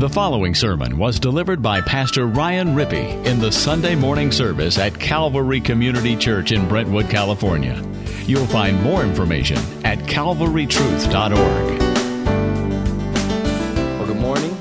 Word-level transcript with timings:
The 0.00 0.08
following 0.08 0.54
sermon 0.54 0.96
was 0.96 1.20
delivered 1.20 1.60
by 1.60 1.82
Pastor 1.82 2.26
Ryan 2.26 2.68
Rippey 2.68 3.22
in 3.26 3.38
the 3.38 3.52
Sunday 3.52 3.94
morning 3.94 4.32
service 4.32 4.78
at 4.78 4.98
Calvary 4.98 5.60
Community 5.60 6.16
Church 6.16 6.52
in 6.52 6.66
Brentwood, 6.66 7.10
California. 7.10 7.86
You'll 8.24 8.46
find 8.46 8.82
more 8.82 9.02
information 9.02 9.58
at 9.84 9.98
calvarytruth.org. 9.98 11.80
Well, 13.98 14.06
good 14.06 14.16
morning. 14.16 14.56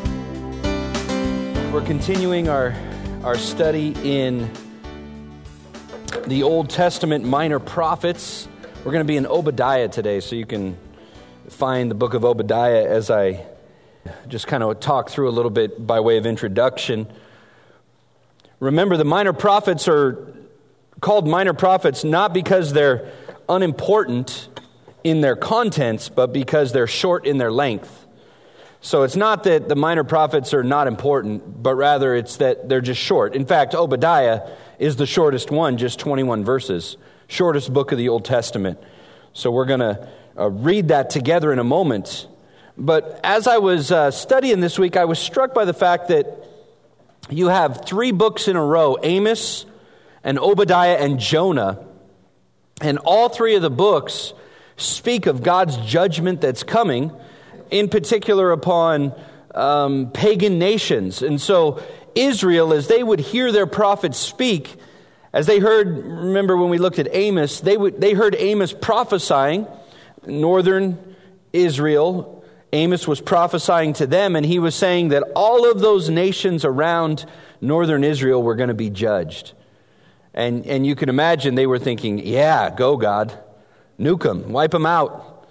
We're 1.72 1.86
continuing 1.86 2.50
our, 2.50 2.76
our 3.24 3.38
study 3.38 3.96
in 4.04 4.52
the 6.28 6.44
Old 6.44 6.70
Testament 6.70 7.24
minor 7.24 7.60
prophets. 7.60 8.50
We're 8.80 8.92
going 8.92 9.06
to 9.06 9.10
be 9.10 9.16
in 9.16 9.26
Obadiah 9.26 9.88
today, 9.88 10.20
so 10.20 10.36
you 10.36 10.46
can 10.46 10.78
find 11.48 11.90
the 11.90 11.96
book 11.96 12.14
of 12.14 12.26
Obadiah 12.26 12.86
as 12.86 13.10
I 13.10 13.46
just 14.28 14.48
kind 14.48 14.64
of 14.64 14.80
talk 14.80 15.10
through 15.10 15.30
a 15.30 15.32
little 15.32 15.52
bit 15.52 15.86
by 15.86 16.00
way 16.00 16.18
of 16.18 16.26
introduction. 16.26 17.08
Remember, 18.60 18.98
the 18.98 19.06
minor 19.06 19.34
prophets 19.34 19.88
are 19.88 20.34
called 21.02 21.28
minor 21.28 21.54
prophets 21.54 22.04
not 22.04 22.34
because 22.34 22.74
they're 22.74 23.12
unimportant 23.48 24.50
in 25.04 25.22
their 25.22 25.36
contents, 25.36 26.10
but 26.10 26.34
because 26.34 26.72
they're 26.72 26.88
short 26.88 27.26
in 27.26 27.38
their 27.38 27.52
length. 27.52 28.06
So 28.82 29.04
it's 29.04 29.16
not 29.16 29.44
that 29.44 29.68
the 29.68 29.76
minor 29.76 30.04
prophets 30.04 30.54
are 30.54 30.64
not 30.64 30.88
important, 30.88 31.62
but 31.62 31.76
rather 31.76 32.16
it's 32.16 32.38
that 32.38 32.70
they're 32.70 32.82
just 32.82 33.02
short. 33.02 33.36
In 33.36 33.46
fact, 33.46 33.76
Obadiah 33.76 34.50
is 34.78 34.96
the 34.96 35.06
shortest 35.06 35.52
one, 35.52 35.78
just 35.78 36.00
21 36.00 36.46
verses, 36.46 36.98
shortest 37.28 37.74
book 37.74 37.92
of 37.92 37.98
the 37.98 38.08
Old 38.08 38.24
Testament. 38.24 38.80
So 39.34 39.52
we're 39.52 39.66
going 39.66 39.82
to 39.82 40.08
uh, 40.38 40.50
read 40.50 40.88
that 40.90 41.10
together 41.10 41.52
in 41.52 41.60
a 41.60 41.64
moment. 41.64 42.28
But 42.80 43.20
as 43.26 43.46
I 43.46 43.58
was 43.58 43.92
uh, 43.92 44.10
studying 44.10 44.62
this 44.62 44.80
week, 44.80 44.96
I 44.96 45.04
was 45.04 45.20
struck 45.20 45.54
by 45.54 45.66
the 45.66 45.74
fact 45.74 46.08
that 46.08 46.26
you 47.30 47.50
have 47.50 47.86
three 47.86 48.14
books 48.14 48.48
in 48.48 48.56
a 48.56 48.64
row 48.64 48.98
Amos 49.04 49.66
and 50.24 50.40
Obadiah 50.40 50.96
and 50.96 51.20
Jonah. 51.20 51.86
And 52.82 52.98
all 53.00 53.28
three 53.28 53.56
of 53.56 53.62
the 53.62 53.70
books 53.70 54.34
speak 54.78 55.26
of 55.26 55.44
God's 55.44 55.76
judgment 55.78 56.40
that's 56.40 56.64
coming, 56.64 57.12
in 57.70 57.90
particular 57.90 58.54
upon 58.54 59.14
um, 59.54 60.12
pagan 60.12 60.58
nations. 60.58 61.22
And 61.22 61.42
so, 61.42 61.84
Israel, 62.16 62.72
as 62.72 62.88
they 62.88 63.04
would 63.04 63.20
hear 63.20 63.52
their 63.52 63.68
prophets 63.68 64.18
speak, 64.18 64.78
as 65.34 65.48
they 65.48 65.60
heard, 65.60 66.06
remember 66.06 66.56
when 66.56 66.70
we 66.70 66.78
looked 66.78 66.98
at 66.98 67.10
Amos, 67.14 67.60
they, 67.60 67.76
would, 67.76 68.00
they 68.00 68.14
heard 68.14 68.38
Amos 68.40 68.72
prophesying, 68.72 69.68
northern 70.26 70.98
Israel, 71.52 72.39
Amos 72.72 73.08
was 73.08 73.20
prophesying 73.20 73.94
to 73.94 74.06
them, 74.06 74.36
and 74.36 74.46
he 74.46 74.60
was 74.60 74.76
saying 74.76 75.10
that 75.10 75.24
all 75.36 75.70
of 75.70 75.80
those 75.80 76.10
nations 76.10 76.64
around 76.64 77.26
northern 77.62 78.04
Israel 78.04 78.44
were 78.44 78.56
going 78.56 78.70
to 78.70 78.76
be 78.76 78.90
judged. 78.90 79.54
And, 80.34 80.66
and 80.68 80.86
you 80.86 80.96
can 80.96 81.10
imagine 81.10 81.56
they 81.56 81.68
were 81.68 81.80
thinking, 81.80 82.20
yeah, 82.20 82.70
go, 82.70 82.96
God. 82.96 83.38
Nuke 84.00 84.24
them, 84.24 84.52
wipe 84.54 84.72
them 84.72 84.86
out. 84.86 85.48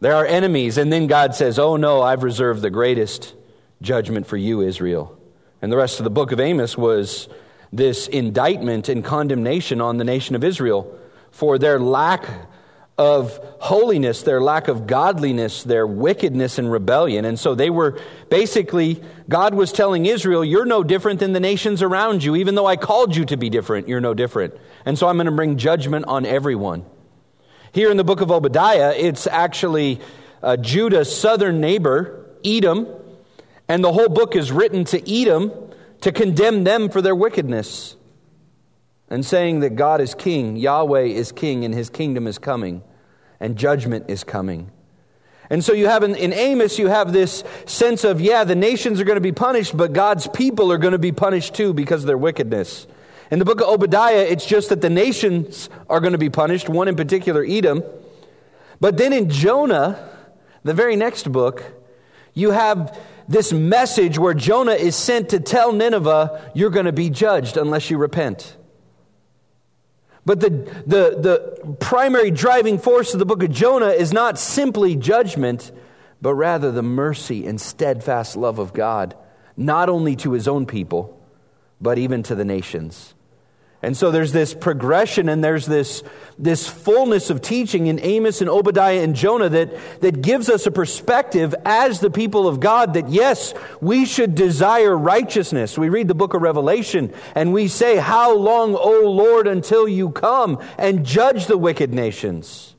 They're 0.00 0.16
our 0.16 0.26
enemies. 0.26 0.78
And 0.78 0.92
then 0.92 1.06
God 1.06 1.34
says, 1.34 1.58
oh, 1.58 1.76
no, 1.76 2.02
I've 2.02 2.22
reserved 2.22 2.62
the 2.62 2.70
greatest 2.70 3.34
judgment 3.80 4.26
for 4.26 4.36
you, 4.36 4.60
Israel. 4.60 5.16
And 5.62 5.70
the 5.70 5.76
rest 5.76 6.00
of 6.00 6.04
the 6.04 6.10
book 6.10 6.32
of 6.32 6.40
Amos 6.40 6.76
was 6.76 7.28
this 7.72 8.08
indictment 8.08 8.88
and 8.88 9.04
condemnation 9.04 9.80
on 9.80 9.98
the 9.98 10.04
nation 10.04 10.34
of 10.34 10.44
Israel 10.44 10.98
for 11.30 11.58
their 11.58 11.78
lack 11.78 12.26
of 12.96 13.40
holiness, 13.58 14.22
their 14.22 14.40
lack 14.40 14.68
of 14.68 14.86
godliness, 14.86 15.64
their 15.64 15.86
wickedness 15.86 16.58
and 16.58 16.70
rebellion. 16.70 17.24
And 17.24 17.38
so 17.38 17.54
they 17.54 17.70
were 17.70 17.98
basically, 18.30 19.02
God 19.28 19.54
was 19.54 19.72
telling 19.72 20.06
Israel, 20.06 20.44
You're 20.44 20.64
no 20.64 20.84
different 20.84 21.20
than 21.20 21.32
the 21.32 21.40
nations 21.40 21.82
around 21.82 22.22
you. 22.22 22.36
Even 22.36 22.54
though 22.54 22.66
I 22.66 22.76
called 22.76 23.16
you 23.16 23.24
to 23.26 23.36
be 23.36 23.50
different, 23.50 23.88
you're 23.88 24.00
no 24.00 24.14
different. 24.14 24.54
And 24.84 24.96
so 24.96 25.08
I'm 25.08 25.16
going 25.16 25.26
to 25.26 25.32
bring 25.32 25.56
judgment 25.56 26.04
on 26.06 26.24
everyone. 26.24 26.84
Here 27.72 27.90
in 27.90 27.96
the 27.96 28.04
book 28.04 28.20
of 28.20 28.30
Obadiah, 28.30 28.94
it's 28.96 29.26
actually 29.26 30.00
uh, 30.40 30.56
Judah's 30.56 31.14
southern 31.14 31.60
neighbor, 31.60 32.24
Edom. 32.44 32.86
And 33.66 33.82
the 33.82 33.92
whole 33.92 34.08
book 34.08 34.36
is 34.36 34.52
written 34.52 34.84
to 34.84 35.12
Edom 35.12 35.50
to 36.02 36.12
condemn 36.12 36.62
them 36.62 36.90
for 36.90 37.02
their 37.02 37.14
wickedness 37.14 37.96
and 39.08 39.24
saying 39.24 39.60
that 39.60 39.76
God 39.76 40.00
is 40.00 40.14
king, 40.14 40.56
Yahweh 40.56 41.02
is 41.02 41.32
king, 41.32 41.64
and 41.64 41.74
his 41.74 41.90
kingdom 41.90 42.26
is 42.26 42.38
coming, 42.38 42.82
and 43.40 43.56
judgment 43.56 44.06
is 44.08 44.24
coming. 44.24 44.70
And 45.50 45.62
so 45.62 45.72
you 45.72 45.88
have 45.88 46.02
in, 46.02 46.14
in, 46.14 46.32
Amos, 46.32 46.78
you 46.78 46.88
have 46.88 47.12
this 47.12 47.44
sense 47.66 48.04
of, 48.04 48.20
yeah, 48.20 48.44
the 48.44 48.54
nations 48.54 49.00
are 49.00 49.04
going 49.04 49.16
to 49.16 49.20
be 49.20 49.32
punished, 49.32 49.76
but 49.76 49.92
God's 49.92 50.26
people 50.28 50.72
are 50.72 50.78
going 50.78 50.92
to 50.92 50.98
be 50.98 51.12
punished 51.12 51.54
too 51.54 51.74
because 51.74 52.02
of 52.02 52.06
their 52.06 52.18
wickedness. 52.18 52.86
In 53.30 53.38
the 53.38 53.44
book 53.44 53.60
of 53.60 53.68
Obadiah, 53.68 54.22
it's 54.22 54.46
just 54.46 54.70
that 54.70 54.80
the 54.80 54.90
nations 54.90 55.68
are 55.88 56.00
going 56.00 56.12
to 56.12 56.18
be 56.18 56.30
punished, 56.30 56.68
one 56.68 56.88
in 56.88 56.96
particular, 56.96 57.44
Edom. 57.46 57.82
But 58.80 58.96
then 58.96 59.12
in 59.12 59.28
Jonah, 59.28 60.08
the 60.62 60.74
very 60.74 60.96
next 60.96 61.30
book, 61.30 61.62
you 62.32 62.50
have 62.50 62.98
this 63.28 63.52
message 63.52 64.18
where 64.18 64.34
Jonah 64.34 64.72
is 64.72 64.96
sent 64.96 65.30
to 65.30 65.40
tell 65.40 65.72
Nineveh, 65.72 66.52
you're 66.54 66.70
going 66.70 66.86
to 66.86 66.92
be 66.92 67.10
judged 67.10 67.56
unless 67.56 67.90
you 67.90 67.98
repent. 67.98 68.56
But 70.26 70.40
the, 70.40 70.50
the, 70.86 71.18
the 71.18 71.76
primary 71.80 72.30
driving 72.30 72.78
force 72.78 73.12
of 73.12 73.18
the 73.18 73.26
book 73.26 73.42
of 73.42 73.50
Jonah 73.50 73.90
is 73.90 74.12
not 74.12 74.38
simply 74.38 74.96
judgment, 74.96 75.70
but 76.22 76.34
rather 76.34 76.72
the 76.72 76.82
mercy 76.82 77.46
and 77.46 77.60
steadfast 77.60 78.36
love 78.36 78.58
of 78.58 78.72
God, 78.72 79.14
not 79.56 79.88
only 79.88 80.16
to 80.16 80.32
his 80.32 80.48
own 80.48 80.64
people, 80.64 81.20
but 81.80 81.98
even 81.98 82.22
to 82.22 82.34
the 82.34 82.44
nations. 82.44 83.14
And 83.84 83.96
so 83.96 84.10
there's 84.10 84.32
this 84.32 84.54
progression 84.54 85.28
and 85.28 85.44
there's 85.44 85.66
this, 85.66 86.02
this 86.38 86.66
fullness 86.66 87.28
of 87.28 87.42
teaching 87.42 87.86
in 87.86 88.00
Amos 88.00 88.40
and 88.40 88.48
Obadiah 88.48 89.02
and 89.02 89.14
Jonah 89.14 89.50
that, 89.50 90.00
that 90.00 90.22
gives 90.22 90.48
us 90.48 90.66
a 90.66 90.70
perspective 90.70 91.54
as 91.66 92.00
the 92.00 92.10
people 92.10 92.48
of 92.48 92.60
God 92.60 92.94
that 92.94 93.10
yes, 93.10 93.52
we 93.82 94.06
should 94.06 94.34
desire 94.34 94.96
righteousness. 94.96 95.76
We 95.76 95.90
read 95.90 96.08
the 96.08 96.14
book 96.14 96.32
of 96.32 96.40
Revelation 96.40 97.12
and 97.34 97.52
we 97.52 97.68
say, 97.68 97.96
How 97.96 98.34
long, 98.34 98.74
O 98.74 99.02
Lord, 99.10 99.46
until 99.46 99.86
you 99.86 100.10
come 100.10 100.62
and 100.78 101.04
judge 101.04 101.46
the 101.46 101.58
wicked 101.58 101.92
nations? 101.92 102.74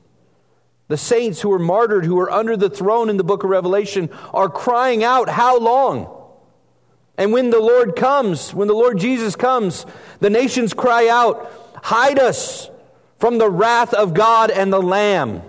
The 0.88 0.96
saints 0.96 1.40
who 1.40 1.50
were 1.50 1.58
martyred, 1.58 2.04
who 2.04 2.18
are 2.18 2.30
under 2.30 2.56
the 2.56 2.70
throne 2.70 3.10
in 3.10 3.16
the 3.16 3.24
book 3.24 3.44
of 3.44 3.50
Revelation, 3.50 4.10
are 4.34 4.48
crying 4.48 5.04
out, 5.04 5.28
How 5.28 5.58
long? 5.58 6.15
And 7.18 7.32
when 7.32 7.50
the 7.50 7.60
Lord 7.60 7.96
comes, 7.96 8.52
when 8.52 8.68
the 8.68 8.74
Lord 8.74 8.98
Jesus 8.98 9.36
comes, 9.36 9.86
the 10.20 10.30
nations 10.30 10.74
cry 10.74 11.08
out, 11.08 11.50
Hide 11.82 12.18
us 12.18 12.68
from 13.18 13.38
the 13.38 13.50
wrath 13.50 13.94
of 13.94 14.12
God 14.12 14.50
and 14.50 14.72
the 14.72 14.82
Lamb. 14.82 15.42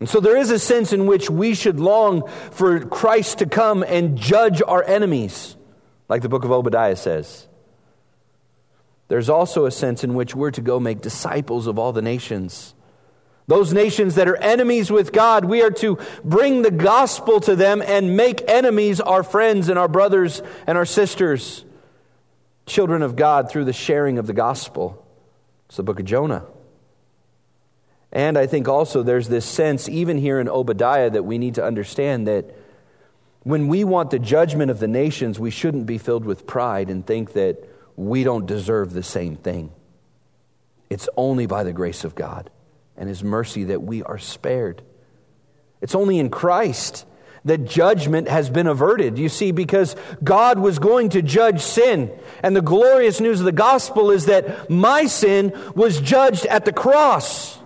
And 0.00 0.08
so 0.08 0.20
there 0.20 0.36
is 0.36 0.50
a 0.50 0.58
sense 0.58 0.92
in 0.92 1.06
which 1.06 1.30
we 1.30 1.54
should 1.54 1.78
long 1.78 2.28
for 2.50 2.80
Christ 2.80 3.38
to 3.38 3.46
come 3.46 3.82
and 3.82 4.18
judge 4.18 4.60
our 4.66 4.82
enemies, 4.82 5.56
like 6.08 6.22
the 6.22 6.28
book 6.28 6.44
of 6.44 6.50
Obadiah 6.50 6.96
says. 6.96 7.46
There's 9.08 9.28
also 9.28 9.66
a 9.66 9.70
sense 9.70 10.02
in 10.02 10.14
which 10.14 10.34
we're 10.34 10.50
to 10.52 10.60
go 10.60 10.80
make 10.80 11.02
disciples 11.02 11.66
of 11.66 11.78
all 11.78 11.92
the 11.92 12.02
nations. 12.02 12.74
Those 13.48 13.72
nations 13.72 14.14
that 14.14 14.28
are 14.28 14.36
enemies 14.36 14.90
with 14.90 15.12
God, 15.12 15.44
we 15.44 15.62
are 15.62 15.70
to 15.72 15.98
bring 16.22 16.62
the 16.62 16.70
gospel 16.70 17.40
to 17.40 17.56
them 17.56 17.82
and 17.82 18.16
make 18.16 18.48
enemies 18.48 19.00
our 19.00 19.22
friends 19.22 19.68
and 19.68 19.78
our 19.78 19.88
brothers 19.88 20.42
and 20.66 20.78
our 20.78 20.86
sisters, 20.86 21.64
children 22.66 23.02
of 23.02 23.16
God, 23.16 23.50
through 23.50 23.64
the 23.64 23.72
sharing 23.72 24.18
of 24.18 24.26
the 24.26 24.32
gospel. 24.32 25.04
It's 25.66 25.76
the 25.76 25.82
book 25.82 25.98
of 25.98 26.06
Jonah. 26.06 26.44
And 28.12 28.38
I 28.38 28.46
think 28.46 28.68
also 28.68 29.02
there's 29.02 29.28
this 29.28 29.46
sense, 29.46 29.88
even 29.88 30.18
here 30.18 30.38
in 30.38 30.48
Obadiah, 30.48 31.10
that 31.10 31.24
we 31.24 31.38
need 31.38 31.56
to 31.56 31.64
understand 31.64 32.28
that 32.28 32.54
when 33.42 33.66
we 33.66 33.82
want 33.82 34.10
the 34.10 34.20
judgment 34.20 34.70
of 34.70 34.78
the 34.78 34.86
nations, 34.86 35.40
we 35.40 35.50
shouldn't 35.50 35.86
be 35.86 35.98
filled 35.98 36.24
with 36.24 36.46
pride 36.46 36.90
and 36.90 37.04
think 37.04 37.32
that 37.32 37.68
we 37.96 38.22
don't 38.22 38.46
deserve 38.46 38.92
the 38.92 39.02
same 39.02 39.34
thing. 39.34 39.72
It's 40.88 41.08
only 41.16 41.46
by 41.46 41.64
the 41.64 41.72
grace 41.72 42.04
of 42.04 42.14
God 42.14 42.50
and 42.96 43.08
His 43.08 43.22
mercy 43.24 43.64
that 43.64 43.82
we 43.82 44.02
are 44.02 44.18
spared. 44.18 44.82
It's 45.80 45.94
only 45.94 46.18
in 46.18 46.30
Christ 46.30 47.06
that 47.44 47.64
judgment 47.64 48.28
has 48.28 48.50
been 48.50 48.66
averted. 48.66 49.18
You 49.18 49.28
see, 49.28 49.50
because 49.50 49.96
God 50.22 50.58
was 50.58 50.78
going 50.78 51.10
to 51.10 51.22
judge 51.22 51.60
sin. 51.60 52.10
And 52.42 52.54
the 52.54 52.62
glorious 52.62 53.20
news 53.20 53.40
of 53.40 53.46
the 53.46 53.52
gospel 53.52 54.10
is 54.10 54.26
that 54.26 54.70
my 54.70 55.06
sin 55.06 55.52
was 55.74 56.00
judged 56.00 56.46
at 56.46 56.64
the 56.64 56.72
cross. 56.72 57.58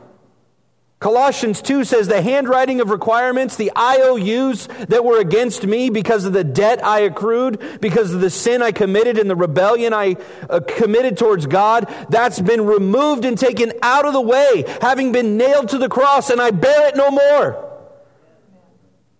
Colossians 0.98 1.60
2 1.60 1.84
says, 1.84 2.08
The 2.08 2.22
handwriting 2.22 2.80
of 2.80 2.88
requirements, 2.88 3.56
the 3.56 3.70
IOUs 3.76 4.66
that 4.88 5.04
were 5.04 5.20
against 5.20 5.66
me 5.66 5.90
because 5.90 6.24
of 6.24 6.32
the 6.32 6.44
debt 6.44 6.82
I 6.82 7.00
accrued, 7.00 7.80
because 7.82 8.14
of 8.14 8.22
the 8.22 8.30
sin 8.30 8.62
I 8.62 8.72
committed 8.72 9.18
and 9.18 9.28
the 9.28 9.36
rebellion 9.36 9.92
I 9.92 10.16
uh, 10.48 10.60
committed 10.60 11.18
towards 11.18 11.46
God, 11.46 11.92
that's 12.08 12.40
been 12.40 12.64
removed 12.64 13.26
and 13.26 13.36
taken 13.36 13.74
out 13.82 14.06
of 14.06 14.14
the 14.14 14.22
way, 14.22 14.64
having 14.80 15.12
been 15.12 15.36
nailed 15.36 15.68
to 15.70 15.78
the 15.78 15.90
cross, 15.90 16.30
and 16.30 16.40
I 16.40 16.50
bear 16.50 16.88
it 16.88 16.96
no 16.96 17.10
more. 17.10 17.62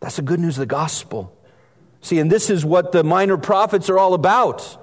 That's 0.01 0.17
the 0.17 0.23
good 0.23 0.41
news 0.41 0.57
of 0.57 0.61
the 0.61 0.67
gospel. 0.67 1.37
See, 2.01 2.19
and 2.19 2.33
this 2.33 2.49
is 2.49 2.65
what 2.65 2.93
the 2.93 3.05
minor 3.05 3.37
prophets 3.37 3.91
are 3.91 3.99
all 3.99 4.15
about. 4.15 4.83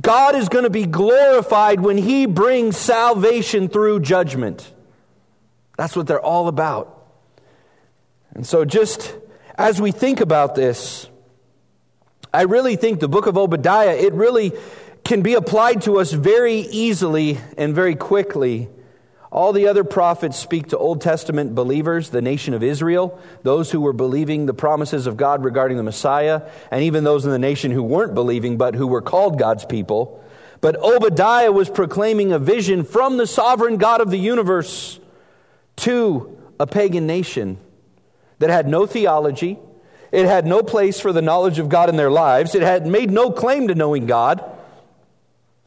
God 0.00 0.36
is 0.36 0.48
going 0.48 0.64
to 0.64 0.70
be 0.70 0.86
glorified 0.86 1.80
when 1.80 1.98
He 1.98 2.26
brings 2.26 2.76
salvation 2.76 3.68
through 3.68 4.00
judgment. 4.00 4.72
That's 5.80 5.96
what 5.96 6.06
they're 6.06 6.20
all 6.20 6.46
about. 6.46 7.06
And 8.34 8.46
so, 8.46 8.66
just 8.66 9.16
as 9.54 9.80
we 9.80 9.92
think 9.92 10.20
about 10.20 10.54
this, 10.54 11.08
I 12.34 12.42
really 12.42 12.76
think 12.76 13.00
the 13.00 13.08
book 13.08 13.26
of 13.26 13.38
Obadiah, 13.38 13.96
it 13.96 14.12
really 14.12 14.52
can 15.06 15.22
be 15.22 15.32
applied 15.32 15.80
to 15.82 15.98
us 15.98 16.12
very 16.12 16.56
easily 16.56 17.38
and 17.56 17.74
very 17.74 17.94
quickly. 17.94 18.68
All 19.32 19.54
the 19.54 19.68
other 19.68 19.82
prophets 19.82 20.36
speak 20.36 20.68
to 20.68 20.76
Old 20.76 21.00
Testament 21.00 21.54
believers, 21.54 22.10
the 22.10 22.20
nation 22.20 22.52
of 22.52 22.62
Israel, 22.62 23.18
those 23.42 23.70
who 23.70 23.80
were 23.80 23.94
believing 23.94 24.44
the 24.44 24.52
promises 24.52 25.06
of 25.06 25.16
God 25.16 25.44
regarding 25.44 25.78
the 25.78 25.82
Messiah, 25.82 26.42
and 26.70 26.82
even 26.82 27.04
those 27.04 27.24
in 27.24 27.30
the 27.30 27.38
nation 27.38 27.70
who 27.70 27.82
weren't 27.82 28.12
believing 28.12 28.58
but 28.58 28.74
who 28.74 28.86
were 28.86 29.00
called 29.00 29.38
God's 29.38 29.64
people. 29.64 30.22
But 30.60 30.76
Obadiah 30.76 31.52
was 31.52 31.70
proclaiming 31.70 32.32
a 32.32 32.38
vision 32.38 32.84
from 32.84 33.16
the 33.16 33.26
sovereign 33.26 33.78
God 33.78 34.02
of 34.02 34.10
the 34.10 34.18
universe 34.18 34.99
to 35.80 36.38
a 36.58 36.66
pagan 36.66 37.06
nation 37.06 37.58
that 38.38 38.50
had 38.50 38.68
no 38.68 38.86
theology, 38.86 39.58
it 40.12 40.26
had 40.26 40.46
no 40.46 40.62
place 40.62 41.00
for 41.00 41.12
the 41.12 41.22
knowledge 41.22 41.58
of 41.58 41.68
God 41.68 41.88
in 41.88 41.96
their 41.96 42.10
lives, 42.10 42.54
it 42.54 42.62
had 42.62 42.86
made 42.86 43.10
no 43.10 43.30
claim 43.30 43.68
to 43.68 43.74
knowing 43.74 44.06
God. 44.06 44.44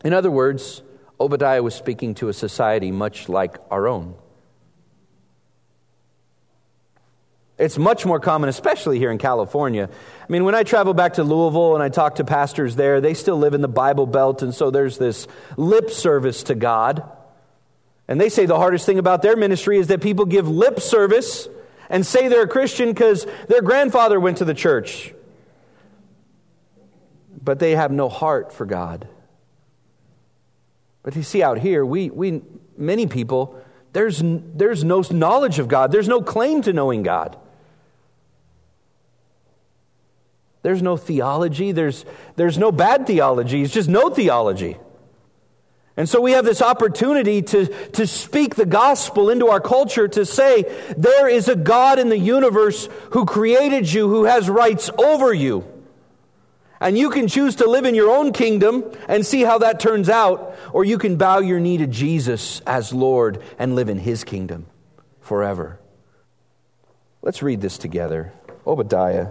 In 0.03 0.13
other 0.13 0.31
words, 0.31 0.81
Obadiah 1.19 1.63
was 1.63 1.75
speaking 1.75 2.15
to 2.15 2.29
a 2.29 2.33
society 2.33 2.91
much 2.91 3.29
like 3.29 3.57
our 3.71 3.87
own. 3.87 4.15
It's 7.57 7.77
much 7.77 8.05
more 8.05 8.19
common, 8.19 8.49
especially 8.49 8.97
here 8.97 9.11
in 9.11 9.19
California. 9.19 9.87
I 9.87 10.31
mean, 10.31 10.43
when 10.43 10.55
I 10.55 10.63
travel 10.63 10.93
back 10.93 11.13
to 11.13 11.23
Louisville 11.23 11.75
and 11.75 11.83
I 11.83 11.89
talk 11.89 12.15
to 12.15 12.23
pastors 12.23 12.75
there, 12.75 12.99
they 12.99 13.13
still 13.13 13.37
live 13.37 13.53
in 13.53 13.61
the 13.61 13.67
Bible 13.67 14.07
Belt, 14.07 14.41
and 14.41 14.53
so 14.53 14.71
there's 14.71 14.97
this 14.97 15.27
lip 15.55 15.91
service 15.91 16.43
to 16.43 16.55
God. 16.55 17.09
And 18.13 18.21
they 18.21 18.29
say 18.29 18.45
the 18.45 18.59
hardest 18.59 18.85
thing 18.85 18.99
about 18.99 19.23
their 19.23 19.35
ministry 19.35 19.79
is 19.79 19.87
that 19.87 19.99
people 19.99 20.25
give 20.25 20.47
lip 20.47 20.79
service 20.79 21.49
and 21.89 22.05
say 22.05 22.27
they're 22.27 22.43
a 22.43 22.47
Christian 22.47 22.89
because 22.89 23.25
their 23.47 23.63
grandfather 23.63 24.19
went 24.19 24.37
to 24.37 24.45
the 24.45 24.53
church. 24.53 25.11
But 27.43 27.57
they 27.57 27.71
have 27.71 27.91
no 27.91 28.09
heart 28.09 28.53
for 28.53 28.67
God. 28.67 29.07
But 31.01 31.15
you 31.15 31.23
see, 31.23 31.41
out 31.41 31.57
here, 31.57 31.83
we, 31.83 32.11
we 32.11 32.43
many 32.77 33.07
people, 33.07 33.59
there's, 33.93 34.21
there's 34.23 34.83
no 34.83 35.03
knowledge 35.09 35.57
of 35.57 35.67
God, 35.67 35.91
there's 35.91 36.07
no 36.07 36.21
claim 36.21 36.61
to 36.61 36.71
knowing 36.71 37.01
God. 37.01 37.35
There's 40.61 40.83
no 40.83 40.97
theology, 40.97 41.71
there's, 41.71 42.05
there's 42.35 42.59
no 42.59 42.71
bad 42.71 43.07
theology, 43.07 43.63
it's 43.63 43.73
just 43.73 43.89
no 43.89 44.11
theology. 44.11 44.77
And 45.95 46.09
so 46.09 46.19
we 46.19 46.31
have 46.31 46.43
this 46.43 46.61
opportunity 46.61 47.43
to, 47.43 47.67
to 47.91 48.07
speak 48.07 48.55
the 48.55 48.65
gospel 48.65 49.29
into 49.29 49.49
our 49.49 49.61
culture 49.61 50.07
to 50.07 50.25
say, 50.25 50.63
there 50.97 51.27
is 51.27 51.47
a 51.47 51.55
God 51.55 51.99
in 51.99 52.09
the 52.09 52.17
universe 52.17 52.89
who 53.11 53.25
created 53.25 53.91
you, 53.91 54.09
who 54.09 54.23
has 54.23 54.49
rights 54.49 54.89
over 54.97 55.31
you. 55.31 55.65
And 56.79 56.97
you 56.97 57.11
can 57.11 57.27
choose 57.27 57.57
to 57.57 57.69
live 57.69 57.85
in 57.85 57.95
your 57.95 58.11
own 58.11 58.33
kingdom 58.33 58.83
and 59.07 59.25
see 59.25 59.41
how 59.41 59.59
that 59.59 59.79
turns 59.79 60.09
out, 60.09 60.57
or 60.73 60.83
you 60.83 60.97
can 60.97 61.15
bow 61.15 61.39
your 61.39 61.59
knee 61.59 61.77
to 61.77 61.87
Jesus 61.87 62.59
as 62.61 62.91
Lord 62.91 63.41
and 63.59 63.75
live 63.75 63.87
in 63.87 63.99
his 63.99 64.23
kingdom 64.23 64.65
forever. 65.21 65.79
Let's 67.21 67.41
read 67.41 67.61
this 67.61 67.77
together. 67.77 68.33
Obadiah. 68.65 69.29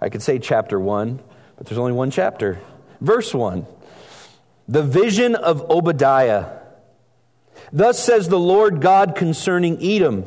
I 0.00 0.08
could 0.10 0.22
say 0.22 0.38
chapter 0.38 0.78
1, 0.78 1.20
but 1.56 1.66
there's 1.66 1.78
only 1.78 1.92
one 1.92 2.10
chapter. 2.10 2.60
Verse 3.00 3.32
1. 3.32 3.66
The 4.68 4.82
vision 4.82 5.34
of 5.34 5.70
Obadiah. 5.70 6.58
Thus 7.72 8.02
says 8.02 8.28
the 8.28 8.38
Lord 8.38 8.82
God 8.82 9.14
concerning 9.16 9.82
Edom. 9.82 10.26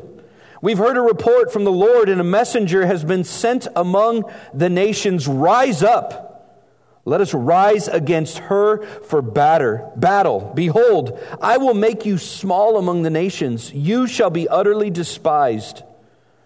We've 0.60 0.78
heard 0.78 0.96
a 0.96 1.00
report 1.00 1.52
from 1.52 1.64
the 1.64 1.72
Lord, 1.72 2.08
and 2.08 2.20
a 2.20 2.24
messenger 2.24 2.84
has 2.84 3.04
been 3.04 3.22
sent 3.22 3.68
among 3.76 4.24
the 4.52 4.68
nations. 4.68 5.28
Rise 5.28 5.84
up. 5.84 6.28
Let 7.04 7.20
us 7.20 7.34
rise 7.34 7.86
against 7.88 8.38
her 8.38 8.84
for 9.02 9.22
batter, 9.22 9.88
battle. 9.96 10.52
Behold, 10.54 11.18
I 11.40 11.58
will 11.58 11.74
make 11.74 12.04
you 12.04 12.18
small 12.18 12.78
among 12.78 13.02
the 13.02 13.10
nations. 13.10 13.72
You 13.72 14.06
shall 14.06 14.30
be 14.30 14.48
utterly 14.48 14.90
despised. 14.90 15.82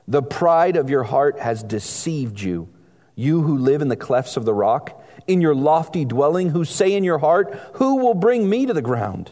The 0.09 0.23
pride 0.23 0.77
of 0.77 0.89
your 0.89 1.03
heart 1.03 1.39
has 1.41 1.63
deceived 1.63 2.41
you, 2.41 2.69
you 3.15 3.43
who 3.43 3.59
live 3.59 3.83
in 3.83 3.89
the 3.89 3.97
clefts 3.97 4.37
of 4.37 4.45
the 4.45 4.55
rock 4.55 5.03
in 5.27 5.41
your 5.41 5.55
lofty 5.55 6.05
dwelling, 6.05 6.51
who 6.51 6.65
say 6.65 6.93
in 6.93 7.05
your 7.05 7.19
heart, 7.19 7.55
Who 7.75 7.97
will 7.97 8.15
bring 8.15 8.49
me 8.49 8.67
to 8.67 8.73
the 8.73 8.83
ground? 8.83 9.31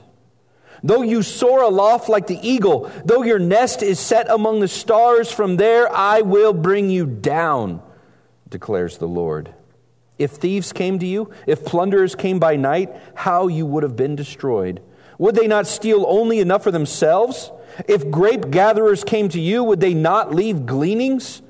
Though 0.83 1.03
you 1.03 1.23
soar 1.23 1.63
aloft 1.63 2.11
like 2.11 2.27
the 2.27 2.47
eagle, 2.47 2.91
though 3.07 3.23
your 3.23 3.39
nest 3.39 3.83
is 3.83 3.99
set 3.99 4.31
among 4.31 4.61
the 4.61 4.69
stars, 4.69 5.33
from 5.33 5.57
there 5.57 5.91
I 5.91 6.21
will 6.21 6.53
bring 6.53 6.91
you 6.91 7.07
down, 7.07 7.83
declares 8.51 8.99
the 8.99 9.09
Lord. 9.09 9.55
If 10.19 10.33
thieves 10.33 10.73
came 10.73 10.99
to 10.99 11.07
you, 11.07 11.31
if 11.47 11.65
plunderers 11.65 12.15
came 12.15 12.39
by 12.39 12.57
night, 12.57 12.95
how 13.15 13.49
you 13.49 13.65
would 13.67 13.83
have 13.83 13.97
been 13.97 14.15
destroyed. 14.15 14.83
Would 15.19 15.35
they 15.35 15.47
not 15.47 15.67
steal 15.67 16.05
only 16.07 16.41
enough 16.41 16.65
for 16.65 16.71
themselves? 16.71 17.51
If 17.89 18.11
grape 18.11 18.51
gatherers 18.51 19.05
came 19.05 19.29
to 19.31 19.41
you, 19.41 19.65
would 19.65 19.81
they 19.81 19.95
not 19.95 20.35
leave 20.35 20.67
gleanings? 20.67 21.43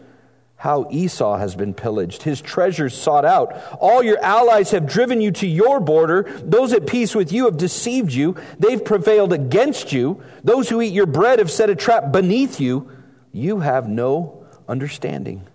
How 0.64 0.88
Esau 0.90 1.36
has 1.36 1.54
been 1.54 1.74
pillaged, 1.74 2.22
his 2.22 2.40
treasures 2.40 2.96
sought 2.96 3.26
out. 3.26 3.54
All 3.80 4.02
your 4.02 4.18
allies 4.24 4.70
have 4.70 4.86
driven 4.86 5.20
you 5.20 5.30
to 5.32 5.46
your 5.46 5.78
border. 5.78 6.22
Those 6.42 6.72
at 6.72 6.86
peace 6.86 7.14
with 7.14 7.32
you 7.32 7.44
have 7.44 7.58
deceived 7.58 8.14
you. 8.14 8.36
They've 8.58 8.82
prevailed 8.82 9.34
against 9.34 9.92
you. 9.92 10.22
Those 10.42 10.70
who 10.70 10.80
eat 10.80 10.94
your 10.94 11.04
bread 11.04 11.38
have 11.38 11.50
set 11.50 11.68
a 11.68 11.76
trap 11.76 12.12
beneath 12.12 12.60
you. 12.60 12.90
You 13.30 13.60
have 13.60 13.90
no 13.90 14.46
understanding. 14.66 15.46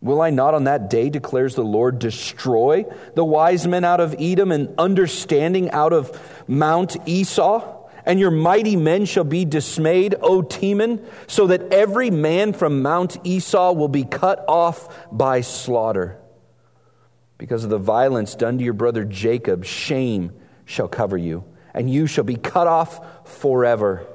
Will 0.00 0.20
I 0.20 0.30
not 0.30 0.52
on 0.52 0.64
that 0.64 0.90
day, 0.90 1.10
declares 1.10 1.54
the 1.54 1.62
Lord, 1.62 2.00
destroy 2.00 2.86
the 3.14 3.24
wise 3.24 3.68
men 3.68 3.84
out 3.84 4.00
of 4.00 4.16
Edom 4.18 4.50
and 4.50 4.74
understanding 4.78 5.70
out 5.70 5.92
of 5.92 6.20
Mount 6.48 6.96
Esau? 7.06 7.77
And 8.04 8.20
your 8.20 8.30
mighty 8.30 8.76
men 8.76 9.04
shall 9.04 9.24
be 9.24 9.44
dismayed, 9.44 10.14
O 10.20 10.42
Teman, 10.42 11.04
so 11.26 11.46
that 11.48 11.72
every 11.72 12.10
man 12.10 12.52
from 12.52 12.82
Mount 12.82 13.18
Esau 13.24 13.72
will 13.72 13.88
be 13.88 14.04
cut 14.04 14.44
off 14.48 15.08
by 15.12 15.40
slaughter. 15.40 16.18
Because 17.36 17.64
of 17.64 17.70
the 17.70 17.78
violence 17.78 18.34
done 18.34 18.58
to 18.58 18.64
your 18.64 18.72
brother 18.72 19.04
Jacob, 19.04 19.64
shame 19.64 20.32
shall 20.64 20.88
cover 20.88 21.16
you, 21.16 21.44
and 21.72 21.88
you 21.90 22.06
shall 22.06 22.24
be 22.24 22.36
cut 22.36 22.66
off 22.66 23.28
forever. 23.28 24.06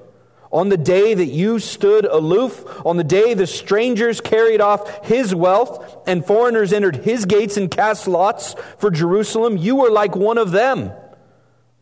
On 0.51 0.69
the 0.69 0.77
day 0.77 1.15
that 1.15 1.25
you 1.25 1.57
stood 1.57 2.05
aloof, 2.05 2.63
on 2.85 2.97
the 2.97 3.03
day 3.03 3.33
the 3.33 3.47
strangers 3.47 4.21
carried 4.21 4.61
off 4.61 5.03
his 5.07 5.33
wealth 5.33 6.07
and 6.07 6.23
foreigners 6.23 6.71
entered 6.73 6.97
his 6.97 7.25
gates 7.25 7.57
and 7.57 7.71
cast 7.71 8.07
lots 8.07 8.55
for 8.77 8.91
Jerusalem, 8.91 9.57
you 9.57 9.77
were 9.77 9.89
like 9.89 10.15
one 10.15 10.37
of 10.37 10.51
them. 10.51 10.91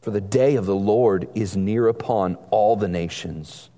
For 0.00 0.10
the 0.10 0.20
day 0.20 0.56
of 0.56 0.66
the 0.66 0.74
Lord 0.74 1.28
is 1.34 1.56
near 1.56 1.86
upon 1.86 2.36
all 2.50 2.76
the 2.76 2.88
nations. 2.88 3.70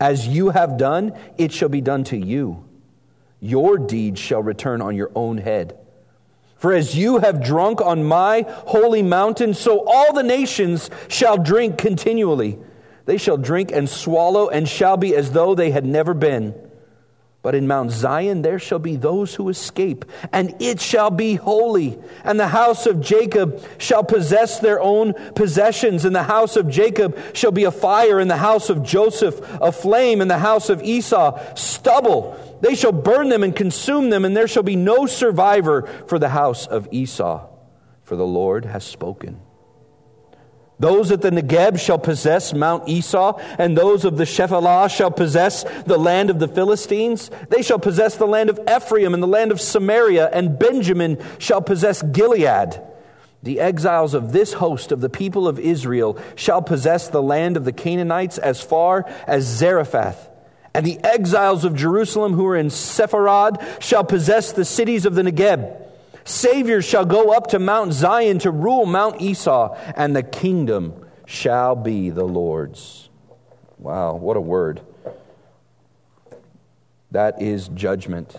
As 0.00 0.26
you 0.26 0.50
have 0.50 0.76
done, 0.76 1.12
it 1.38 1.52
shall 1.52 1.68
be 1.68 1.80
done 1.80 2.04
to 2.04 2.16
you. 2.16 2.64
Your 3.40 3.78
deeds 3.78 4.18
shall 4.18 4.42
return 4.42 4.82
on 4.82 4.96
your 4.96 5.12
own 5.14 5.38
head. 5.38 5.78
For 6.56 6.72
as 6.72 6.96
you 6.96 7.18
have 7.18 7.44
drunk 7.44 7.80
on 7.80 8.04
my 8.04 8.46
holy 8.48 9.02
mountain, 9.02 9.54
so 9.54 9.84
all 9.86 10.12
the 10.12 10.22
nations 10.22 10.90
shall 11.08 11.36
drink 11.36 11.78
continually. 11.78 12.58
They 13.04 13.18
shall 13.18 13.36
drink 13.36 13.70
and 13.70 13.88
swallow 13.88 14.48
and 14.48 14.68
shall 14.68 14.96
be 14.96 15.14
as 15.14 15.32
though 15.32 15.54
they 15.54 15.70
had 15.70 15.84
never 15.84 16.14
been. 16.14 16.54
But 17.44 17.54
in 17.54 17.66
Mount 17.66 17.90
Zion 17.90 18.40
there 18.40 18.58
shall 18.58 18.78
be 18.78 18.96
those 18.96 19.34
who 19.34 19.50
escape, 19.50 20.06
and 20.32 20.56
it 20.60 20.80
shall 20.80 21.10
be 21.10 21.34
holy. 21.34 21.98
And 22.24 22.40
the 22.40 22.48
house 22.48 22.86
of 22.86 23.02
Jacob 23.02 23.62
shall 23.76 24.02
possess 24.02 24.60
their 24.60 24.80
own 24.80 25.12
possessions, 25.34 26.06
and 26.06 26.16
the 26.16 26.22
house 26.22 26.56
of 26.56 26.70
Jacob 26.70 27.18
shall 27.34 27.52
be 27.52 27.64
a 27.64 27.70
fire, 27.70 28.18
and 28.18 28.30
the 28.30 28.38
house 28.38 28.70
of 28.70 28.82
Joseph 28.82 29.38
a 29.60 29.70
flame, 29.72 30.22
and 30.22 30.30
the 30.30 30.38
house 30.38 30.70
of 30.70 30.82
Esau 30.82 31.38
stubble. 31.54 32.34
They 32.62 32.74
shall 32.74 32.92
burn 32.92 33.28
them 33.28 33.42
and 33.42 33.54
consume 33.54 34.08
them, 34.08 34.24
and 34.24 34.34
there 34.34 34.48
shall 34.48 34.62
be 34.62 34.74
no 34.74 35.04
survivor 35.04 35.82
for 36.06 36.18
the 36.18 36.30
house 36.30 36.66
of 36.66 36.88
Esau, 36.92 37.46
for 38.04 38.16
the 38.16 38.26
Lord 38.26 38.64
has 38.64 38.84
spoken. 38.84 39.38
Those 40.78 41.12
at 41.12 41.22
the 41.22 41.30
Negeb 41.30 41.78
shall 41.78 41.98
possess 41.98 42.52
Mount 42.52 42.88
Esau, 42.88 43.38
and 43.58 43.78
those 43.78 44.04
of 44.04 44.16
the 44.16 44.24
Shephelah 44.24 44.90
shall 44.90 45.10
possess 45.10 45.64
the 45.86 45.98
land 45.98 46.30
of 46.30 46.40
the 46.40 46.48
Philistines. 46.48 47.30
They 47.48 47.62
shall 47.62 47.78
possess 47.78 48.16
the 48.16 48.26
land 48.26 48.50
of 48.50 48.58
Ephraim 48.68 49.14
and 49.14 49.22
the 49.22 49.28
land 49.28 49.52
of 49.52 49.60
Samaria, 49.60 50.28
and 50.32 50.58
Benjamin 50.58 51.22
shall 51.38 51.62
possess 51.62 52.02
Gilead. 52.02 52.80
The 53.44 53.60
exiles 53.60 54.14
of 54.14 54.32
this 54.32 54.54
host 54.54 54.90
of 54.90 55.00
the 55.00 55.10
people 55.10 55.46
of 55.46 55.60
Israel 55.60 56.18
shall 56.34 56.62
possess 56.62 57.08
the 57.08 57.22
land 57.22 57.56
of 57.56 57.64
the 57.64 57.72
Canaanites 57.72 58.38
as 58.38 58.60
far 58.60 59.04
as 59.26 59.44
Zarephath. 59.44 60.30
And 60.72 60.84
the 60.84 60.98
exiles 61.04 61.64
of 61.64 61.76
Jerusalem 61.76 62.32
who 62.32 62.46
are 62.46 62.56
in 62.56 62.66
Sepharad 62.66 63.80
shall 63.80 64.02
possess 64.02 64.52
the 64.52 64.64
cities 64.64 65.06
of 65.06 65.14
the 65.14 65.22
Negeb. 65.22 65.80
Saviors 66.24 66.84
shall 66.84 67.04
go 67.04 67.32
up 67.32 67.48
to 67.48 67.58
Mount 67.58 67.92
Zion 67.92 68.38
to 68.40 68.50
rule 68.50 68.86
Mount 68.86 69.20
Esau, 69.20 69.76
and 69.94 70.16
the 70.16 70.22
kingdom 70.22 71.06
shall 71.26 71.76
be 71.76 72.10
the 72.10 72.24
Lord's. 72.24 73.10
Wow, 73.78 74.14
what 74.16 74.36
a 74.36 74.40
word. 74.40 74.80
That 77.10 77.42
is 77.42 77.68
judgment. 77.68 78.34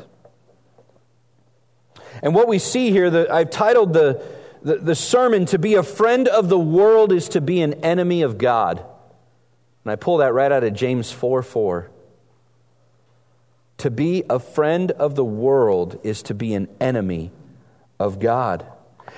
And 2.23 2.33
what 2.33 2.47
we 2.47 2.59
see 2.59 2.91
here, 2.91 3.09
the, 3.09 3.31
I've 3.31 3.51
titled 3.51 3.93
the, 3.93 4.23
the, 4.63 4.77
the 4.77 4.95
sermon, 4.95 5.45
To 5.47 5.59
be 5.59 5.75
a 5.75 5.83
friend 5.83 6.27
of 6.27 6.49
the 6.49 6.59
world 6.59 7.11
is 7.11 7.29
to 7.29 7.41
be 7.41 7.61
an 7.61 7.75
enemy 7.85 8.23
of 8.23 8.37
God. 8.37 8.83
And 9.83 9.91
I 9.91 9.95
pull 9.95 10.17
that 10.17 10.33
right 10.33 10.51
out 10.51 10.63
of 10.63 10.73
James 10.73 11.11
4 11.11 11.43
4. 11.43 11.91
To 13.79 13.91
be 13.91 14.23
a 14.29 14.39
friend 14.39 14.91
of 14.91 15.15
the 15.15 15.25
world 15.25 15.99
is 16.03 16.23
to 16.23 16.33
be 16.33 16.55
an 16.55 16.67
enemy 16.79 17.31
of 17.99 18.19
God. 18.19 18.65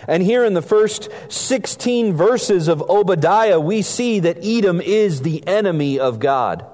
And 0.07 0.21
here 0.21 0.43
in 0.45 0.53
the 0.53 0.61
first 0.61 1.09
16 1.29 2.13
verses 2.13 2.67
of 2.67 2.81
Obadiah, 2.89 3.59
we 3.59 3.81
see 3.81 4.19
that 4.19 4.43
Edom 4.43 4.81
is 4.81 5.21
the 5.21 5.45
enemy 5.47 5.99
of 5.99 6.19
God. 6.19 6.65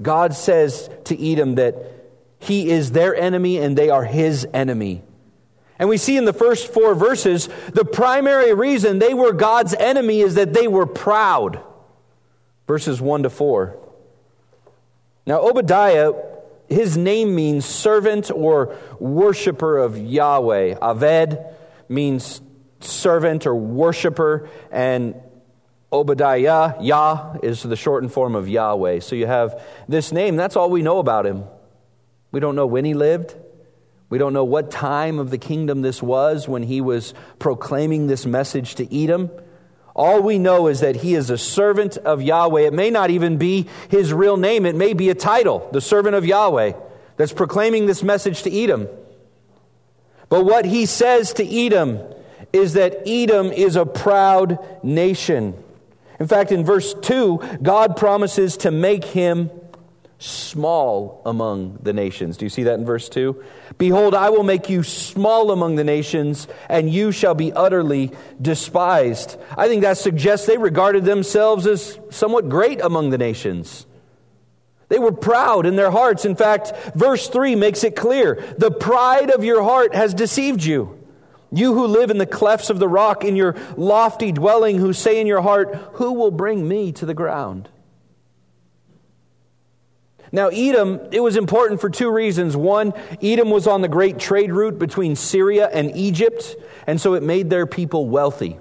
God 0.00 0.34
says 0.34 0.90
to 1.04 1.32
Edom 1.32 1.56
that 1.56 1.74
he 2.38 2.70
is 2.70 2.92
their 2.92 3.16
enemy 3.16 3.58
and 3.58 3.76
they 3.76 3.90
are 3.90 4.04
his 4.04 4.46
enemy. 4.52 5.02
And 5.78 5.88
we 5.88 5.96
see 5.96 6.16
in 6.16 6.24
the 6.24 6.32
first 6.32 6.72
four 6.72 6.94
verses 6.94 7.48
the 7.72 7.84
primary 7.84 8.54
reason 8.54 8.98
they 8.98 9.14
were 9.14 9.32
God's 9.32 9.74
enemy 9.74 10.20
is 10.20 10.34
that 10.36 10.52
they 10.52 10.68
were 10.68 10.86
proud. 10.86 11.62
Verses 12.66 13.00
1 13.00 13.24
to 13.24 13.30
4. 13.30 13.78
Now, 15.26 15.40
Obadiah 15.40 16.12
his 16.68 16.96
name 16.96 17.34
means 17.34 17.64
servant 17.64 18.30
or 18.30 18.76
worshiper 18.98 19.78
of 19.78 19.98
Yahweh. 19.98 20.74
Aved 20.74 21.54
means 21.88 22.40
servant 22.80 23.46
or 23.46 23.54
worshiper, 23.54 24.48
and 24.70 25.14
Obadiah, 25.92 26.74
Yah, 26.80 27.36
is 27.42 27.62
the 27.62 27.76
shortened 27.76 28.12
form 28.12 28.34
of 28.34 28.48
Yahweh. 28.48 29.00
So 29.00 29.14
you 29.14 29.26
have 29.26 29.62
this 29.88 30.12
name. 30.12 30.36
That's 30.36 30.56
all 30.56 30.70
we 30.70 30.82
know 30.82 30.98
about 30.98 31.26
him. 31.26 31.44
We 32.32 32.40
don't 32.40 32.56
know 32.56 32.66
when 32.66 32.84
he 32.84 32.94
lived. 32.94 33.34
We 34.08 34.18
don't 34.18 34.32
know 34.32 34.44
what 34.44 34.70
time 34.70 35.18
of 35.18 35.30
the 35.30 35.38
kingdom 35.38 35.82
this 35.82 36.02
was 36.02 36.48
when 36.48 36.62
he 36.62 36.80
was 36.80 37.14
proclaiming 37.38 38.06
this 38.06 38.26
message 38.26 38.76
to 38.76 38.96
Edom. 38.96 39.30
All 39.96 40.20
we 40.20 40.38
know 40.38 40.66
is 40.66 40.80
that 40.80 40.96
he 40.96 41.14
is 41.14 41.30
a 41.30 41.38
servant 41.38 41.96
of 41.96 42.20
Yahweh. 42.20 42.66
It 42.66 42.74
may 42.74 42.90
not 42.90 43.08
even 43.08 43.38
be 43.38 43.66
his 43.88 44.12
real 44.12 44.36
name, 44.36 44.66
it 44.66 44.76
may 44.76 44.92
be 44.92 45.08
a 45.08 45.14
title, 45.14 45.66
the 45.72 45.80
servant 45.80 46.14
of 46.14 46.26
Yahweh, 46.26 46.74
that's 47.16 47.32
proclaiming 47.32 47.86
this 47.86 48.02
message 48.02 48.42
to 48.42 48.54
Edom. 48.54 48.88
But 50.28 50.44
what 50.44 50.66
he 50.66 50.84
says 50.84 51.32
to 51.34 51.44
Edom 51.46 52.00
is 52.52 52.74
that 52.74 53.08
Edom 53.08 53.46
is 53.46 53.74
a 53.74 53.86
proud 53.86 54.58
nation. 54.84 55.54
In 56.20 56.26
fact, 56.26 56.52
in 56.52 56.62
verse 56.62 56.92
2, 56.92 57.58
God 57.62 57.96
promises 57.96 58.58
to 58.58 58.70
make 58.70 59.02
him 59.02 59.50
small 60.18 61.22
among 61.24 61.78
the 61.82 61.94
nations. 61.94 62.36
Do 62.36 62.44
you 62.44 62.50
see 62.50 62.64
that 62.64 62.78
in 62.78 62.84
verse 62.84 63.08
2? 63.08 63.42
Behold, 63.78 64.14
I 64.14 64.30
will 64.30 64.42
make 64.42 64.70
you 64.70 64.82
small 64.82 65.50
among 65.50 65.76
the 65.76 65.84
nations, 65.84 66.48
and 66.68 66.90
you 66.90 67.12
shall 67.12 67.34
be 67.34 67.52
utterly 67.52 68.12
despised. 68.40 69.38
I 69.56 69.68
think 69.68 69.82
that 69.82 69.98
suggests 69.98 70.46
they 70.46 70.56
regarded 70.56 71.04
themselves 71.04 71.66
as 71.66 71.98
somewhat 72.10 72.48
great 72.48 72.80
among 72.80 73.10
the 73.10 73.18
nations. 73.18 73.86
They 74.88 74.98
were 74.98 75.12
proud 75.12 75.66
in 75.66 75.76
their 75.76 75.90
hearts. 75.90 76.24
In 76.24 76.36
fact, 76.36 76.72
verse 76.94 77.28
3 77.28 77.54
makes 77.54 77.84
it 77.84 77.96
clear 77.96 78.42
the 78.56 78.70
pride 78.70 79.30
of 79.30 79.44
your 79.44 79.62
heart 79.62 79.94
has 79.94 80.14
deceived 80.14 80.64
you. 80.64 80.98
You 81.52 81.74
who 81.74 81.86
live 81.86 82.10
in 82.10 82.18
the 82.18 82.26
clefts 82.26 82.70
of 82.70 82.78
the 82.78 82.88
rock, 82.88 83.24
in 83.24 83.36
your 83.36 83.56
lofty 83.76 84.32
dwelling, 84.32 84.78
who 84.78 84.92
say 84.92 85.20
in 85.20 85.26
your 85.26 85.42
heart, 85.42 85.74
Who 85.94 86.12
will 86.12 86.30
bring 86.30 86.66
me 86.66 86.92
to 86.92 87.06
the 87.06 87.14
ground? 87.14 87.68
Now, 90.32 90.48
Edom, 90.48 91.00
it 91.12 91.20
was 91.20 91.36
important 91.36 91.80
for 91.80 91.88
two 91.88 92.10
reasons. 92.10 92.56
One, 92.56 92.92
Edom 93.22 93.50
was 93.50 93.66
on 93.66 93.80
the 93.80 93.88
great 93.88 94.18
trade 94.18 94.52
route 94.52 94.78
between 94.78 95.16
Syria 95.16 95.68
and 95.72 95.96
Egypt, 95.96 96.56
and 96.86 97.00
so 97.00 97.14
it 97.14 97.22
made 97.22 97.48
their 97.50 97.66
people 97.66 98.08
wealthy. 98.08 98.58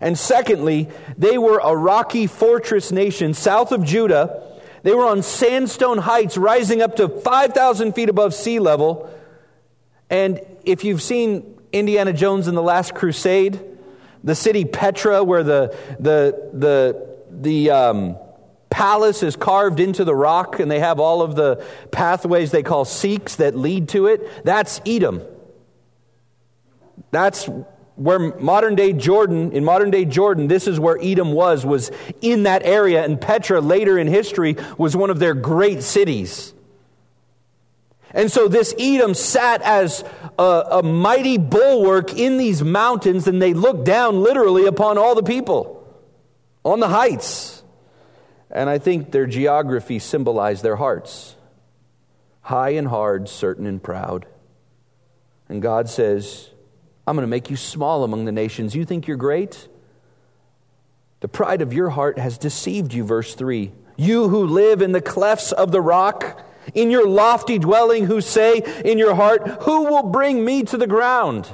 And 0.00 0.18
secondly, 0.18 0.88
they 1.16 1.38
were 1.38 1.60
a 1.62 1.76
rocky 1.76 2.26
fortress 2.26 2.92
nation 2.92 3.34
south 3.34 3.72
of 3.72 3.84
Judah. 3.84 4.42
They 4.82 4.94
were 4.94 5.06
on 5.06 5.22
sandstone 5.22 5.98
heights 5.98 6.36
rising 6.36 6.82
up 6.82 6.96
to 6.96 7.08
5,000 7.08 7.94
feet 7.94 8.08
above 8.08 8.34
sea 8.34 8.58
level. 8.58 9.10
And 10.10 10.40
if 10.64 10.84
you've 10.84 11.02
seen 11.02 11.58
Indiana 11.72 12.12
Jones 12.12 12.48
in 12.48 12.54
the 12.54 12.62
Last 12.62 12.94
Crusade, 12.94 13.60
the 14.22 14.34
city 14.34 14.64
Petra, 14.64 15.24
where 15.24 15.42
the, 15.42 15.76
the, 15.98 16.50
the, 16.52 17.16
the, 17.30 17.70
um, 17.70 18.16
palace 18.74 19.22
is 19.22 19.36
carved 19.36 19.78
into 19.78 20.04
the 20.04 20.14
rock, 20.16 20.58
and 20.58 20.68
they 20.68 20.80
have 20.80 20.98
all 20.98 21.22
of 21.22 21.36
the 21.36 21.64
pathways 21.92 22.50
they 22.50 22.64
call 22.64 22.84
Siqs 22.84 23.36
that 23.36 23.56
lead 23.56 23.90
to 23.90 24.08
it. 24.08 24.44
That's 24.44 24.80
Edom. 24.84 25.22
That's 27.12 27.48
where 27.94 28.18
modern 28.18 28.74
day 28.74 28.92
Jordan, 28.92 29.52
in 29.52 29.64
modern 29.64 29.92
day 29.92 30.04
Jordan, 30.04 30.48
this 30.48 30.66
is 30.66 30.80
where 30.80 30.98
Edom 31.00 31.30
was, 31.30 31.64
was 31.64 31.92
in 32.20 32.42
that 32.42 32.64
area. 32.64 33.04
And 33.04 33.20
Petra, 33.20 33.60
later 33.60 33.96
in 33.96 34.08
history, 34.08 34.56
was 34.76 34.96
one 34.96 35.10
of 35.10 35.20
their 35.20 35.34
great 35.34 35.84
cities. 35.84 36.52
And 38.10 38.28
so 38.28 38.48
this 38.48 38.74
Edom 38.76 39.14
sat 39.14 39.62
as 39.62 40.04
a, 40.36 40.64
a 40.72 40.82
mighty 40.82 41.38
bulwark 41.38 42.12
in 42.12 42.38
these 42.38 42.60
mountains, 42.64 43.28
and 43.28 43.40
they 43.40 43.54
looked 43.54 43.84
down 43.84 44.20
literally 44.20 44.66
upon 44.66 44.98
all 44.98 45.14
the 45.14 45.22
people 45.22 45.86
on 46.64 46.80
the 46.80 46.88
heights. 46.88 47.63
And 48.54 48.70
I 48.70 48.78
think 48.78 49.10
their 49.10 49.26
geography 49.26 49.98
symbolized 49.98 50.62
their 50.62 50.76
hearts 50.76 51.34
high 52.40 52.70
and 52.70 52.86
hard, 52.86 53.26
certain 53.26 53.64
and 53.64 53.82
proud. 53.82 54.26
And 55.48 55.62
God 55.62 55.88
says, 55.88 56.50
I'm 57.06 57.16
going 57.16 57.22
to 57.22 57.30
make 57.30 57.48
you 57.48 57.56
small 57.56 58.04
among 58.04 58.26
the 58.26 58.32
nations. 58.32 58.74
You 58.74 58.84
think 58.84 59.06
you're 59.06 59.16
great? 59.16 59.66
The 61.20 61.28
pride 61.28 61.62
of 61.62 61.72
your 61.72 61.88
heart 61.88 62.18
has 62.18 62.36
deceived 62.36 62.92
you, 62.92 63.02
verse 63.02 63.34
3. 63.34 63.72
You 63.96 64.28
who 64.28 64.46
live 64.46 64.82
in 64.82 64.92
the 64.92 65.00
clefts 65.00 65.52
of 65.52 65.72
the 65.72 65.80
rock, 65.80 66.44
in 66.74 66.90
your 66.90 67.08
lofty 67.08 67.58
dwelling, 67.58 68.04
who 68.04 68.20
say 68.20 68.58
in 68.84 68.98
your 68.98 69.14
heart, 69.14 69.46
Who 69.62 69.84
will 69.84 70.02
bring 70.02 70.44
me 70.44 70.64
to 70.64 70.76
the 70.76 70.86
ground? 70.86 71.50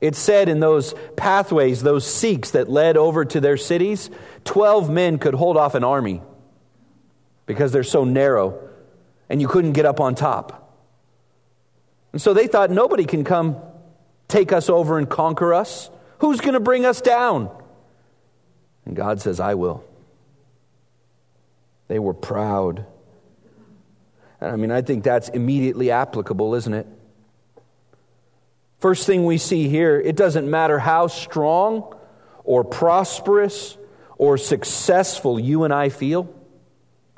It 0.00 0.14
said 0.14 0.48
in 0.48 0.60
those 0.60 0.94
pathways, 1.16 1.82
those 1.82 2.04
Siqs 2.04 2.52
that 2.52 2.68
led 2.68 2.96
over 2.96 3.24
to 3.24 3.40
their 3.40 3.56
cities, 3.56 4.10
12 4.44 4.88
men 4.90 5.18
could 5.18 5.34
hold 5.34 5.56
off 5.56 5.74
an 5.74 5.82
army 5.82 6.22
because 7.46 7.72
they're 7.72 7.82
so 7.82 8.04
narrow 8.04 8.68
and 9.28 9.40
you 9.40 9.48
couldn't 9.48 9.72
get 9.72 9.86
up 9.86 10.00
on 10.00 10.14
top. 10.14 10.76
And 12.12 12.22
so 12.22 12.32
they 12.32 12.46
thought 12.46 12.70
nobody 12.70 13.04
can 13.04 13.24
come 13.24 13.56
take 14.28 14.52
us 14.52 14.68
over 14.68 14.98
and 14.98 15.08
conquer 15.08 15.52
us. 15.52 15.90
Who's 16.18 16.40
going 16.40 16.54
to 16.54 16.60
bring 16.60 16.84
us 16.84 17.00
down? 17.00 17.50
And 18.84 18.94
God 18.94 19.20
says, 19.20 19.40
I 19.40 19.54
will. 19.54 19.84
They 21.88 21.98
were 21.98 22.14
proud. 22.14 22.86
And 24.40 24.52
I 24.52 24.56
mean, 24.56 24.70
I 24.70 24.82
think 24.82 25.04
that's 25.04 25.28
immediately 25.28 25.90
applicable, 25.90 26.54
isn't 26.54 26.72
it? 26.72 26.86
First 28.78 29.06
thing 29.06 29.24
we 29.24 29.38
see 29.38 29.68
here, 29.68 30.00
it 30.00 30.16
doesn't 30.16 30.48
matter 30.48 30.78
how 30.78 31.08
strong 31.08 31.94
or 32.44 32.62
prosperous 32.64 33.76
or 34.16 34.38
successful 34.38 35.38
you 35.38 35.64
and 35.64 35.74
I 35.74 35.88
feel, 35.88 36.32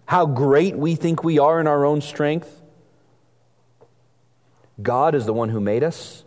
how 0.06 0.26
great 0.26 0.76
we 0.76 0.94
think 0.94 1.22
we 1.22 1.38
are 1.38 1.60
in 1.60 1.66
our 1.66 1.84
own 1.84 2.00
strength. 2.00 2.62
God 4.80 5.14
is 5.14 5.26
the 5.26 5.34
one 5.34 5.50
who 5.50 5.60
made 5.60 5.82
us. 5.82 6.24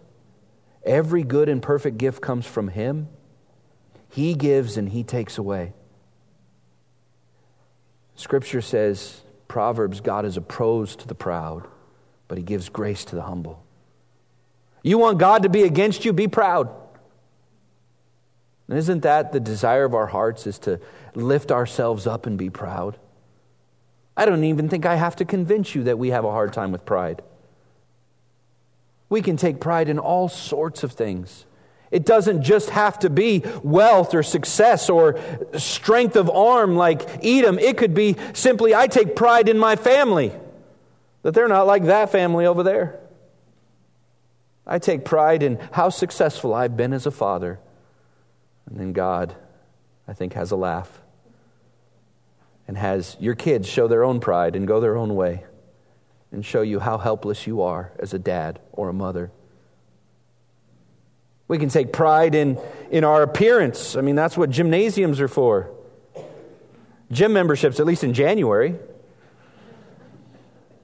Every 0.85 1.23
good 1.23 1.49
and 1.49 1.61
perfect 1.61 1.97
gift 1.97 2.21
comes 2.21 2.45
from 2.45 2.67
Him. 2.67 3.07
He 4.09 4.35
gives 4.35 4.77
and 4.77 4.87
He 4.89 5.03
takes 5.03 5.37
away. 5.37 5.73
Scripture 8.15 8.61
says, 8.61 9.21
Proverbs, 9.47 10.01
God 10.01 10.25
is 10.25 10.37
opposed 10.37 10.99
to 10.99 11.07
the 11.07 11.15
proud, 11.15 11.67
but 12.27 12.37
He 12.37 12.43
gives 12.43 12.69
grace 12.69 13.05
to 13.05 13.15
the 13.15 13.23
humble. 13.23 13.62
You 14.83 14.97
want 14.97 15.17
God 15.17 15.43
to 15.43 15.49
be 15.49 15.63
against 15.63 16.05
you? 16.05 16.13
Be 16.13 16.27
proud. 16.27 16.69
And 18.67 18.77
isn't 18.77 19.01
that 19.01 19.31
the 19.31 19.39
desire 19.39 19.85
of 19.85 19.95
our 19.95 20.07
hearts 20.07 20.45
is 20.45 20.59
to 20.59 20.79
lift 21.15 21.51
ourselves 21.51 22.05
up 22.05 22.25
and 22.25 22.37
be 22.37 22.49
proud? 22.49 22.97
I 24.15 24.25
don't 24.25 24.43
even 24.43 24.69
think 24.69 24.85
I 24.85 24.95
have 24.95 25.15
to 25.17 25.25
convince 25.25 25.73
you 25.73 25.83
that 25.85 25.97
we 25.97 26.09
have 26.09 26.25
a 26.25 26.31
hard 26.31 26.53
time 26.53 26.71
with 26.71 26.85
pride. 26.85 27.23
We 29.09 29.21
can 29.21 29.37
take 29.37 29.59
pride 29.59 29.89
in 29.89 29.99
all 29.99 30.27
sorts 30.29 30.83
of 30.83 30.91
things. 30.91 31.45
It 31.91 32.05
doesn't 32.05 32.41
just 32.41 32.71
have 32.71 32.97
to 32.99 33.09
be 33.09 33.43
wealth 33.61 34.15
or 34.15 34.23
success 34.23 34.89
or 34.89 35.19
strength 35.57 36.15
of 36.15 36.29
arm 36.29 36.75
like 36.75 37.23
Edom. 37.23 37.59
It 37.59 37.77
could 37.77 37.93
be 37.93 38.15
simply, 38.33 38.73
I 38.73 38.87
take 38.87 39.15
pride 39.15 39.47
in 39.47 39.59
my 39.59 39.75
family, 39.75 40.31
that 41.21 41.35
they're 41.35 41.47
not 41.47 41.67
like 41.67 41.85
that 41.85 42.11
family 42.11 42.47
over 42.47 42.63
there. 42.63 42.99
I 44.65 44.79
take 44.79 45.05
pride 45.05 45.43
in 45.43 45.59
how 45.71 45.89
successful 45.89 46.53
I've 46.53 46.77
been 46.77 46.93
as 46.93 47.05
a 47.05 47.11
father. 47.11 47.59
And 48.65 48.79
then 48.79 48.93
God, 48.93 49.35
I 50.07 50.13
think, 50.13 50.33
has 50.33 50.51
a 50.51 50.55
laugh 50.55 51.01
and 52.67 52.77
has 52.77 53.17
your 53.19 53.35
kids 53.35 53.67
show 53.67 53.87
their 53.87 54.03
own 54.03 54.19
pride 54.19 54.55
and 54.55 54.67
go 54.67 54.79
their 54.79 54.95
own 54.95 55.15
way 55.15 55.43
and 56.31 56.45
show 56.45 56.61
you 56.61 56.79
how 56.79 56.97
helpless 56.97 57.45
you 57.45 57.61
are 57.61 57.91
as 57.99 58.13
a 58.13 58.19
dad 58.19 58.59
or 58.71 58.89
a 58.89 58.93
mother. 58.93 59.31
We 61.47 61.57
can 61.57 61.69
take 61.69 61.91
pride 61.91 62.33
in, 62.33 62.57
in 62.89 63.03
our 63.03 63.21
appearance. 63.21 63.95
I 63.95 64.01
mean, 64.01 64.15
that's 64.15 64.37
what 64.37 64.49
gymnasiums 64.49 65.19
are 65.19 65.27
for. 65.27 65.69
Gym 67.11 67.33
memberships, 67.33 67.79
at 67.79 67.85
least 67.85 68.03
in 68.03 68.13
January. 68.13 68.75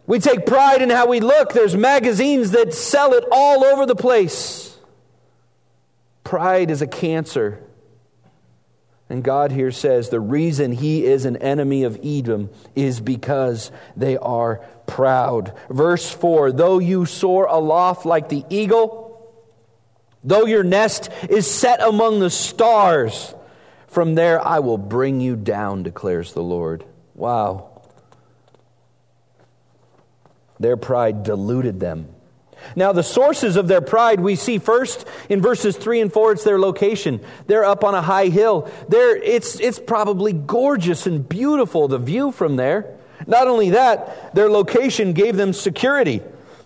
We 0.10 0.18
take 0.18 0.48
pride 0.48 0.82
in 0.82 0.90
how 0.90 1.06
we 1.06 1.20
look. 1.20 1.54
There's 1.54 1.76
magazines 1.76 2.50
that 2.50 2.74
sell 2.74 3.14
it 3.14 3.26
all 3.32 3.64
over 3.64 3.86
the 3.86 3.96
place. 3.96 4.76
Pride 6.24 6.72
is 6.72 6.82
a 6.82 6.88
cancer. 6.88 7.62
And 9.08 9.24
God 9.24 9.52
here 9.52 9.70
says 9.70 10.10
the 10.10 10.20
reason 10.20 10.72
he 10.72 11.06
is 11.06 11.26
an 11.26 11.38
enemy 11.38 11.84
of 11.84 12.00
Edom 12.04 12.50
is 12.74 13.00
because 13.00 13.72
they 13.96 14.18
are 14.18 14.66
proud. 14.88 15.56
Verse 15.70 16.10
4 16.10 16.54
Though 16.54 16.80
you 16.80 17.06
soar 17.06 17.46
aloft 17.46 18.04
like 18.08 18.30
the 18.30 18.44
eagle, 18.50 19.32
though 20.24 20.48
your 20.48 20.64
nest 20.64 21.12
is 21.30 21.46
set 21.46 21.84
among 21.84 22.20
the 22.20 22.32
stars, 22.32 23.36
from 23.86 24.16
there 24.16 24.44
I 24.44 24.58
will 24.58 24.80
bring 24.80 25.22
you 25.22 25.36
down, 25.36 25.84
declares 25.84 26.34
the 26.34 26.42
Lord. 26.42 26.84
Wow. 27.14 27.69
Their 30.60 30.78
pride 30.78 31.24
deluded 31.24 31.80
them. 31.80 32.10
Now, 32.76 32.92
the 32.92 33.04
sources 33.04 33.56
of 33.56 33.68
their 33.68 33.82
pride 33.82 34.20
we 34.20 34.36
see 34.36 34.58
first 34.58 35.08
in 35.30 35.42
verses 35.42 35.78
3 35.78 36.02
and 36.02 36.14
4. 36.14 36.34
It's 36.34 36.44
their 36.44 36.60
location. 36.60 37.22
They're 37.48 37.64
up 37.64 37.84
on 37.84 37.96
a 37.96 38.02
high 38.02 38.28
hill. 38.28 38.70
There, 38.90 39.16
it's, 39.16 39.60
it's 39.60 39.80
probably 39.80 40.34
gorgeous 40.34 41.08
and 41.08 41.28
beautiful, 41.28 41.88
the 41.88 41.98
view 41.98 42.32
from 42.32 42.58
there. 42.58 42.98
Not 43.28 43.48
only 43.48 43.72
that, 43.72 44.36
their 44.36 44.50
location 44.50 45.14
gave 45.14 45.36
them 45.36 45.54
security. 45.54 46.22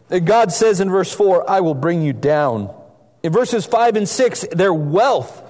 God 0.09 0.51
says 0.51 0.79
in 0.79 0.89
verse 0.89 1.13
4, 1.13 1.49
I 1.49 1.61
will 1.61 1.73
bring 1.73 2.01
you 2.01 2.13
down. 2.13 2.73
In 3.23 3.31
verses 3.31 3.65
5 3.65 3.95
and 3.95 4.09
6, 4.09 4.47
their 4.51 4.73
wealth 4.73 5.42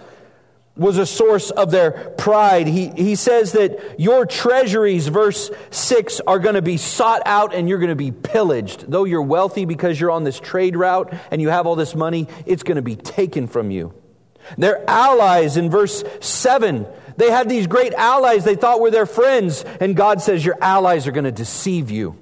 was 0.75 0.97
a 0.97 1.05
source 1.05 1.51
of 1.51 1.69
their 1.69 1.91
pride. 1.91 2.67
He, 2.67 2.89
he 2.89 3.15
says 3.15 3.51
that 3.51 3.99
your 3.99 4.25
treasuries, 4.25 5.07
verse 5.07 5.51
6, 5.69 6.19
are 6.21 6.39
going 6.39 6.55
to 6.55 6.63
be 6.63 6.77
sought 6.77 7.21
out 7.25 7.53
and 7.53 7.69
you're 7.69 7.77
going 7.77 7.89
to 7.89 7.95
be 7.95 8.11
pillaged. 8.11 8.89
Though 8.89 9.03
you're 9.03 9.21
wealthy 9.21 9.65
because 9.65 9.99
you're 9.99 10.11
on 10.11 10.23
this 10.23 10.39
trade 10.39 10.75
route 10.75 11.13
and 11.29 11.41
you 11.41 11.49
have 11.49 11.67
all 11.67 11.75
this 11.75 11.93
money, 11.93 12.27
it's 12.47 12.63
going 12.63 12.77
to 12.77 12.81
be 12.81 12.95
taken 12.95 13.47
from 13.47 13.69
you. 13.69 13.93
Their 14.57 14.83
allies 14.89 15.57
in 15.57 15.69
verse 15.69 16.03
7, 16.21 16.87
they 17.17 17.29
had 17.29 17.49
these 17.49 17.67
great 17.67 17.93
allies 17.93 18.43
they 18.43 18.55
thought 18.55 18.81
were 18.81 18.91
their 18.91 19.05
friends, 19.05 19.63
and 19.79 19.95
God 19.95 20.21
says, 20.21 20.43
Your 20.43 20.57
allies 20.61 21.07
are 21.07 21.11
going 21.11 21.23
to 21.23 21.31
deceive 21.31 21.91
you. 21.91 22.17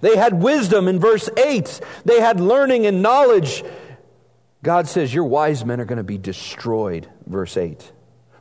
They 0.00 0.16
had 0.16 0.34
wisdom 0.34 0.86
in 0.86 1.00
verse 1.00 1.28
8, 1.36 1.80
they 2.04 2.20
had 2.20 2.40
learning 2.40 2.86
and 2.86 3.02
knowledge. 3.02 3.64
God 4.68 4.86
says, 4.86 5.14
Your 5.14 5.24
wise 5.24 5.64
men 5.64 5.80
are 5.80 5.86
going 5.86 5.96
to 5.96 6.04
be 6.04 6.18
destroyed, 6.18 7.08
verse 7.26 7.56
8. 7.56 7.90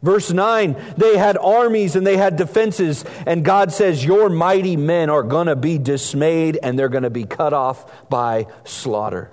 Verse 0.03 0.29
9, 0.29 0.75
they 0.97 1.15
had 1.15 1.37
armies 1.37 1.95
and 1.95 2.05
they 2.05 2.17
had 2.17 2.35
defenses, 2.35 3.05
and 3.25 3.45
God 3.45 3.71
says, 3.71 4.03
Your 4.03 4.27
mighty 4.27 4.75
men 4.75 5.09
are 5.09 5.23
going 5.23 5.47
to 5.47 5.55
be 5.55 5.77
dismayed 5.77 6.59
and 6.61 6.77
they're 6.77 6.89
going 6.89 7.03
to 7.03 7.09
be 7.09 7.23
cut 7.23 7.53
off 7.53 8.09
by 8.09 8.47
slaughter. 8.65 9.31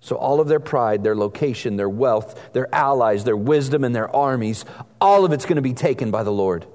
So, 0.00 0.16
all 0.16 0.40
of 0.40 0.48
their 0.48 0.58
pride, 0.58 1.04
their 1.04 1.14
location, 1.14 1.76
their 1.76 1.88
wealth, 1.88 2.54
their 2.54 2.66
allies, 2.74 3.22
their 3.22 3.36
wisdom, 3.36 3.84
and 3.84 3.94
their 3.94 4.10
armies, 4.12 4.64
all 5.00 5.24
of 5.24 5.30
it's 5.30 5.44
going 5.44 5.56
to 5.56 5.62
be 5.62 5.74
taken 5.74 6.10
by 6.10 6.24
the 6.24 6.32
Lord. 6.32 6.66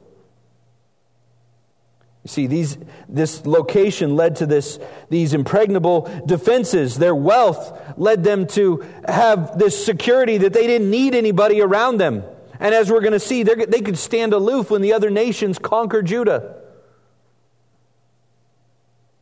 You 2.25 2.29
see, 2.29 2.47
these, 2.47 2.79
this 3.07 3.45
location 3.45 4.15
led 4.15 4.37
to 4.37 4.47
this, 4.47 4.79
these 5.09 5.35
impregnable 5.35 6.09
defenses. 6.25 6.97
Their 6.97 7.13
wealth 7.13 7.79
led 7.99 8.23
them 8.23 8.47
to 8.47 8.83
have 9.07 9.59
this 9.59 9.85
security 9.85 10.39
that 10.39 10.51
they 10.51 10.65
didn't 10.65 10.89
need 10.89 11.13
anybody 11.13 11.61
around 11.61 11.97
them. 11.97 12.23
And 12.59 12.73
as 12.73 12.91
we're 12.91 13.01
going 13.01 13.13
to 13.13 13.19
see, 13.19 13.43
they 13.43 13.81
could 13.81 13.99
stand 13.99 14.33
aloof 14.33 14.71
when 14.71 14.81
the 14.81 14.93
other 14.93 15.11
nations 15.11 15.59
conquered 15.59 16.07
Judah. 16.07 16.63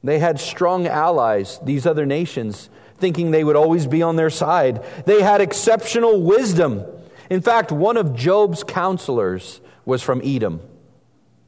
They 0.01 0.19
had 0.19 0.39
strong 0.39 0.87
allies, 0.87 1.59
these 1.61 1.85
other 1.85 2.05
nations, 2.05 2.69
thinking 2.99 3.31
they 3.31 3.43
would 3.43 3.57
always 3.57 3.85
be 3.85 4.01
on 4.01 4.15
their 4.15 4.29
side. 4.29 4.81
They 5.05 5.21
had 5.21 5.41
exceptional 5.41 6.21
wisdom. 6.21 6.85
In 7.29 7.41
fact, 7.41 7.69
one 7.69 7.97
of 7.97 8.15
Job's 8.15 8.63
counselors 8.63 9.59
was 9.83 10.01
from 10.01 10.21
Edom, 10.23 10.61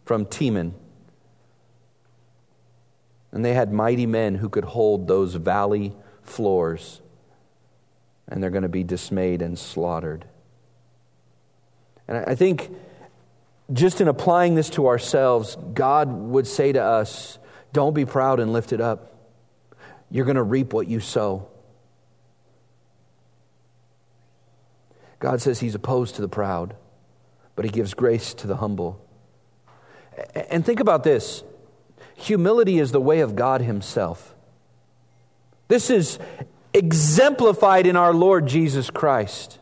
from 0.03 0.25
Teman. 0.25 0.73
And 3.35 3.43
they 3.43 3.53
had 3.53 3.73
mighty 3.73 4.05
men 4.05 4.35
who 4.35 4.47
could 4.47 4.63
hold 4.63 5.09
those 5.09 5.35
valley 5.35 5.93
floors. 6.23 7.01
And 8.29 8.41
they're 8.41 8.49
going 8.49 8.63
to 8.63 8.69
be 8.69 8.85
dismayed 8.85 9.41
and 9.41 9.59
slaughtered. 9.59 10.23
And 12.07 12.17
I 12.17 12.35
think 12.35 12.71
just 13.73 13.99
in 13.99 14.07
applying 14.07 14.55
this 14.55 14.69
to 14.71 14.87
ourselves, 14.87 15.57
God 15.73 16.09
would 16.13 16.47
say 16.47 16.71
to 16.71 16.81
us, 16.81 17.37
Don't 17.73 17.93
be 17.93 18.05
proud 18.05 18.39
and 18.39 18.53
lift 18.53 18.71
it 18.71 18.79
up. 18.79 19.13
You're 20.09 20.25
going 20.25 20.37
to 20.37 20.43
reap 20.43 20.71
what 20.71 20.87
you 20.87 21.01
sow. 21.01 21.49
God 25.19 25.41
says 25.41 25.59
He's 25.59 25.75
opposed 25.75 26.15
to 26.15 26.21
the 26.21 26.29
proud, 26.29 26.77
but 27.57 27.65
He 27.65 27.71
gives 27.71 27.93
grace 27.95 28.33
to 28.35 28.47
the 28.47 28.55
humble. 28.55 29.05
And 30.49 30.65
think 30.65 30.79
about 30.79 31.03
this 31.03 31.43
Humility 32.15 32.79
is 32.79 32.91
the 32.91 33.01
way 33.01 33.19
of 33.19 33.35
God 33.35 33.61
Himself. 33.61 34.33
This 35.67 35.89
is 35.89 36.19
exemplified 36.73 37.87
in 37.87 37.95
our 37.95 38.13
Lord 38.13 38.47
Jesus 38.47 38.89
Christ. 38.89 39.59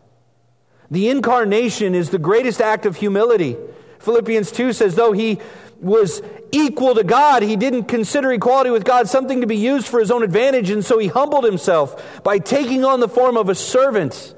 The 0.91 1.09
incarnation 1.09 1.95
is 1.95 2.09
the 2.09 2.19
greatest 2.19 2.61
act 2.61 2.85
of 2.85 2.97
humility. 2.97 3.55
Philippians 3.99 4.51
2 4.51 4.73
says, 4.73 4.95
though 4.95 5.11
he 5.13 5.39
was 5.79 6.21
equal 6.51 6.95
to 6.95 7.03
God, 7.03 7.41
he 7.41 7.55
didn't 7.55 7.85
consider 7.85 8.31
equality 8.31 8.69
with 8.69 8.83
God 8.83 9.07
something 9.09 9.41
to 9.41 9.47
be 9.47 9.57
used 9.57 9.87
for 9.87 9.99
his 9.99 10.11
own 10.11 10.23
advantage, 10.23 10.69
and 10.69 10.83
so 10.83 10.97
he 10.97 11.07
humbled 11.07 11.45
himself 11.45 12.21
by 12.23 12.37
taking 12.39 12.85
on 12.85 12.99
the 12.99 13.09
form 13.09 13.37
of 13.37 13.49
a 13.49 13.55
servant 13.55 14.35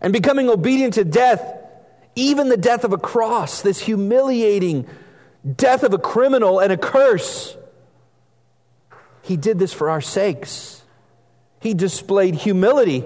and 0.00 0.12
becoming 0.12 0.48
obedient 0.48 0.94
to 0.94 1.04
death, 1.04 1.42
even 2.14 2.48
the 2.48 2.56
death 2.56 2.84
of 2.84 2.92
a 2.92 2.98
cross, 2.98 3.62
this 3.62 3.80
humiliating 3.80 4.86
death 5.56 5.82
of 5.82 5.92
a 5.92 5.98
criminal 5.98 6.60
and 6.60 6.72
a 6.72 6.76
curse. 6.76 7.56
He 9.22 9.36
did 9.36 9.58
this 9.58 9.72
for 9.72 9.90
our 9.90 10.00
sakes. 10.00 10.82
He 11.60 11.74
displayed 11.74 12.34
humility. 12.34 13.04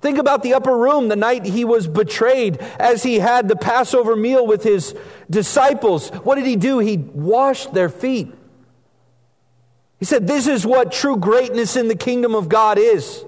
Think 0.00 0.18
about 0.18 0.42
the 0.42 0.54
upper 0.54 0.76
room 0.76 1.08
the 1.08 1.16
night 1.16 1.46
he 1.46 1.64
was 1.64 1.88
betrayed 1.88 2.58
as 2.78 3.02
he 3.02 3.18
had 3.18 3.48
the 3.48 3.56
Passover 3.56 4.14
meal 4.14 4.46
with 4.46 4.62
his 4.62 4.94
disciples. 5.30 6.10
What 6.10 6.34
did 6.34 6.46
he 6.46 6.56
do? 6.56 6.78
He 6.78 6.98
washed 6.98 7.72
their 7.72 7.88
feet. 7.88 8.32
He 9.98 10.04
said, 10.04 10.26
This 10.26 10.46
is 10.46 10.66
what 10.66 10.92
true 10.92 11.16
greatness 11.16 11.76
in 11.76 11.88
the 11.88 11.96
kingdom 11.96 12.34
of 12.34 12.48
God 12.48 12.78
is. 12.78 13.24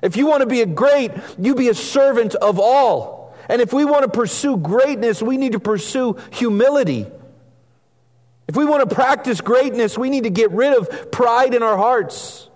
If 0.00 0.16
you 0.16 0.26
want 0.26 0.42
to 0.42 0.46
be 0.46 0.60
a 0.60 0.66
great, 0.66 1.10
you 1.38 1.54
be 1.54 1.68
a 1.68 1.74
servant 1.74 2.34
of 2.36 2.60
all. 2.60 3.34
And 3.48 3.60
if 3.60 3.72
we 3.72 3.84
want 3.84 4.04
to 4.04 4.08
pursue 4.08 4.56
greatness, 4.56 5.20
we 5.20 5.36
need 5.36 5.52
to 5.52 5.60
pursue 5.60 6.16
humility. 6.30 7.06
If 8.48 8.56
we 8.56 8.64
want 8.64 8.88
to 8.88 8.94
practice 8.94 9.40
greatness, 9.40 9.98
we 9.98 10.08
need 10.08 10.24
to 10.24 10.30
get 10.30 10.50
rid 10.52 10.76
of 10.76 11.10
pride 11.10 11.54
in 11.54 11.62
our 11.62 11.76
hearts. 11.76 12.48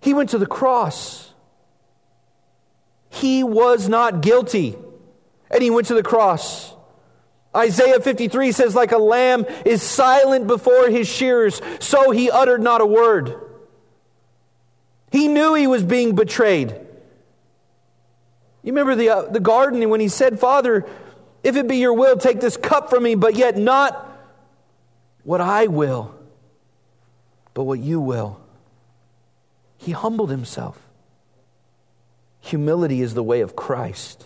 He 0.00 0.12
went 0.12 0.30
to 0.30 0.38
the 0.38 0.46
cross. 0.46 1.32
He 3.10 3.44
was 3.44 3.88
not 3.88 4.22
guilty, 4.22 4.76
and 5.50 5.62
he 5.62 5.70
went 5.70 5.86
to 5.86 5.94
the 5.94 6.02
cross. 6.02 6.74
Isaiah 7.56 8.00
53 8.00 8.50
says, 8.50 8.74
like 8.74 8.90
a 8.90 8.98
lamb 8.98 9.46
is 9.64 9.82
silent 9.82 10.48
before 10.48 10.88
his 10.88 11.08
shearers, 11.08 11.62
so 11.78 12.10
he 12.10 12.30
uttered 12.30 12.60
not 12.60 12.80
a 12.80 12.86
word. 12.86 13.40
He 15.12 15.28
knew 15.28 15.54
he 15.54 15.68
was 15.68 15.84
being 15.84 16.16
betrayed. 16.16 16.72
You 18.64 18.72
remember 18.72 18.96
the, 18.96 19.10
uh, 19.10 19.22
the 19.30 19.38
garden 19.38 19.88
when 19.90 20.00
he 20.00 20.08
said, 20.08 20.40
Father, 20.40 20.86
if 21.44 21.56
it 21.56 21.68
be 21.68 21.76
your 21.76 21.92
will, 21.92 22.16
take 22.16 22.40
this 22.40 22.56
cup 22.56 22.90
from 22.90 23.02
me, 23.02 23.14
but 23.14 23.36
yet 23.36 23.56
not 23.56 24.10
what 25.22 25.40
I 25.42 25.66
will, 25.66 26.14
but 27.52 27.64
what 27.64 27.78
you 27.78 28.00
will. 28.00 28.40
He 29.76 29.92
humbled 29.92 30.30
himself. 30.30 30.80
Humility 32.40 33.02
is 33.02 33.14
the 33.14 33.22
way 33.22 33.42
of 33.42 33.54
Christ. 33.54 34.24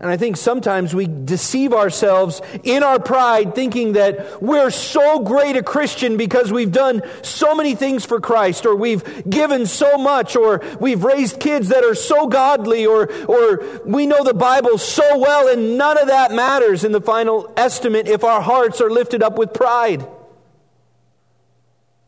And 0.00 0.08
I 0.08 0.16
think 0.16 0.38
sometimes 0.38 0.94
we 0.94 1.06
deceive 1.06 1.74
ourselves 1.74 2.40
in 2.62 2.82
our 2.82 2.98
pride 2.98 3.54
thinking 3.54 3.92
that 3.92 4.40
we're 4.40 4.70
so 4.70 5.20
great 5.20 5.56
a 5.56 5.62
Christian 5.62 6.16
because 6.16 6.50
we've 6.50 6.72
done 6.72 7.02
so 7.22 7.54
many 7.54 7.74
things 7.74 8.06
for 8.06 8.18
Christ 8.18 8.64
or 8.64 8.74
we've 8.74 9.28
given 9.28 9.66
so 9.66 9.98
much 9.98 10.36
or 10.36 10.62
we've 10.80 11.04
raised 11.04 11.38
kids 11.38 11.68
that 11.68 11.84
are 11.84 11.94
so 11.94 12.28
godly 12.28 12.86
or, 12.86 13.12
or 13.26 13.82
we 13.84 14.06
know 14.06 14.24
the 14.24 14.32
Bible 14.32 14.78
so 14.78 15.18
well 15.18 15.48
and 15.48 15.76
none 15.76 15.98
of 15.98 16.06
that 16.06 16.32
matters 16.32 16.82
in 16.82 16.92
the 16.92 17.02
final 17.02 17.52
estimate 17.58 18.08
if 18.08 18.24
our 18.24 18.40
hearts 18.40 18.80
are 18.80 18.90
lifted 18.90 19.22
up 19.22 19.36
with 19.36 19.52
pride. 19.52 20.08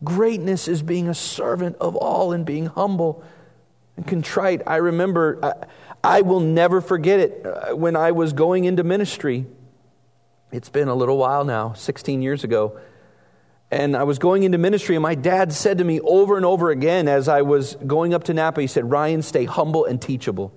Greatness 0.03 0.67
is 0.67 0.83
being 0.83 1.11
a 1.11 1.15
servant 1.15 1.77
of 1.79 1.95
all 1.95 2.33
and 2.33 2.47
being 2.47 2.67
humble 2.67 3.23
and 3.99 4.07
contrite. 4.07 4.63
I 4.67 4.77
remember. 4.77 5.39
I, 5.43 5.67
I 6.05 6.23
will 6.23 6.41
never 6.41 6.81
forget 6.81 7.21
it 7.21 7.47
uh, 7.47 7.77
when 7.77 7.97
I 7.97 8.13
was 8.13 8.33
going 8.33 8.65
into 8.65 8.83
ministry. 8.83 9.47
It's 10.51 10.69
been 10.69 10.89
a 10.89 10.95
little 10.95 11.17
while 11.17 11.45
now, 11.45 11.73
16 11.75 12.23
years 12.23 12.45
ago. 12.45 12.79
And 13.71 13.97
I 13.97 14.03
was 14.03 14.19
going 14.19 14.43
into 14.43 14.59
ministry, 14.59 14.97
and 14.97 15.03
my 15.03 15.15
dad 15.15 15.53
said 15.53 15.79
to 15.79 15.85
me 15.85 15.99
over 16.01 16.37
and 16.37 16.45
over 16.45 16.71
again 16.71 17.09
as 17.09 17.27
I 17.27 17.43
was 17.43 17.77
going 17.77 18.13
up 18.13 18.25
to 18.25 18.35
Napa, 18.35 18.61
he 18.61 18.67
said, 18.67 18.91
Ryan, 18.91 19.23
stay 19.23 19.47
humble 19.47 19.87
and 19.87 20.01
teachable. 20.01 20.53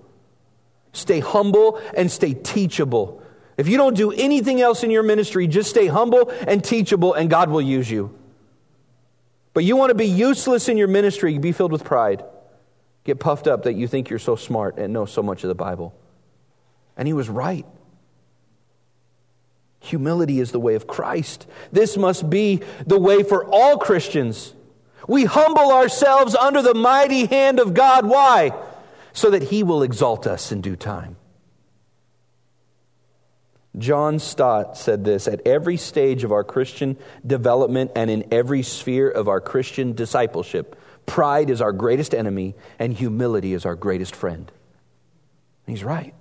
Stay 0.92 1.22
humble 1.22 1.80
and 1.96 2.12
stay 2.12 2.34
teachable. 2.34 3.22
If 3.56 3.70
you 3.70 3.78
don't 3.78 3.96
do 3.96 4.12
anything 4.12 4.60
else 4.60 4.84
in 4.84 4.92
your 4.92 5.04
ministry, 5.04 5.48
just 5.48 5.70
stay 5.70 5.88
humble 5.88 6.30
and 6.46 6.62
teachable, 6.62 7.14
and 7.14 7.30
God 7.30 7.50
will 7.50 7.62
use 7.62 7.90
you. 7.90 8.14
But 9.54 9.64
you 9.64 9.78
want 9.78 9.92
to 9.92 9.96
be 9.96 10.08
useless 10.08 10.68
in 10.68 10.76
your 10.76 10.90
ministry, 10.90 11.38
be 11.38 11.54
filled 11.54 11.72
with 11.72 11.86
pride. 11.86 12.26
Get 13.06 13.20
puffed 13.20 13.48
up 13.48 13.64
that 13.64 13.76
you 13.76 13.88
think 13.88 14.10
you're 14.10 14.20
so 14.20 14.36
smart 14.36 14.78
and 14.78 14.92
know 14.92 15.06
so 15.06 15.24
much 15.24 15.44
of 15.44 15.48
the 15.48 15.56
Bible. 15.56 15.96
And 16.98 17.08
he 17.08 17.14
was 17.14 17.30
right. 17.30 17.66
Humility 19.80 20.40
is 20.40 20.52
the 20.52 20.60
way 20.60 20.74
of 20.74 20.88
Christ. 20.88 21.46
This 21.72 21.96
must 21.96 22.30
be 22.30 22.62
the 22.88 23.00
way 23.00 23.22
for 23.22 23.46
all 23.46 23.78
Christians. 23.78 24.54
We 25.08 25.26
humble 25.26 25.72
ourselves 25.72 26.34
under 26.36 26.64
the 26.64 26.74
mighty 26.74 27.28
hand 27.28 27.60
of 27.60 27.76
God. 27.76 28.08
Why? 28.08 28.52
So 29.14 29.30
that 29.30 29.44
he 29.44 29.62
will 29.62 29.84
exalt 29.84 30.26
us 30.26 30.52
in 30.52 30.62
due 30.62 30.76
time. 30.76 31.18
John 33.78 34.20
Stott 34.20 34.78
said 34.78 35.04
this 35.04 35.28
At 35.28 35.46
every 35.46 35.78
stage 35.78 36.24
of 36.24 36.32
our 36.32 36.44
Christian 36.44 36.98
development 37.26 37.92
and 37.96 38.10
in 38.10 38.26
every 38.32 38.64
sphere 38.64 39.10
of 39.10 39.28
our 39.28 39.42
Christian 39.42 39.94
discipleship, 39.94 40.76
Pride 41.06 41.50
is 41.50 41.62
our 41.62 41.72
greatest 41.72 42.14
enemy, 42.14 42.56
and 42.80 42.94
humility 42.94 43.54
is 43.54 43.66
our 43.66 43.76
greatest 43.76 44.16
friend. 44.16 44.52
And 45.66 45.76
he's 45.76 45.84
right. 45.84 46.14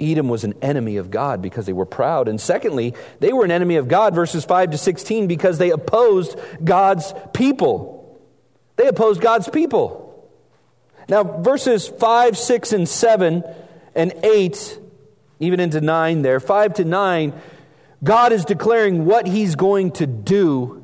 Edom 0.00 0.28
was 0.28 0.44
an 0.44 0.54
enemy 0.62 0.96
of 0.96 1.10
God 1.10 1.42
because 1.42 1.66
they 1.66 1.72
were 1.72 1.86
proud. 1.86 2.28
And 2.28 2.40
secondly, 2.40 2.94
they 3.20 3.32
were 3.32 3.44
an 3.44 3.50
enemy 3.50 3.76
of 3.76 3.88
God, 3.88 4.14
verses 4.14 4.44
5 4.44 4.70
to 4.70 4.78
16, 4.78 5.26
because 5.26 5.58
they 5.58 5.70
opposed 5.70 6.38
God's 6.62 7.12
people. 7.34 8.20
They 8.76 8.86
opposed 8.86 9.20
God's 9.20 9.48
people. 9.48 10.30
Now, 11.08 11.24
verses 11.24 11.88
5, 11.88 12.36
6, 12.36 12.72
and 12.72 12.88
7, 12.88 13.42
and 13.94 14.12
8, 14.22 14.78
even 15.40 15.58
into 15.58 15.80
9 15.80 16.22
there, 16.22 16.38
5 16.38 16.74
to 16.74 16.84
9, 16.84 17.32
God 18.04 18.32
is 18.32 18.44
declaring 18.44 19.04
what 19.04 19.26
he's 19.26 19.56
going 19.56 19.92
to 19.92 20.06
do 20.06 20.77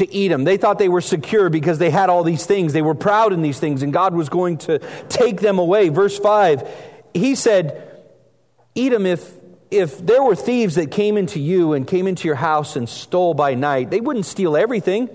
to 0.00 0.24
Edom. 0.24 0.44
They 0.44 0.56
thought 0.56 0.78
they 0.78 0.88
were 0.88 1.00
secure 1.00 1.50
because 1.50 1.78
they 1.78 1.90
had 1.90 2.08
all 2.10 2.24
these 2.24 2.46
things. 2.46 2.72
They 2.72 2.82
were 2.82 2.94
proud 2.94 3.32
in 3.32 3.42
these 3.42 3.60
things, 3.60 3.82
and 3.82 3.92
God 3.92 4.14
was 4.14 4.28
going 4.28 4.58
to 4.58 4.78
take 5.08 5.40
them 5.40 5.58
away. 5.58 5.90
Verse 5.90 6.18
5, 6.18 6.68
he 7.14 7.34
said, 7.34 8.00
Edom, 8.74 9.04
if, 9.04 9.30
if 9.70 10.04
there 10.04 10.22
were 10.22 10.34
thieves 10.34 10.76
that 10.76 10.90
came 10.90 11.16
into 11.16 11.38
you 11.38 11.74
and 11.74 11.86
came 11.86 12.06
into 12.06 12.26
your 12.26 12.34
house 12.34 12.76
and 12.76 12.88
stole 12.88 13.34
by 13.34 13.54
night, 13.54 13.90
they 13.90 14.00
wouldn't 14.00 14.26
steal 14.26 14.56
everything. 14.56 15.10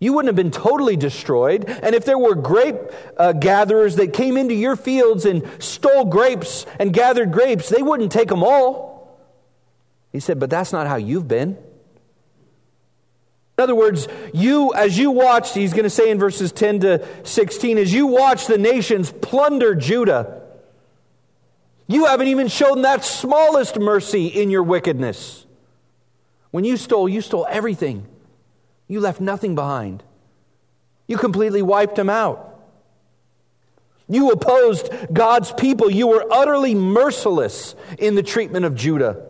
You 0.00 0.12
wouldn't 0.12 0.28
have 0.28 0.36
been 0.36 0.50
totally 0.50 0.96
destroyed. 0.96 1.64
And 1.64 1.94
if 1.94 2.04
there 2.04 2.18
were 2.18 2.34
grape 2.34 2.76
uh, 3.16 3.32
gatherers 3.32 3.96
that 3.96 4.12
came 4.12 4.36
into 4.36 4.54
your 4.54 4.76
fields 4.76 5.24
and 5.24 5.44
stole 5.60 6.04
grapes 6.04 6.66
and 6.78 6.92
gathered 6.92 7.32
grapes, 7.32 7.68
they 7.68 7.82
wouldn't 7.82 8.12
take 8.12 8.28
them 8.28 8.42
all. 8.42 9.18
He 10.12 10.20
said, 10.20 10.40
But 10.40 10.50
that's 10.50 10.72
not 10.72 10.86
how 10.86 10.96
you've 10.96 11.28
been. 11.28 11.56
In 13.58 13.62
other 13.64 13.74
words, 13.74 14.06
you, 14.32 14.72
as 14.72 14.96
you 14.96 15.10
watched, 15.10 15.52
he's 15.56 15.72
going 15.72 15.82
to 15.82 15.90
say 15.90 16.12
in 16.12 16.18
verses 16.20 16.52
10 16.52 16.80
to 16.80 17.08
16, 17.24 17.76
as 17.78 17.92
you 17.92 18.06
watch 18.06 18.46
the 18.46 18.56
nations 18.56 19.10
plunder 19.10 19.74
Judah, 19.74 20.42
you 21.88 22.04
haven't 22.04 22.28
even 22.28 22.46
shown 22.46 22.82
that 22.82 23.04
smallest 23.04 23.76
mercy 23.80 24.28
in 24.28 24.50
your 24.50 24.62
wickedness. 24.62 25.44
When 26.52 26.62
you 26.62 26.76
stole, 26.76 27.08
you 27.08 27.20
stole 27.20 27.48
everything. 27.50 28.06
You 28.86 29.00
left 29.00 29.20
nothing 29.20 29.56
behind. 29.56 30.04
You 31.08 31.18
completely 31.18 31.60
wiped 31.60 31.96
them 31.96 32.08
out. 32.08 32.60
You 34.08 34.30
opposed 34.30 34.88
God's 35.12 35.50
people. 35.50 35.90
You 35.90 36.06
were 36.06 36.24
utterly 36.30 36.76
merciless 36.76 37.74
in 37.98 38.14
the 38.14 38.22
treatment 38.22 38.66
of 38.66 38.76
Judah. 38.76 39.20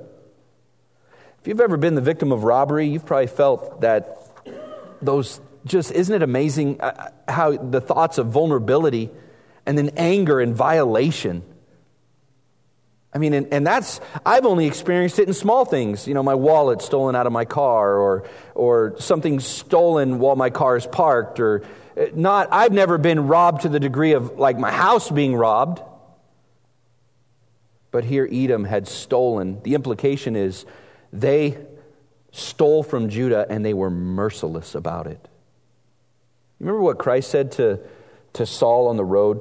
If 1.40 1.46
you've 1.46 1.60
ever 1.60 1.76
been 1.76 1.94
the 1.94 2.00
victim 2.00 2.32
of 2.32 2.44
robbery, 2.44 2.88
you've 2.88 3.06
probably 3.06 3.28
felt 3.28 3.80
that 3.82 4.18
those 5.00 5.40
just, 5.64 5.92
isn't 5.92 6.14
it 6.14 6.22
amazing 6.22 6.80
uh, 6.80 7.10
how 7.28 7.56
the 7.56 7.80
thoughts 7.80 8.18
of 8.18 8.28
vulnerability 8.28 9.10
and 9.68 9.76
then 9.76 9.90
anger 9.98 10.40
and 10.40 10.54
violation. 10.54 11.42
I 13.12 13.18
mean, 13.18 13.34
and, 13.34 13.52
and, 13.52 13.66
that's, 13.66 14.00
I've 14.24 14.46
only 14.46 14.66
experienced 14.66 15.18
it 15.18 15.28
in 15.28 15.34
small 15.34 15.66
things. 15.66 16.08
You 16.08 16.14
know, 16.14 16.22
my 16.22 16.34
wallet 16.34 16.80
stolen 16.80 17.14
out 17.14 17.26
of 17.26 17.32
my 17.32 17.44
car, 17.44 17.96
or, 17.96 18.28
or 18.54 18.94
something 18.98 19.40
stolen 19.40 20.18
while 20.18 20.36
my 20.36 20.50
car 20.50 20.76
is 20.76 20.86
parked, 20.86 21.38
or 21.38 21.64
uh, 21.98 22.06
not, 22.14 22.48
I've 22.50 22.72
never 22.72 22.96
been 22.96 23.26
robbed 23.26 23.62
to 23.62 23.68
the 23.68 23.80
degree 23.80 24.12
of 24.12 24.38
like 24.38 24.58
my 24.58 24.72
house 24.72 25.10
being 25.10 25.34
robbed. 25.36 25.82
But 27.90 28.04
here 28.04 28.28
Edom 28.30 28.64
had 28.64 28.88
stolen. 28.88 29.62
The 29.62 29.74
implication 29.74 30.34
is 30.34 30.64
they 31.12 31.56
stole 32.32 32.82
from 32.82 33.08
Judah 33.08 33.46
and 33.48 33.64
they 33.64 33.74
were 33.74 33.90
merciless 33.90 34.74
about 34.74 35.06
it. 35.06 35.28
You 36.58 36.66
remember 36.66 36.82
what 36.82 36.98
Christ 36.98 37.30
said 37.30 37.52
to, 37.52 37.80
to 38.34 38.46
Saul 38.46 38.88
on 38.88 38.96
the 38.96 39.04
road 39.04 39.40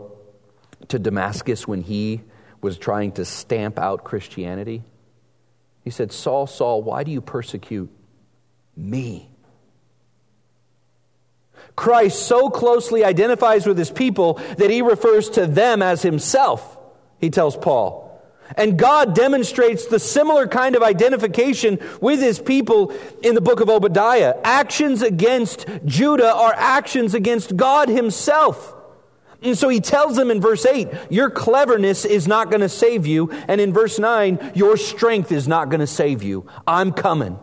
to 0.90 1.00
Damascus 1.00 1.68
when 1.68 1.82
he 1.82 2.22
was 2.62 2.78
trying 2.78 3.14
to 3.14 3.26
stamp 3.26 3.80
out 3.80 4.04
Christianity? 4.04 4.84
He 5.84 5.90
said, 5.90 6.12
Saul, 6.12 6.48
Saul, 6.48 6.84
why 6.84 7.04
do 7.04 7.12
you 7.12 7.22
persecute 7.22 7.90
me? 8.76 9.30
Christ 11.76 12.26
so 12.28 12.50
closely 12.50 13.04
identifies 13.04 13.66
with 13.66 13.78
his 13.78 13.92
people 13.92 14.36
that 14.58 14.70
he 14.70 14.82
refers 14.82 15.30
to 15.32 15.46
them 15.46 15.82
as 15.82 16.02
himself, 16.02 16.78
he 17.20 17.30
tells 17.30 17.56
Paul. 17.56 18.07
And 18.56 18.78
God 18.78 19.14
demonstrates 19.14 19.88
the 19.88 20.00
similar 20.00 20.48
kind 20.48 20.76
of 20.76 20.84
identification 20.84 21.80
with 22.00 22.20
his 22.20 22.40
people 22.40 22.94
in 23.22 23.36
the 23.36 23.42
book 23.42 23.60
of 23.60 23.70
Obadiah. 23.70 24.36
Actions 24.44 25.02
against 25.02 25.68
Judah 25.86 26.34
are 26.34 26.54
actions 26.56 27.14
against 27.14 27.58
God 27.58 27.90
himself. 27.90 28.76
And 29.42 29.58
so 29.58 29.70
he 29.70 29.82
tells 29.82 30.16
them 30.16 30.32
in 30.32 30.42
verse 30.42 30.66
8, 30.66 30.88
Your 31.10 31.30
cleverness 31.30 32.06
is 32.06 32.28
not 32.28 32.50
going 32.50 32.62
to 32.62 32.70
save 32.70 33.06
you. 33.06 33.30
And 33.48 33.62
in 33.62 33.74
verse 33.74 34.00
9, 34.00 34.54
Your 34.56 34.78
strength 34.78 35.32
is 35.32 35.48
not 35.48 35.70
going 35.70 35.80
to 35.80 35.88
save 35.88 36.24
you. 36.24 36.48
I'm 36.66 36.92
coming. 36.92 37.38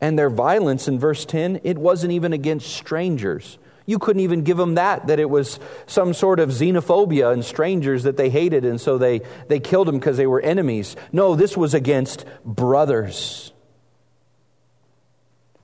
And 0.00 0.18
their 0.18 0.28
violence 0.28 0.88
in 0.88 0.98
verse 0.98 1.24
10, 1.24 1.60
it 1.64 1.78
wasn't 1.78 2.12
even 2.12 2.32
against 2.34 2.68
strangers. 2.68 3.58
You 3.86 4.00
couldn't 4.00 4.22
even 4.22 4.42
give 4.42 4.56
them 4.56 4.74
that, 4.74 5.06
that 5.06 5.20
it 5.20 5.30
was 5.30 5.60
some 5.86 6.12
sort 6.12 6.40
of 6.40 6.50
xenophobia 6.50 7.32
and 7.32 7.44
strangers 7.44 8.02
that 8.02 8.16
they 8.16 8.28
hated, 8.28 8.64
and 8.64 8.80
so 8.80 8.98
they, 8.98 9.22
they 9.46 9.60
killed 9.60 9.86
them 9.86 9.98
because 9.98 10.16
they 10.16 10.26
were 10.26 10.40
enemies. 10.40 10.96
No, 11.12 11.36
this 11.36 11.56
was 11.56 11.72
against 11.72 12.24
brothers. 12.44 13.52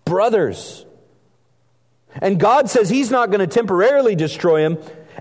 Brothers. 0.05 0.87
And 2.15 2.39
God 2.39 2.71
says 2.71 2.89
He's 2.89 3.11
not 3.11 3.31
going 3.31 3.41
to 3.41 3.47
temporarily 3.47 4.15
destroy 4.15 4.63
them. 4.63 4.79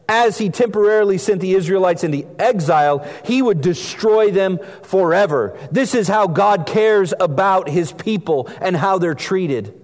As 0.08 0.38
He 0.38 0.50
temporarily 0.50 1.18
sent 1.18 1.42
the 1.42 1.56
Israelites 1.56 2.04
into 2.04 2.28
exile, 2.40 3.08
He 3.26 3.42
would 3.42 3.62
destroy 3.62 4.30
them 4.30 4.60
forever. 4.84 5.58
This 5.72 5.96
is 5.96 6.08
how 6.08 6.28
God 6.28 6.68
cares 6.68 7.16
about 7.20 7.68
His 7.68 7.92
people 7.92 8.48
and 8.60 8.76
how 8.76 9.00
they're 9.00 9.16
treated. 9.16 9.81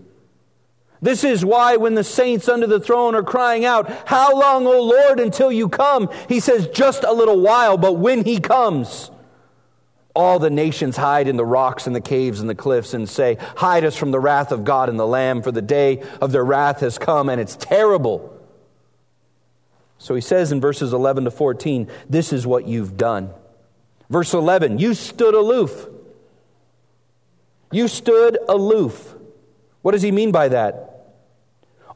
This 1.01 1.23
is 1.23 1.45
why 1.45 1.77
when 1.77 1.95
the 1.95 2.03
saints 2.03 2.49
under 2.49 2.67
the 2.67 2.79
throne 2.79 3.15
are 3.15 3.23
crying 3.23 3.65
out, 3.65 3.89
How 4.07 4.37
long, 4.37 4.65
O 4.65 4.81
Lord, 4.81 5.19
until 5.19 5.51
you 5.51 5.69
come? 5.69 6.09
He 6.27 6.39
says, 6.39 6.67
Just 6.67 7.03
a 7.03 7.13
little 7.13 7.39
while, 7.39 7.77
but 7.77 7.93
when 7.93 8.23
he 8.23 8.39
comes, 8.39 9.11
all 10.15 10.39
the 10.39 10.49
nations 10.49 10.97
hide 10.97 11.27
in 11.27 11.37
the 11.37 11.45
rocks 11.45 11.85
and 11.85 11.95
the 11.95 12.01
caves 12.01 12.39
and 12.39 12.49
the 12.49 12.55
cliffs 12.55 12.95
and 12.95 13.07
say, 13.07 13.37
Hide 13.55 13.85
us 13.85 13.95
from 13.95 14.09
the 14.09 14.19
wrath 14.19 14.51
of 14.51 14.63
God 14.63 14.89
and 14.89 14.99
the 14.99 15.05
Lamb, 15.05 15.43
for 15.43 15.51
the 15.51 15.61
day 15.61 16.01
of 16.19 16.31
their 16.31 16.43
wrath 16.43 16.79
has 16.79 16.97
come, 16.97 17.29
and 17.29 17.39
it's 17.39 17.55
terrible. 17.55 18.33
So 19.99 20.15
he 20.15 20.21
says 20.21 20.51
in 20.51 20.61
verses 20.61 20.93
11 20.93 21.25
to 21.25 21.31
14, 21.31 21.89
This 22.09 22.33
is 22.33 22.47
what 22.47 22.67
you've 22.67 22.97
done. 22.97 23.29
Verse 24.09 24.33
11, 24.33 24.79
You 24.79 24.93
stood 24.93 25.35
aloof. 25.35 25.87
You 27.71 27.87
stood 27.87 28.37
aloof. 28.47 29.13
What 29.87 29.93
does 29.93 30.01
he 30.01 30.11
mean 30.11 30.33
by 30.33 30.49
that? 30.49 31.15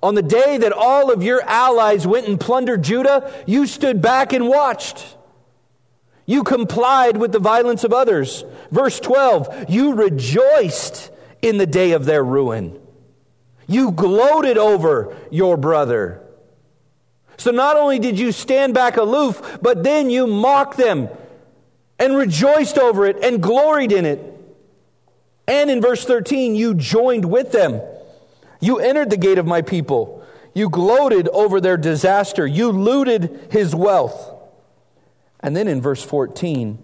On 0.01 0.15
the 0.15 0.21
day 0.21 0.59
that 0.59 0.71
all 0.71 1.11
of 1.11 1.23
your 1.23 1.41
allies 1.41 2.07
went 2.07 2.25
and 2.25 2.39
plundered 2.39 2.85
Judah, 2.85 3.43
you 3.45 3.67
stood 3.67 4.01
back 4.01 4.31
and 4.31 4.47
watched. 4.47 5.17
You 6.25 6.45
complied 6.45 7.17
with 7.17 7.33
the 7.33 7.39
violence 7.39 7.83
of 7.83 7.91
others. 7.91 8.45
Verse 8.71 8.97
12, 9.01 9.65
you 9.69 9.95
rejoiced 9.95 11.11
in 11.41 11.57
the 11.57 11.65
day 11.65 11.91
of 11.91 12.05
their 12.05 12.23
ruin. 12.23 12.79
You 13.67 13.91
gloated 13.91 14.57
over 14.57 15.13
your 15.29 15.57
brother. 15.57 16.23
So 17.35 17.51
not 17.51 17.75
only 17.75 17.99
did 17.99 18.17
you 18.17 18.31
stand 18.31 18.73
back 18.73 18.95
aloof, 18.95 19.59
but 19.61 19.83
then 19.83 20.09
you 20.09 20.27
mocked 20.27 20.77
them 20.77 21.09
and 21.99 22.15
rejoiced 22.15 22.77
over 22.77 23.05
it 23.05 23.17
and 23.21 23.43
gloried 23.43 23.91
in 23.91 24.05
it. 24.05 24.30
And 25.47 25.69
in 25.69 25.81
verse 25.81 26.05
13, 26.05 26.55
you 26.55 26.73
joined 26.73 27.25
with 27.25 27.51
them. 27.51 27.81
You 28.59 28.79
entered 28.79 29.09
the 29.09 29.17
gate 29.17 29.37
of 29.37 29.45
my 29.45 29.61
people. 29.61 30.23
You 30.53 30.69
gloated 30.69 31.27
over 31.29 31.59
their 31.59 31.77
disaster. 31.77 32.45
You 32.45 32.71
looted 32.71 33.47
his 33.51 33.73
wealth. 33.73 34.35
And 35.39 35.55
then 35.55 35.67
in 35.67 35.81
verse 35.81 36.03
14, 36.03 36.77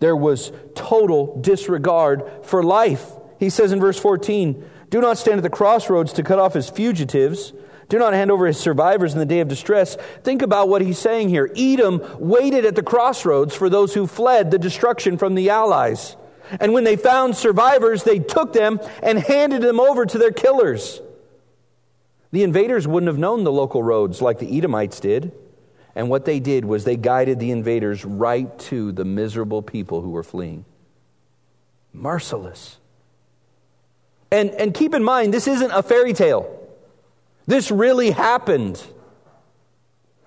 there 0.00 0.16
was 0.16 0.52
total 0.74 1.40
disregard 1.40 2.22
for 2.42 2.62
life. 2.62 3.10
He 3.38 3.50
says 3.50 3.72
in 3.72 3.80
verse 3.80 3.98
14, 3.98 4.70
Do 4.90 5.00
not 5.00 5.18
stand 5.18 5.38
at 5.38 5.42
the 5.42 5.50
crossroads 5.50 6.12
to 6.14 6.22
cut 6.22 6.38
off 6.38 6.54
his 6.54 6.70
fugitives. 6.70 7.52
Do 7.88 7.98
not 7.98 8.14
hand 8.14 8.30
over 8.30 8.46
his 8.46 8.58
survivors 8.58 9.12
in 9.12 9.18
the 9.18 9.26
day 9.26 9.40
of 9.40 9.48
distress. 9.48 9.96
Think 10.22 10.42
about 10.42 10.68
what 10.68 10.82
he's 10.82 10.98
saying 10.98 11.28
here. 11.28 11.50
Edom 11.56 12.02
waited 12.18 12.64
at 12.64 12.76
the 12.76 12.82
crossroads 12.82 13.54
for 13.54 13.68
those 13.68 13.94
who 13.94 14.06
fled 14.06 14.50
the 14.50 14.58
destruction 14.58 15.18
from 15.18 15.34
the 15.34 15.50
Allies. 15.50 16.16
And 16.60 16.72
when 16.72 16.84
they 16.84 16.96
found 16.96 17.36
survivors, 17.36 18.04
they 18.04 18.18
took 18.18 18.52
them 18.52 18.80
and 19.02 19.18
handed 19.18 19.62
them 19.62 19.80
over 19.80 20.06
to 20.06 20.18
their 20.18 20.32
killers. 20.32 21.00
The 22.32 22.42
invaders 22.42 22.86
wouldn't 22.88 23.08
have 23.08 23.18
known 23.18 23.44
the 23.44 23.52
local 23.52 23.82
roads 23.82 24.20
like 24.20 24.38
the 24.38 24.58
Edomites 24.58 25.00
did. 25.00 25.32
And 25.94 26.10
what 26.10 26.24
they 26.24 26.40
did 26.40 26.64
was 26.64 26.84
they 26.84 26.96
guided 26.96 27.38
the 27.38 27.52
invaders 27.52 28.04
right 28.04 28.58
to 28.60 28.90
the 28.92 29.04
miserable 29.04 29.62
people 29.62 30.00
who 30.00 30.10
were 30.10 30.24
fleeing. 30.24 30.64
Merciless. 31.92 32.78
And, 34.32 34.50
and 34.50 34.74
keep 34.74 34.94
in 34.94 35.04
mind, 35.04 35.32
this 35.32 35.46
isn't 35.46 35.70
a 35.70 35.82
fairy 35.82 36.12
tale. 36.12 36.60
This 37.46 37.70
really 37.70 38.10
happened. 38.10 38.82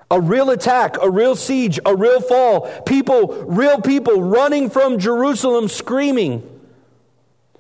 A 0.10 0.22
real 0.22 0.50
attack, 0.50 0.96
a 1.02 1.10
real 1.10 1.36
siege, 1.36 1.80
a 1.86 1.96
real 1.96 2.22
fall. 2.22 2.62
People, 2.84 3.44
real 3.46 3.82
people 3.82 4.22
running 4.22 4.70
from 4.70 5.00
Jerusalem 5.00 5.68
screaming. 5.68 6.58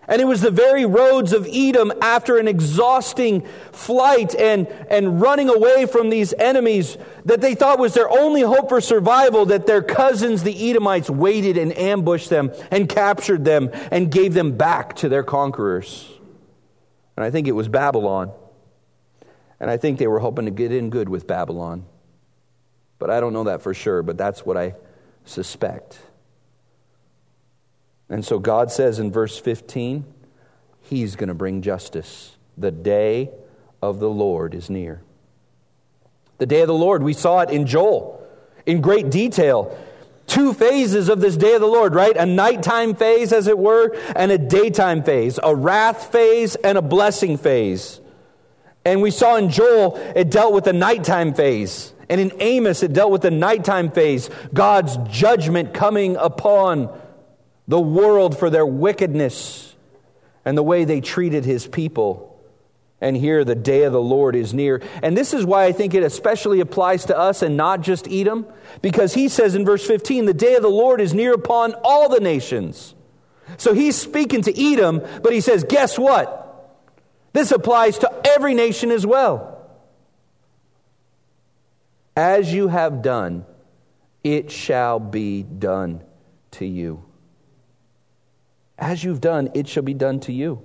And 0.10 0.22
it 0.22 0.26
was 0.26 0.40
the 0.40 0.52
very 0.52 0.86
roads 0.86 1.34
of 1.34 1.46
Edom 1.52 1.92
after 2.02 2.38
an 2.38 2.48
exhausting 2.48 3.42
flight 3.74 4.34
and, 4.36 4.68
and 4.90 5.20
running 5.20 5.50
away 5.50 5.86
from 5.86 6.10
these 6.10 6.34
enemies 6.34 6.98
that 7.26 7.42
they 7.42 7.56
thought 7.56 7.78
was 7.78 7.94
their 7.94 8.10
only 8.10 8.42
hope 8.42 8.70
for 8.70 8.80
survival 8.80 9.48
that 9.48 9.68
their 9.68 9.84
cousins, 9.84 10.44
the 10.44 10.70
Edomites, 10.70 11.10
waited 11.10 11.58
and 11.58 11.78
ambushed 11.78 12.30
them 12.30 12.54
and 12.72 12.88
captured 12.88 13.44
them 13.44 13.70
and 13.92 14.10
gave 14.10 14.34
them 14.34 14.56
back 14.56 14.96
to 14.98 15.10
their 15.10 15.24
conquerors. 15.24 16.10
And 17.18 17.26
I 17.26 17.30
think 17.30 17.48
it 17.48 17.54
was 17.54 17.68
Babylon. 17.68 18.32
And 19.60 19.70
I 19.70 19.76
think 19.76 20.00
they 20.00 20.08
were 20.08 20.20
hoping 20.20 20.46
to 20.46 20.52
get 20.52 20.72
in 20.72 20.90
good 20.90 21.10
with 21.10 21.28
Babylon. 21.28 21.84
But 23.00 23.10
I 23.10 23.20
don't 23.20 23.34
know 23.34 23.46
that 23.46 23.62
for 23.62 23.74
sure, 23.74 24.02
but 24.02 24.18
that's 24.18 24.46
what 24.46 24.58
I 24.58 24.76
suspect. 25.26 26.00
And 28.10 28.24
so 28.26 28.40
God 28.40 28.72
says 28.72 29.00
in 29.00 29.12
verse 29.12 29.38
15, 29.38 30.06
He's 30.82 31.16
going 31.16 31.28
to 31.28 31.34
bring 31.34 31.62
justice. 31.62 32.38
The 32.58 32.72
day 32.72 33.30
of 33.82 34.00
the 34.00 34.10
Lord 34.10 34.56
is 34.56 34.70
near. 34.70 35.02
The 36.38 36.46
day 36.46 36.62
of 36.62 36.68
the 36.68 36.74
Lord, 36.74 37.04
we 37.04 37.14
saw 37.14 37.42
it 37.42 37.50
in 37.50 37.68
Joel 37.68 38.26
in 38.66 38.82
great 38.82 39.10
detail. 39.10 39.78
Two 40.28 40.54
phases 40.54 41.10
of 41.10 41.22
this 41.22 41.38
day 41.38 41.56
of 41.56 41.62
the 41.62 41.68
Lord, 41.68 41.96
right? 41.96 42.16
A 42.16 42.26
nighttime 42.26 42.96
phase, 42.96 43.32
as 43.32 43.48
it 43.48 43.58
were, 43.58 43.96
and 44.16 44.32
a 44.32 44.38
daytime 44.38 45.04
phase, 45.04 45.40
a 45.42 45.56
wrath 45.56 46.12
phase 46.12 46.56
and 46.56 46.78
a 46.78 46.82
blessing 46.82 47.38
phase. 47.38 48.00
And 48.86 49.02
we 49.02 49.12
saw 49.12 49.38
in 49.38 49.50
Joel, 49.50 49.96
it 50.16 50.30
dealt 50.30 50.54
with 50.54 50.66
the 50.66 50.74
nighttime 50.74 51.34
phase. 51.34 51.94
And 52.10 52.22
in 52.22 52.32
Amos, 52.40 52.84
it 52.84 52.94
dealt 52.94 53.12
with 53.12 53.22
the 53.22 53.32
nighttime 53.32 53.92
phase, 53.92 54.30
God's 54.54 54.98
judgment 55.10 55.74
coming 55.74 56.16
upon 56.16 56.90
the 57.68 57.82
world 57.82 58.38
for 58.38 58.50
their 58.50 58.66
wickedness 58.66 59.76
and 60.46 60.58
the 60.58 60.64
way 60.64 60.86
they 60.86 61.02
treated 61.02 61.44
his 61.44 61.68
people. 61.68 62.24
And 63.02 63.16
here 63.16 63.44
the 63.44 63.56
day 63.56 63.84
of 63.84 63.94
the 63.94 64.02
Lord 64.02 64.36
is 64.36 64.54
near. 64.54 64.82
And 65.04 65.16
this 65.16 65.34
is 65.34 65.46
why 65.46 65.66
I 65.66 65.72
think 65.72 65.94
it 65.94 66.02
especially 66.02 66.62
applies 66.62 67.06
to 67.06 67.18
us 67.18 67.42
and 67.42 67.58
not 67.58 67.82
just 67.82 68.08
Edom, 68.08 68.48
because 68.82 69.14
he 69.14 69.28
says 69.28 69.54
in 69.54 69.66
verse 69.66 69.86
15, 69.86 70.26
the 70.26 70.34
day 70.34 70.56
of 70.56 70.64
the 70.64 70.70
Lord 70.70 71.02
is 71.02 71.14
near 71.14 71.34
upon 71.34 71.76
all 71.84 72.10
the 72.10 72.22
nations. 72.22 72.96
So 73.58 73.74
he's 73.74 73.96
speaking 73.96 74.42
to 74.44 74.74
Edom, 74.74 75.02
but 75.22 75.34
he 75.34 75.42
says, 75.42 75.64
guess 75.64 76.00
what? 76.00 76.44
This 77.34 77.52
applies 77.52 78.00
to 78.00 78.12
every 78.26 78.54
nation 78.54 78.90
as 78.90 79.06
well. 79.06 79.57
As 82.18 82.52
you 82.52 82.68
have 82.68 83.04
done, 83.04 83.46
it 84.24 84.50
shall 84.50 85.00
be 85.00 85.44
done 85.44 86.04
to 86.54 86.66
you. 86.66 87.04
As 88.76 89.04
you've 89.04 89.22
done, 89.22 89.52
it 89.54 89.68
shall 89.68 89.84
be 89.84 89.94
done 89.94 90.20
to 90.22 90.34
you. 90.34 90.64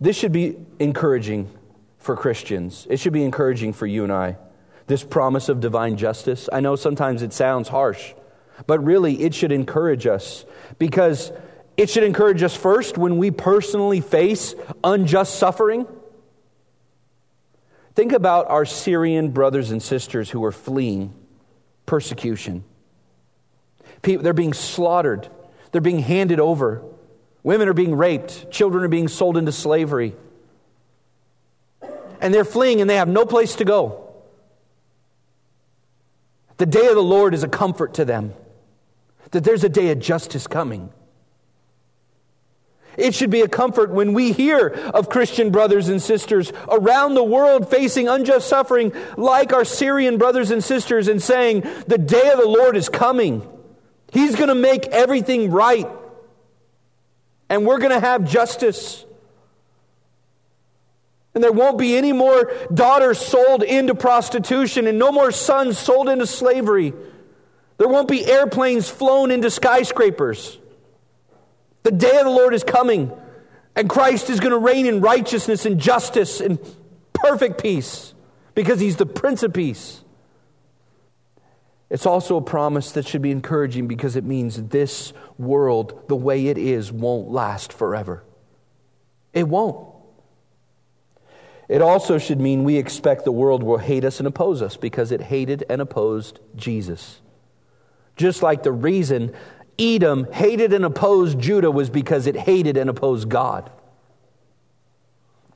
This 0.00 0.16
should 0.16 0.30
be 0.30 0.54
encouraging 0.78 1.50
for 1.98 2.16
Christians. 2.16 2.86
It 2.88 3.00
should 3.00 3.12
be 3.12 3.24
encouraging 3.24 3.72
for 3.72 3.84
you 3.84 4.04
and 4.04 4.12
I. 4.12 4.36
This 4.86 5.02
promise 5.02 5.48
of 5.48 5.58
divine 5.58 5.96
justice. 5.96 6.48
I 6.52 6.60
know 6.60 6.76
sometimes 6.76 7.22
it 7.22 7.32
sounds 7.32 7.66
harsh, 7.68 8.14
but 8.68 8.84
really 8.84 9.20
it 9.24 9.34
should 9.34 9.50
encourage 9.50 10.06
us 10.06 10.44
because 10.78 11.32
it 11.76 11.90
should 11.90 12.04
encourage 12.04 12.44
us 12.44 12.54
first 12.54 12.96
when 12.96 13.18
we 13.18 13.32
personally 13.32 14.00
face 14.00 14.54
unjust 14.84 15.34
suffering. 15.34 15.84
Think 17.96 18.12
about 18.12 18.48
our 18.48 18.64
Syrian 18.64 19.30
brothers 19.32 19.72
and 19.72 19.82
sisters 19.82 20.30
who 20.30 20.44
are 20.44 20.52
fleeing 20.52 21.12
persecution. 21.84 22.62
They're 24.02 24.32
being 24.32 24.52
slaughtered 24.52 25.28
they're 25.76 25.82
being 25.82 25.98
handed 25.98 26.40
over. 26.40 26.82
Women 27.42 27.68
are 27.68 27.74
being 27.74 27.94
raped. 27.94 28.50
Children 28.50 28.84
are 28.84 28.88
being 28.88 29.08
sold 29.08 29.36
into 29.36 29.52
slavery. 29.52 30.14
And 32.18 32.32
they're 32.32 32.46
fleeing 32.46 32.80
and 32.80 32.88
they 32.88 32.96
have 32.96 33.08
no 33.08 33.26
place 33.26 33.56
to 33.56 33.66
go. 33.66 34.14
The 36.56 36.64
day 36.64 36.86
of 36.86 36.94
the 36.94 37.02
Lord 37.02 37.34
is 37.34 37.42
a 37.42 37.48
comfort 37.48 37.92
to 37.94 38.06
them 38.06 38.32
that 39.32 39.44
there's 39.44 39.64
a 39.64 39.68
day 39.68 39.90
of 39.90 39.98
justice 39.98 40.46
coming. 40.46 40.90
It 42.96 43.14
should 43.14 43.30
be 43.30 43.42
a 43.42 43.48
comfort 43.48 43.90
when 43.90 44.14
we 44.14 44.32
hear 44.32 44.68
of 44.68 45.10
Christian 45.10 45.50
brothers 45.50 45.88
and 45.88 46.00
sisters 46.00 46.52
around 46.68 47.14
the 47.14 47.24
world 47.24 47.70
facing 47.70 48.08
unjust 48.08 48.48
suffering, 48.48 48.92
like 49.16 49.52
our 49.52 49.64
Syrian 49.64 50.16
brothers 50.18 50.50
and 50.50 50.64
sisters, 50.64 51.08
and 51.08 51.22
saying, 51.22 51.60
The 51.86 51.98
day 51.98 52.30
of 52.30 52.38
the 52.38 52.48
Lord 52.48 52.76
is 52.76 52.88
coming. 52.88 53.46
He's 54.12 54.34
going 54.34 54.48
to 54.48 54.54
make 54.54 54.86
everything 54.86 55.50
right. 55.50 55.86
And 57.48 57.66
we're 57.66 57.78
going 57.78 57.92
to 57.92 58.00
have 58.00 58.28
justice. 58.28 59.04
And 61.34 61.44
there 61.44 61.52
won't 61.52 61.76
be 61.76 61.96
any 61.96 62.12
more 62.12 62.50
daughters 62.72 63.18
sold 63.18 63.62
into 63.62 63.94
prostitution 63.94 64.86
and 64.86 64.98
no 64.98 65.12
more 65.12 65.30
sons 65.30 65.76
sold 65.78 66.08
into 66.08 66.26
slavery. 66.26 66.94
There 67.76 67.88
won't 67.88 68.08
be 68.08 68.24
airplanes 68.24 68.88
flown 68.88 69.30
into 69.30 69.50
skyscrapers. 69.50 70.58
The 71.86 71.92
day 71.92 72.16
of 72.16 72.24
the 72.24 72.30
Lord 72.30 72.52
is 72.52 72.64
coming, 72.64 73.12
and 73.76 73.88
Christ 73.88 74.28
is 74.28 74.40
going 74.40 74.50
to 74.50 74.58
reign 74.58 74.86
in 74.86 75.00
righteousness 75.00 75.66
and 75.66 75.78
justice 75.78 76.40
and 76.40 76.58
perfect 77.12 77.62
peace 77.62 78.12
because 78.56 78.80
he's 78.80 78.96
the 78.96 79.06
Prince 79.06 79.44
of 79.44 79.52
Peace. 79.52 80.02
It's 81.88 82.04
also 82.04 82.38
a 82.38 82.40
promise 82.40 82.90
that 82.90 83.06
should 83.06 83.22
be 83.22 83.30
encouraging 83.30 83.86
because 83.86 84.16
it 84.16 84.24
means 84.24 84.60
this 84.60 85.12
world, 85.38 86.08
the 86.08 86.16
way 86.16 86.48
it 86.48 86.58
is, 86.58 86.90
won't 86.90 87.30
last 87.30 87.72
forever. 87.72 88.24
It 89.32 89.46
won't. 89.46 89.86
It 91.68 91.82
also 91.82 92.18
should 92.18 92.40
mean 92.40 92.64
we 92.64 92.78
expect 92.78 93.24
the 93.24 93.30
world 93.30 93.62
will 93.62 93.78
hate 93.78 94.04
us 94.04 94.18
and 94.18 94.26
oppose 94.26 94.60
us 94.60 94.76
because 94.76 95.12
it 95.12 95.20
hated 95.20 95.62
and 95.70 95.80
opposed 95.80 96.40
Jesus. 96.56 97.20
Just 98.16 98.42
like 98.42 98.64
the 98.64 98.72
reason 98.72 99.36
Edom 99.78 100.30
hated 100.32 100.72
and 100.72 100.84
opposed 100.84 101.38
Judah 101.38 101.70
was 101.70 101.90
because 101.90 102.26
it 102.26 102.36
hated 102.36 102.76
and 102.76 102.88
opposed 102.88 103.28
God. 103.28 103.70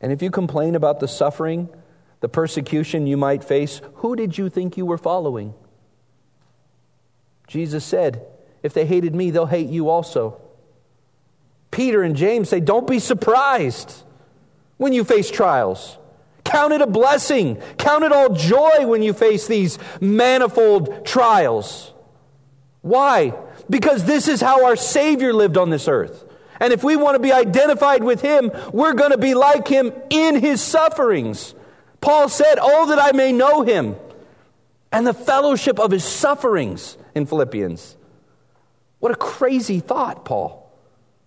And 0.01 0.13
if 0.13 0.23
you 0.23 0.31
complain 0.31 0.75
about 0.75 1.01
the 1.01 1.09
suffering, 1.09 1.69
the 2.21 2.29
persecution 2.29 3.07
you 3.07 3.17
might 3.17 3.45
face, 3.45 3.81
who 3.97 4.17
did 4.17 4.37
you 4.37 4.49
think 4.49 4.77
you 4.77 4.87
were 4.87 4.99
following? 4.99 5.55
Jesus 7.47 7.85
said, 7.85 8.27
If 8.63 8.75
they 8.75 8.87
hated 8.87 9.15
me, 9.15 9.31
they'll 9.31 9.47
hate 9.47 9.69
you 9.69 9.89
also. 9.89 10.41
Peter 11.71 12.03
and 12.03 12.17
James 12.17 12.49
say, 12.49 12.61
Don't 12.61 12.87
be 12.87 12.99
surprised 12.99 14.03
when 14.77 14.93
you 14.93 15.05
face 15.05 15.31
trials. 15.31 15.99
Count 16.45 16.73
it 16.73 16.81
a 16.81 16.87
blessing. 16.87 17.57
Count 17.79 18.05
it 18.05 18.13
all 18.13 18.31
joy 18.31 18.87
when 18.87 19.03
you 19.03 19.13
face 19.13 19.47
these 19.47 19.79
manifold 20.01 21.07
trials. 21.07 21.93
Why? 22.81 23.35
Because 23.71 24.05
this 24.05 24.27
is 24.27 24.41
how 24.41 24.67
our 24.67 24.77
Savior 24.77 25.33
lived 25.33 25.57
on 25.57 25.71
this 25.71 25.87
earth. 25.87 26.25
And 26.59 26.73
if 26.73 26.85
we 26.85 26.97
want 26.97 27.15
to 27.15 27.23
be 27.23 27.33
identified 27.33 28.05
with 28.05 28.21
Him, 28.21 28.51
we're 28.73 28.93
going 28.93 29.13
to 29.13 29.19
be 29.19 29.35
like 29.35 29.67
Him 29.67 29.93
in 30.11 30.35
His 30.35 30.61
sufferings. 30.61 31.55
Paul 32.01 32.29
said, 32.29 32.59
Oh, 32.61 32.87
that 32.89 32.99
I 32.99 33.13
may 33.13 33.33
know 33.33 33.63
Him 33.63 33.97
and 34.93 35.07
the 35.07 35.15
fellowship 35.15 35.79
of 35.79 35.91
His 35.91 36.05
sufferings 36.05 36.99
in 37.15 37.27
Philippians. 37.27 37.97
What 38.99 39.13
a 39.13 39.17
crazy 39.17 39.81
thought, 39.81 40.25
Paul, 40.25 40.71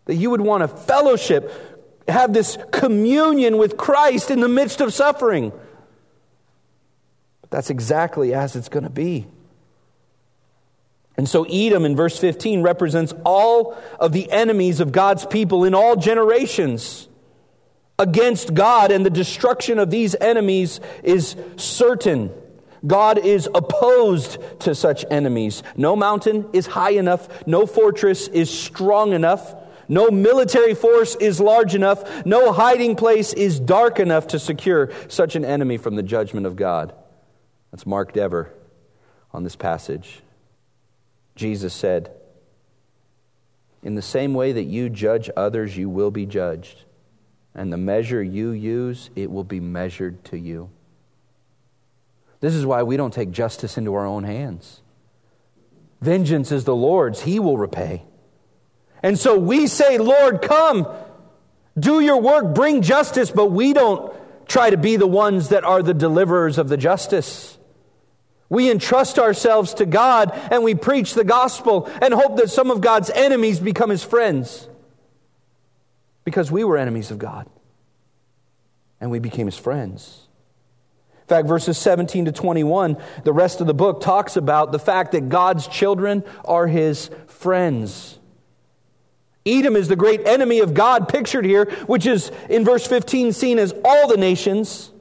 that 0.06 0.16
you 0.16 0.30
would 0.30 0.42
want 0.42 0.62
to 0.62 0.68
fellowship, 0.68 1.52
have 2.08 2.34
this 2.34 2.58
communion 2.72 3.58
with 3.58 3.78
Christ 3.78 4.30
in 4.30 4.42
the 4.42 4.50
midst 4.50 4.82
of 4.82 4.94
suffering. 4.94 5.52
But 7.42 7.50
that's 7.50 7.70
exactly 7.72 8.34
as 8.34 8.56
it's 8.56 8.70
going 8.70 8.84
to 8.84 8.92
be. 8.92 9.28
And 11.16 11.30
so 11.30 11.44
Edom 11.44 11.86
in 11.86 11.96
verse 11.96 12.18
15 12.18 12.62
represents 12.62 13.14
all 13.24 13.78
of 14.00 14.12
the 14.14 14.32
enemies 14.32 14.80
of 14.80 14.92
God's 14.92 15.26
people 15.26 15.64
in 15.64 15.76
all 15.76 15.96
generations 15.96 17.08
against 18.00 18.54
God, 18.54 18.92
and 18.92 19.06
the 19.06 19.12
destruction 19.12 19.78
of 19.78 19.92
these 19.92 20.16
enemies 20.16 20.80
is 21.04 21.36
certain. 21.56 22.32
God 22.86 23.20
is 23.20 23.48
opposed 23.54 24.40
to 24.62 24.74
such 24.74 25.06
enemies. 25.10 25.62
No 25.78 25.96
mountain 25.96 26.50
is 26.52 26.66
high 26.66 26.92
enough, 26.92 27.46
no 27.48 27.68
fortress 27.68 28.28
is 28.28 28.50
strong 28.50 29.14
enough, 29.14 29.56
no 29.88 30.10
military 30.10 30.74
force 30.74 31.16
is 31.16 31.40
large 31.40 31.76
enough, 31.76 32.26
no 32.26 32.52
hiding 32.52 32.96
place 32.96 33.34
is 33.34 33.60
dark 33.60 34.00
enough 34.00 34.28
to 34.28 34.40
secure 34.40 34.92
such 35.08 35.36
an 35.36 35.46
enemy 35.46 35.78
from 35.78 35.96
the 35.96 36.04
judgment 36.04 36.48
of 36.48 36.56
God. 36.56 36.94
That's 37.72 37.86
marked 37.86 38.18
ever 38.18 38.52
on 39.32 39.44
this 39.44 39.56
passage. 39.56 40.23
Jesus 41.36 41.74
said, 41.74 42.12
In 43.82 43.96
the 43.96 44.02
same 44.02 44.34
way 44.34 44.52
that 44.52 44.64
you 44.64 44.90
judge 44.90 45.30
others, 45.36 45.76
you 45.76 45.90
will 45.90 46.12
be 46.12 46.26
judged. 46.26 46.84
And 47.56 47.72
the 47.72 47.78
measure 47.78 48.24
you 48.24 48.52
use, 48.52 49.10
it 49.16 49.30
will 49.30 49.44
be 49.44 49.60
measured 49.60 50.24
to 50.26 50.38
you. 50.38 50.70
This 52.40 52.56
is 52.56 52.66
why 52.66 52.84
we 52.84 52.98
don't 52.98 53.14
take 53.14 53.32
justice 53.32 53.78
into 53.78 53.94
our 53.94 54.06
own 54.06 54.24
hands. 54.24 54.82
Vengeance 56.02 56.52
is 56.52 56.66
the 56.66 56.76
Lord's, 56.76 57.22
He 57.22 57.40
will 57.40 57.58
repay. 57.58 58.04
And 59.02 59.18
so 59.18 59.38
we 59.38 59.68
say, 59.68 59.98
Lord, 59.98 60.42
come, 60.42 60.88
do 61.80 62.00
your 62.00 62.20
work, 62.20 62.54
bring 62.54 62.82
justice, 62.82 63.32
but 63.32 63.48
we 63.52 63.74
don't 63.74 64.14
try 64.48 64.70
to 64.70 64.78
be 64.78 64.96
the 64.96 65.08
ones 65.08 65.50
that 65.50 65.64
are 65.64 65.82
the 65.82 65.94
deliverers 65.94 66.58
of 66.58 66.70
the 66.70 66.78
justice. 66.78 67.58
We 68.50 68.70
entrust 68.70 69.20
ourselves 69.20 69.74
to 69.76 69.86
God 69.86 70.32
and 70.52 70.64
we 70.64 70.76
preach 70.76 71.14
the 71.14 71.24
gospel 71.24 71.90
and 72.02 72.14
hope 72.14 72.38
that 72.38 72.50
some 72.50 72.70
of 72.70 72.82
God's 72.82 73.10
enemies 73.10 73.60
become 73.60 73.90
his 73.90 74.04
friends. 74.04 74.68
Because 76.24 76.52
we 76.52 76.64
were 76.64 76.78
enemies 76.78 77.12
of 77.12 77.18
God 77.18 77.50
and 79.02 79.12
we 79.12 79.20
became 79.20 79.48
his 79.48 79.58
friends. 79.58 80.28
In 81.24 81.28
fact, 81.28 81.48
verses 81.48 81.78
17 81.78 82.26
to 82.26 82.32
21, 82.32 82.98
the 83.24 83.34
rest 83.34 83.62
of 83.62 83.68
the 83.68 83.74
book 83.74 84.02
talks 84.02 84.36
about 84.36 84.72
the 84.72 84.80
fact 84.80 85.14
that 85.14 85.30
God's 85.30 85.68
children 85.68 86.24
are 86.44 86.68
his 86.68 87.10
friends. 87.28 88.20
Edom 89.46 89.76
is 89.76 89.88
the 89.88 89.96
great 89.96 90.26
enemy 90.26 90.60
of 90.60 90.74
God 90.74 91.10
pictured 91.10 91.46
here, 91.46 91.66
which 91.86 92.06
is 92.06 92.32
in 92.50 92.64
verse 92.64 92.86
15 92.88 93.34
seen 93.34 93.60
as 93.60 93.74
all 93.84 94.08
the 94.08 94.18
nations, 94.18 94.92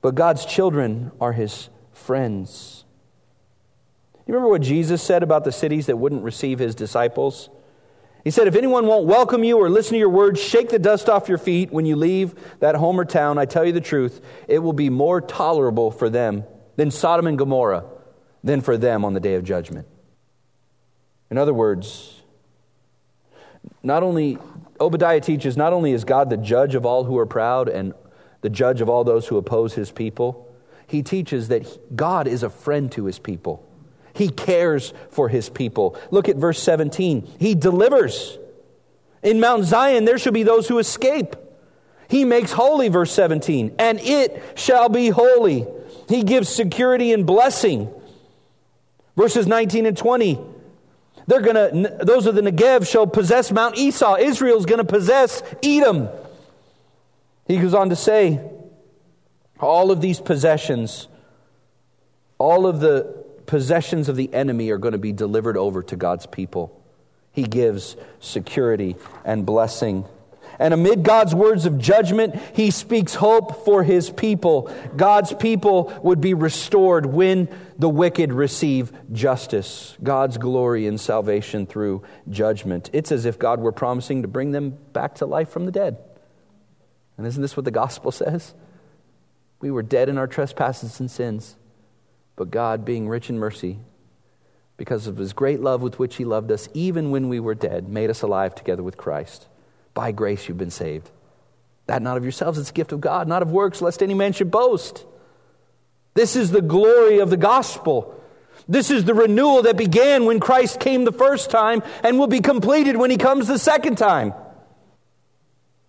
but 0.00 0.14
God's 0.14 0.44
children 0.44 1.12
are 1.20 1.32
his 1.32 1.68
friends. 1.96 2.84
You 4.26 4.34
remember 4.34 4.50
what 4.50 4.62
Jesus 4.62 5.02
said 5.02 5.22
about 5.22 5.44
the 5.44 5.52
cities 5.52 5.86
that 5.86 5.96
wouldn't 5.96 6.22
receive 6.22 6.58
his 6.58 6.74
disciples? 6.74 7.48
He 8.24 8.30
said, 8.30 8.48
If 8.48 8.56
anyone 8.56 8.86
won't 8.86 9.06
welcome 9.06 9.44
you 9.44 9.58
or 9.58 9.70
listen 9.70 9.92
to 9.92 9.98
your 9.98 10.08
words, 10.08 10.40
shake 10.40 10.68
the 10.68 10.80
dust 10.80 11.08
off 11.08 11.28
your 11.28 11.38
feet 11.38 11.72
when 11.72 11.86
you 11.86 11.94
leave 11.94 12.34
that 12.58 12.74
home 12.74 12.98
or 12.98 13.04
town. 13.04 13.38
I 13.38 13.44
tell 13.44 13.64
you 13.64 13.72
the 13.72 13.80
truth, 13.80 14.20
it 14.48 14.58
will 14.58 14.72
be 14.72 14.90
more 14.90 15.20
tolerable 15.20 15.92
for 15.92 16.10
them 16.10 16.44
than 16.74 16.90
Sodom 16.90 17.28
and 17.28 17.38
Gomorrah 17.38 17.84
than 18.42 18.60
for 18.60 18.76
them 18.76 19.04
on 19.04 19.14
the 19.14 19.20
day 19.20 19.34
of 19.34 19.44
judgment. 19.44 19.86
In 21.30 21.38
other 21.38 21.54
words, 21.54 22.22
not 23.82 24.02
only, 24.02 24.38
Obadiah 24.80 25.20
teaches, 25.20 25.56
not 25.56 25.72
only 25.72 25.92
is 25.92 26.04
God 26.04 26.30
the 26.30 26.36
judge 26.36 26.74
of 26.74 26.84
all 26.84 27.04
who 27.04 27.16
are 27.18 27.26
proud 27.26 27.68
and 27.68 27.94
the 28.40 28.50
judge 28.50 28.80
of 28.80 28.88
all 28.88 29.04
those 29.04 29.26
who 29.26 29.36
oppose 29.36 29.74
his 29.74 29.90
people, 29.90 30.52
he 30.86 31.02
teaches 31.02 31.48
that 31.48 31.96
God 31.96 32.28
is 32.28 32.42
a 32.42 32.50
friend 32.50 32.90
to 32.92 33.04
his 33.06 33.18
people. 33.18 33.66
He 34.14 34.28
cares 34.28 34.94
for 35.10 35.28
his 35.28 35.48
people. 35.48 35.98
Look 36.10 36.28
at 36.28 36.36
verse 36.36 36.62
17. 36.62 37.36
He 37.38 37.54
delivers. 37.54 38.38
In 39.22 39.40
Mount 39.40 39.64
Zion, 39.64 40.04
there 40.04 40.18
shall 40.18 40.32
be 40.32 40.42
those 40.42 40.68
who 40.68 40.78
escape. 40.78 41.36
He 42.08 42.24
makes 42.24 42.52
holy, 42.52 42.88
verse 42.88 43.10
17, 43.12 43.74
and 43.78 43.98
it 44.00 44.42
shall 44.54 44.88
be 44.88 45.08
holy. 45.08 45.66
He 46.08 46.22
gives 46.22 46.48
security 46.48 47.12
and 47.12 47.26
blessing. 47.26 47.92
Verses 49.16 49.46
19 49.46 49.86
and 49.86 49.96
20. 49.96 50.38
They're 51.26 51.40
gonna, 51.40 52.04
those 52.04 52.26
of 52.26 52.36
the 52.36 52.42
Negev 52.42 52.88
shall 52.88 53.06
possess 53.06 53.50
Mount 53.50 53.76
Esau. 53.76 54.16
Israel's 54.16 54.66
gonna 54.66 54.84
possess 54.84 55.42
Edom. 55.62 56.08
He 57.46 57.58
goes 57.58 57.74
on 57.74 57.90
to 57.90 57.96
say, 57.96 58.40
all 59.60 59.90
of 59.90 60.00
these 60.00 60.20
possessions, 60.20 61.08
all 62.38 62.66
of 62.66 62.80
the 62.80 63.24
possessions 63.46 64.08
of 64.08 64.16
the 64.16 64.32
enemy 64.34 64.70
are 64.70 64.78
going 64.78 64.92
to 64.92 64.98
be 64.98 65.12
delivered 65.12 65.56
over 65.56 65.82
to 65.84 65.96
God's 65.96 66.26
people. 66.26 66.82
He 67.32 67.44
gives 67.44 67.96
security 68.18 68.96
and 69.24 69.46
blessing. 69.46 70.04
And 70.58 70.72
amid 70.72 71.02
God's 71.02 71.34
words 71.34 71.66
of 71.66 71.78
judgment, 71.78 72.34
he 72.54 72.70
speaks 72.70 73.14
hope 73.14 73.64
for 73.64 73.82
his 73.82 74.08
people. 74.08 74.72
God's 74.96 75.34
people 75.34 75.92
would 76.02 76.20
be 76.20 76.32
restored 76.32 77.04
when 77.04 77.48
the 77.78 77.90
wicked 77.90 78.32
receive 78.32 78.90
justice, 79.12 79.96
God's 80.02 80.38
glory 80.38 80.86
and 80.86 80.98
salvation 80.98 81.66
through 81.66 82.04
judgment. 82.30 82.88
It's 82.94 83.12
as 83.12 83.26
if 83.26 83.38
God 83.38 83.60
were 83.60 83.72
promising 83.72 84.22
to 84.22 84.28
bring 84.28 84.52
them 84.52 84.78
back 84.92 85.16
to 85.16 85.26
life 85.26 85.50
from 85.50 85.66
the 85.66 85.72
dead. 85.72 85.98
And 87.18 87.26
isn't 87.26 87.42
this 87.42 87.56
what 87.56 87.64
the 87.64 87.70
gospel 87.70 88.10
says? 88.12 88.54
We 89.60 89.70
were 89.70 89.82
dead 89.82 90.08
in 90.08 90.18
our 90.18 90.26
trespasses 90.26 91.00
and 91.00 91.10
sins, 91.10 91.56
but 92.36 92.50
God, 92.50 92.84
being 92.84 93.08
rich 93.08 93.30
in 93.30 93.38
mercy, 93.38 93.78
because 94.76 95.06
of 95.06 95.16
his 95.16 95.32
great 95.32 95.60
love 95.60 95.80
with 95.80 95.98
which 95.98 96.16
he 96.16 96.24
loved 96.24 96.50
us, 96.50 96.68
even 96.74 97.10
when 97.10 97.28
we 97.28 97.40
were 97.40 97.54
dead, 97.54 97.88
made 97.88 98.10
us 98.10 98.22
alive 98.22 98.54
together 98.54 98.82
with 98.82 98.96
Christ. 98.96 99.46
By 99.94 100.12
grace 100.12 100.46
you've 100.46 100.58
been 100.58 100.70
saved. 100.70 101.10
That 101.86 102.02
not 102.02 102.16
of 102.16 102.24
yourselves, 102.24 102.58
it's 102.58 102.70
a 102.70 102.74
gift 102.74 102.92
of 102.92 103.00
God, 103.00 103.28
not 103.28 103.42
of 103.42 103.50
works, 103.50 103.80
lest 103.80 104.02
any 104.02 104.14
man 104.14 104.32
should 104.32 104.50
boast. 104.50 105.06
This 106.14 106.36
is 106.36 106.50
the 106.50 106.62
glory 106.62 107.20
of 107.20 107.30
the 107.30 107.36
gospel. 107.36 108.12
This 108.68 108.90
is 108.90 109.04
the 109.04 109.14
renewal 109.14 109.62
that 109.62 109.76
began 109.76 110.24
when 110.24 110.40
Christ 110.40 110.80
came 110.80 111.04
the 111.04 111.12
first 111.12 111.50
time 111.50 111.82
and 112.02 112.18
will 112.18 112.26
be 112.26 112.40
completed 112.40 112.96
when 112.96 113.10
he 113.10 113.16
comes 113.16 113.46
the 113.46 113.58
second 113.58 113.96
time. 113.96 114.34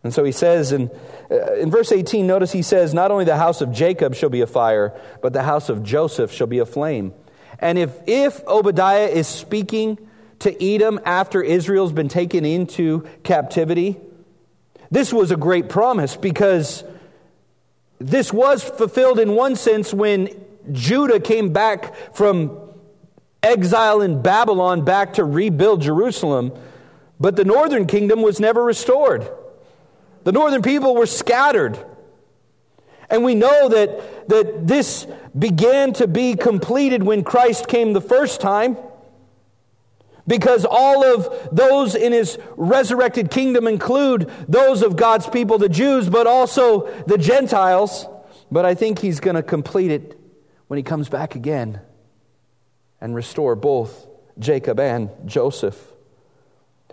And 0.03 0.13
so 0.13 0.23
he 0.23 0.31
says 0.31 0.71
in 0.71 0.91
Uh, 1.29 1.55
in 1.55 1.69
verse 1.69 1.91
18, 1.91 2.25
notice 2.25 2.51
he 2.51 2.61
says, 2.61 2.93
Not 2.93 3.11
only 3.11 3.25
the 3.25 3.37
house 3.37 3.61
of 3.61 3.71
Jacob 3.71 4.15
shall 4.15 4.29
be 4.29 4.41
a 4.41 4.47
fire, 4.47 4.99
but 5.21 5.33
the 5.33 5.43
house 5.43 5.69
of 5.69 5.83
Joseph 5.83 6.31
shall 6.31 6.47
be 6.47 6.59
a 6.59 6.65
flame. 6.65 7.13
And 7.59 7.77
if, 7.77 7.97
if 8.07 8.45
Obadiah 8.47 9.07
is 9.07 9.27
speaking 9.27 9.97
to 10.39 10.63
Edom 10.63 10.99
after 11.05 11.41
Israel's 11.41 11.91
been 11.91 12.09
taken 12.09 12.45
into 12.45 13.07
captivity, 13.23 13.97
this 14.91 15.11
was 15.11 15.31
a 15.31 15.35
great 15.35 15.69
promise 15.69 16.15
because 16.15 16.83
this 17.99 18.31
was 18.31 18.63
fulfilled 18.63 19.19
in 19.19 19.33
one 19.33 19.55
sense 19.55 19.93
when 19.93 20.29
Judah 20.71 21.19
came 21.19 21.51
back 21.51 22.15
from 22.15 22.57
exile 23.41 24.01
in 24.01 24.21
Babylon 24.21 24.85
back 24.85 25.13
to 25.13 25.23
rebuild 25.23 25.81
Jerusalem, 25.81 26.53
but 27.19 27.35
the 27.35 27.45
northern 27.45 27.87
kingdom 27.87 28.21
was 28.21 28.39
never 28.39 28.63
restored. 28.63 29.27
The 30.27 30.33
northern 30.33 30.61
people 30.61 30.93
were 30.93 31.05
scattered. 31.05 31.79
And 33.09 33.23
we 33.23 33.33
know 33.33 33.69
that, 33.69 34.27
that 34.27 34.67
this 34.67 35.07
began 35.39 35.93
to 35.93 36.05
be 36.05 36.35
completed 36.35 37.01
when 37.01 37.23
Christ 37.23 37.69
came 37.69 37.93
the 37.93 38.01
first 38.01 38.41
time. 38.41 38.75
Because 40.27 40.65
all 40.69 41.05
of 41.05 41.55
those 41.55 41.95
in 41.95 42.11
his 42.11 42.37
resurrected 42.57 43.31
kingdom 43.31 43.67
include 43.67 44.29
those 44.49 44.81
of 44.81 44.97
God's 44.97 45.29
people, 45.29 45.59
the 45.59 45.69
Jews, 45.69 46.09
but 46.09 46.27
also 46.27 46.91
the 47.03 47.17
Gentiles. 47.17 48.05
But 48.51 48.65
I 48.65 48.75
think 48.75 48.99
he's 48.99 49.21
going 49.21 49.37
to 49.37 49.43
complete 49.43 49.91
it 49.91 50.19
when 50.67 50.75
he 50.75 50.83
comes 50.83 51.07
back 51.07 51.35
again 51.35 51.79
and 52.99 53.15
restore 53.15 53.55
both 53.55 54.05
Jacob 54.37 54.77
and 54.81 55.09
Joseph. 55.25 55.93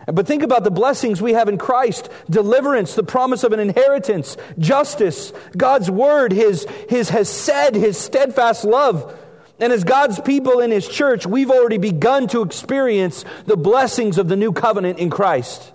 But 0.06 0.26
think 0.26 0.42
about 0.42 0.64
the 0.64 0.70
blessings 0.70 1.22
we 1.22 1.32
have 1.32 1.48
in 1.48 1.58
Christ 1.58 2.10
deliverance, 2.28 2.94
the 2.94 3.02
promise 3.02 3.42
of 3.42 3.52
an 3.52 3.60
inheritance, 3.60 4.36
justice, 4.58 5.32
God's 5.56 5.90
word, 5.90 6.32
his, 6.32 6.66
his 6.88 7.08
has 7.08 7.28
said, 7.28 7.74
his 7.74 7.96
steadfast 7.96 8.64
love. 8.64 9.18
And 9.60 9.72
as 9.72 9.84
God's 9.84 10.20
people 10.20 10.60
in 10.60 10.70
his 10.70 10.86
church, 10.86 11.26
we've 11.26 11.50
already 11.50 11.78
begun 11.78 12.26
to 12.28 12.42
experience 12.42 13.24
the 13.46 13.56
blessings 13.56 14.18
of 14.18 14.28
the 14.28 14.36
new 14.36 14.52
covenant 14.52 14.98
in 14.98 15.10
Christ. 15.10 15.72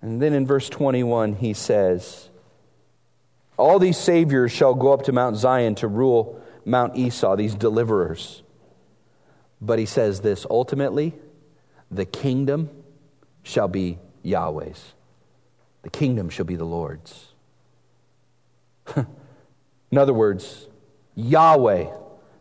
And 0.00 0.22
then 0.22 0.32
in 0.32 0.46
verse 0.46 0.68
21, 0.68 1.34
he 1.34 1.52
says, 1.52 2.30
All 3.56 3.78
these 3.78 3.98
saviors 3.98 4.52
shall 4.52 4.74
go 4.74 4.92
up 4.92 5.02
to 5.04 5.12
Mount 5.12 5.36
Zion 5.36 5.74
to 5.76 5.88
rule 5.88 6.40
Mount 6.64 6.96
Esau, 6.96 7.36
these 7.36 7.54
deliverers. 7.54 8.42
But 9.60 9.78
he 9.78 9.86
says 9.86 10.20
this 10.20 10.46
ultimately, 10.48 11.14
the 11.90 12.04
kingdom 12.04 12.70
shall 13.42 13.68
be 13.68 13.98
Yahweh's. 14.22 14.92
The 15.82 15.90
kingdom 15.90 16.28
shall 16.28 16.44
be 16.44 16.56
the 16.56 16.64
Lord's. 16.64 17.32
In 18.96 19.98
other 19.98 20.14
words, 20.14 20.66
Yahweh, 21.14 21.86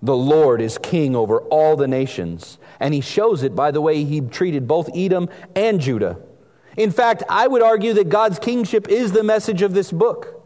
the 0.01 0.15
Lord, 0.15 0.61
is 0.61 0.77
king 0.77 1.15
over 1.15 1.39
all 1.41 1.75
the 1.75 1.87
nations. 1.87 2.57
And 2.79 2.93
he 2.93 3.01
shows 3.01 3.43
it 3.43 3.55
by 3.55 3.71
the 3.71 3.81
way 3.81 4.03
he 4.03 4.21
treated 4.21 4.67
both 4.67 4.89
Edom 4.95 5.29
and 5.55 5.79
Judah. 5.79 6.17
In 6.77 6.91
fact, 6.91 7.23
I 7.29 7.47
would 7.47 7.61
argue 7.61 7.93
that 7.93 8.09
God's 8.09 8.39
kingship 8.39 8.87
is 8.89 9.11
the 9.11 9.23
message 9.23 9.61
of 9.61 9.73
this 9.73 9.91
book. 9.91 10.41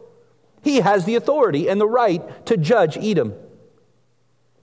He 0.62 0.76
has 0.76 1.04
the 1.04 1.16
authority 1.16 1.68
and 1.68 1.80
the 1.80 1.88
right 1.88 2.46
to 2.46 2.56
judge 2.56 2.96
Edom. 2.98 3.34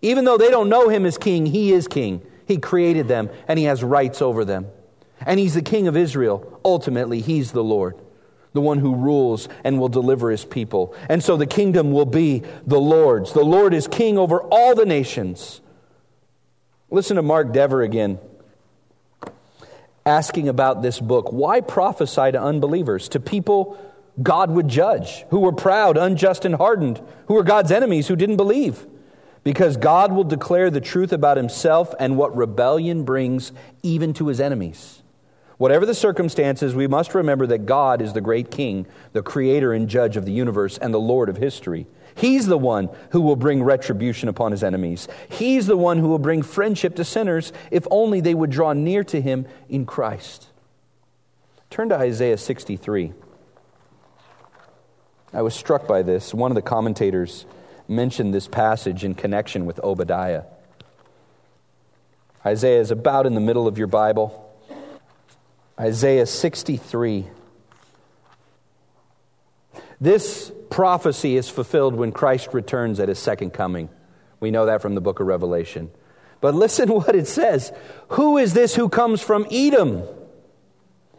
Even 0.02 0.26
though 0.26 0.38
they 0.38 0.52
don't 0.52 0.70
know 0.70 0.90
him 0.90 1.06
as 1.06 1.18
king, 1.18 1.48
he 1.48 1.74
is 1.74 1.88
king. 1.88 2.22
He 2.48 2.58
created 2.58 3.08
them 3.08 3.30
and 3.48 3.60
he 3.60 3.66
has 3.66 3.84
rights 3.84 4.22
over 4.22 4.46
them. 4.46 4.68
And 5.26 5.40
he's 5.40 5.54
the 5.54 5.62
king 5.62 5.88
of 5.88 5.98
Israel. 5.98 6.60
Ultimately, 6.64 7.22
he's 7.22 7.52
the 7.52 7.64
Lord, 7.64 7.96
the 8.54 8.62
one 8.62 8.80
who 8.80 8.96
rules 8.96 9.50
and 9.64 9.80
will 9.80 9.90
deliver 9.90 10.32
his 10.32 10.46
people. 10.46 10.96
And 11.10 11.24
so 11.24 11.38
the 11.38 11.46
kingdom 11.46 11.92
will 11.92 12.06
be 12.06 12.44
the 12.66 12.80
Lord's. 12.80 13.34
The 13.34 13.44
Lord 13.44 13.74
is 13.74 13.88
king 13.88 14.18
over 14.18 14.42
all 14.42 14.76
the 14.76 14.86
nations. 14.86 15.62
Listen 16.90 17.18
to 17.18 17.22
Mark 17.22 17.52
Dever 17.52 17.82
again 17.82 18.20
asking 20.06 20.48
about 20.48 20.82
this 20.82 21.00
book. 21.00 21.34
Why 21.34 21.60
prophesy 21.60 22.32
to 22.32 22.42
unbelievers, 22.42 23.10
to 23.10 23.20
people 23.20 23.78
God 24.24 24.50
would 24.50 24.68
judge, 24.68 25.26
who 25.30 25.42
were 25.42 25.52
proud, 25.52 25.98
unjust, 25.98 26.46
and 26.46 26.56
hardened, 26.56 27.02
who 27.28 27.36
were 27.36 27.44
God's 27.44 27.72
enemies, 27.72 28.08
who 28.08 28.16
didn't 28.16 28.38
believe? 28.38 28.88
Because 29.44 29.78
God 29.78 30.12
will 30.12 30.24
declare 30.24 30.70
the 30.70 30.82
truth 30.82 31.14
about 31.14 31.38
himself 31.38 31.94
and 32.00 32.18
what 32.18 32.36
rebellion 32.36 33.04
brings 33.04 33.52
even 33.84 34.14
to 34.16 34.28
his 34.28 34.40
enemies. 34.40 35.02
Whatever 35.58 35.86
the 35.86 35.96
circumstances, 35.96 36.76
we 36.76 36.88
must 36.88 37.16
remember 37.16 37.48
that 37.48 37.66
God 37.66 38.02
is 38.02 38.14
the 38.14 38.22
great 38.22 38.52
king, 38.52 38.86
the 39.14 39.24
creator 39.24 39.74
and 39.74 39.90
judge 39.90 40.16
of 40.16 40.26
the 40.26 40.32
universe, 40.32 40.78
and 40.78 40.94
the 40.94 41.00
Lord 41.00 41.30
of 41.30 41.38
history. 41.38 41.88
He's 42.14 42.46
the 42.48 42.58
one 42.58 42.90
who 43.12 43.22
will 43.22 43.36
bring 43.36 43.64
retribution 43.64 44.30
upon 44.30 44.52
his 44.52 44.64
enemies. 44.64 45.08
He's 45.30 45.68
the 45.68 45.78
one 45.78 45.98
who 45.98 46.08
will 46.08 46.20
bring 46.20 46.42
friendship 46.42 46.96
to 46.96 47.04
sinners 47.04 47.54
if 47.72 47.88
only 47.90 48.22
they 48.22 48.34
would 48.34 48.50
draw 48.50 48.74
near 48.74 49.04
to 49.06 49.22
him 49.22 49.48
in 49.70 49.86
Christ. 49.86 50.48
Turn 51.70 51.90
to 51.90 51.96
Isaiah 51.96 52.38
63. 52.38 53.14
I 55.34 55.42
was 55.42 55.54
struck 55.54 55.88
by 55.88 56.02
this. 56.02 56.34
One 56.34 56.52
of 56.52 56.56
the 56.56 56.62
commentators 56.62 57.46
mentioned 57.88 58.34
this 58.34 58.48
passage 58.48 59.04
in 59.04 59.16
connection 59.16 59.66
with 59.66 59.80
Obadiah. 59.84 60.44
Isaiah 62.46 62.80
is 62.80 62.92
about 62.92 63.26
in 63.26 63.34
the 63.34 63.42
middle 63.42 63.68
of 63.68 63.78
your 63.78 63.88
Bible. 63.88 64.44
Isaiah 65.80 66.26
63. 66.26 67.28
This 70.00 70.52
prophecy 70.70 71.38
is 71.38 71.50
fulfilled 71.50 71.96
when 71.96 72.12
Christ 72.12 72.54
returns 72.54 73.00
at 73.00 73.10
his 73.10 73.20
second 73.20 73.52
coming. 73.52 73.90
We 74.40 74.52
know 74.52 74.66
that 74.68 74.82
from 74.82 74.96
the 74.96 75.02
book 75.02 75.20
of 75.20 75.28
Revelation. 75.28 75.90
But 76.40 76.56
listen 76.56 76.90
what 76.94 77.16
it 77.16 77.28
says 77.28 77.72
Who 78.10 78.38
is 78.38 78.54
this 78.54 78.76
who 78.76 78.90
comes 78.90 79.22
from 79.22 79.46
Edom? 79.52 80.04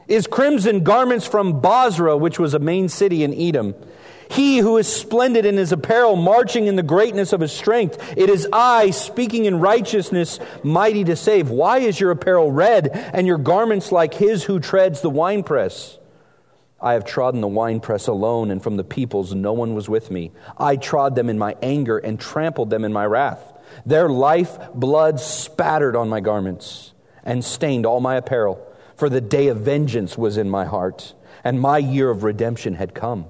Is 0.07 0.27
crimson 0.27 0.85
garments 0.85 1.27
from 1.27 1.61
Bozrah, 1.61 2.17
which 2.17 2.39
was 2.39 2.55
a 2.55 2.59
main 2.59 2.89
city 2.89 3.25
in 3.25 3.35
Edom. 3.35 3.75
He 4.31 4.59
who 4.59 4.77
is 4.77 4.87
splendid 4.87 5.47
in 5.47 5.57
his 5.57 5.73
apparel, 5.73 6.17
marching 6.17 6.67
in 6.67 6.77
the 6.77 6.83
greatness 6.83 7.33
of 7.33 7.41
his 7.41 7.53
strength. 7.53 8.15
It 8.17 8.29
is 8.29 8.47
I, 8.53 8.91
speaking 8.91 9.47
in 9.47 9.61
righteousness, 9.61 10.39
mighty 10.63 11.05
to 11.05 11.17
save. 11.17 11.51
Why 11.51 11.79
is 11.79 11.99
your 11.99 12.11
apparel 12.11 12.53
red, 12.53 12.89
and 12.89 13.27
your 13.27 13.39
garments 13.39 13.91
like 13.91 14.15
his 14.15 14.45
who 14.45 14.61
treads 14.61 15.01
the 15.01 15.11
winepress? 15.11 15.99
I 16.81 16.93
have 16.93 17.05
trodden 17.05 17.41
the 17.41 17.49
winepress 17.49 18.07
alone, 18.07 18.51
and 18.51 18.63
from 18.63 18.77
the 18.77 18.85
peoples 18.85 19.35
no 19.35 19.53
one 19.53 19.75
was 19.75 19.89
with 19.89 20.11
me. 20.11 20.31
I 20.57 20.77
trod 20.77 21.17
them 21.17 21.29
in 21.29 21.39
my 21.39 21.57
anger 21.61 21.99
and 21.99 22.21
trampled 22.21 22.71
them 22.71 22.85
in 22.85 22.93
my 22.93 23.07
wrath. 23.07 23.43
Their 23.85 24.09
life 24.09 24.59
blood 24.75 25.21
spattered 25.21 25.97
on 25.97 26.09
my 26.09 26.21
garments 26.21 26.93
and 27.25 27.45
stained 27.45 27.85
all 27.85 28.01
my 28.01 28.17
apparel, 28.17 28.65
for 28.97 29.09
the 29.09 29.21
day 29.21 29.49
of 29.49 29.59
vengeance 29.59 30.17
was 30.17 30.37
in 30.37 30.49
my 30.49 30.65
heart, 30.65 31.15
and 31.43 31.61
my 31.61 31.79
year 31.79 32.11
of 32.11 32.23
redemption 32.23 32.75
had 32.75 32.95
come. 32.95 33.27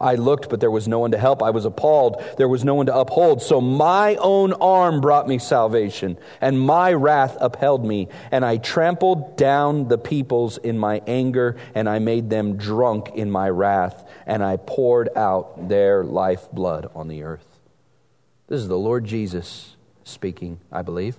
I 0.00 0.14
looked, 0.14 0.48
but 0.48 0.60
there 0.60 0.70
was 0.70 0.88
no 0.88 0.98
one 0.98 1.10
to 1.10 1.18
help. 1.18 1.42
I 1.42 1.50
was 1.50 1.66
appalled. 1.66 2.24
There 2.38 2.48
was 2.48 2.64
no 2.64 2.74
one 2.74 2.86
to 2.86 2.96
uphold. 2.96 3.42
So 3.42 3.60
my 3.60 4.16
own 4.16 4.54
arm 4.54 5.02
brought 5.02 5.28
me 5.28 5.38
salvation, 5.38 6.16
and 6.40 6.58
my 6.58 6.94
wrath 6.94 7.36
upheld 7.38 7.84
me. 7.84 8.08
And 8.30 8.44
I 8.44 8.56
trampled 8.56 9.36
down 9.36 9.88
the 9.88 9.98
peoples 9.98 10.56
in 10.56 10.78
my 10.78 11.02
anger, 11.06 11.56
and 11.74 11.88
I 11.88 11.98
made 11.98 12.30
them 12.30 12.56
drunk 12.56 13.10
in 13.14 13.30
my 13.30 13.50
wrath, 13.50 14.08
and 14.26 14.42
I 14.42 14.56
poured 14.56 15.10
out 15.16 15.68
their 15.68 16.02
lifeblood 16.02 16.90
on 16.94 17.08
the 17.08 17.22
earth. 17.24 17.46
This 18.48 18.60
is 18.60 18.68
the 18.68 18.78
Lord 18.78 19.04
Jesus 19.04 19.76
speaking, 20.02 20.60
I 20.72 20.80
believe. 20.80 21.16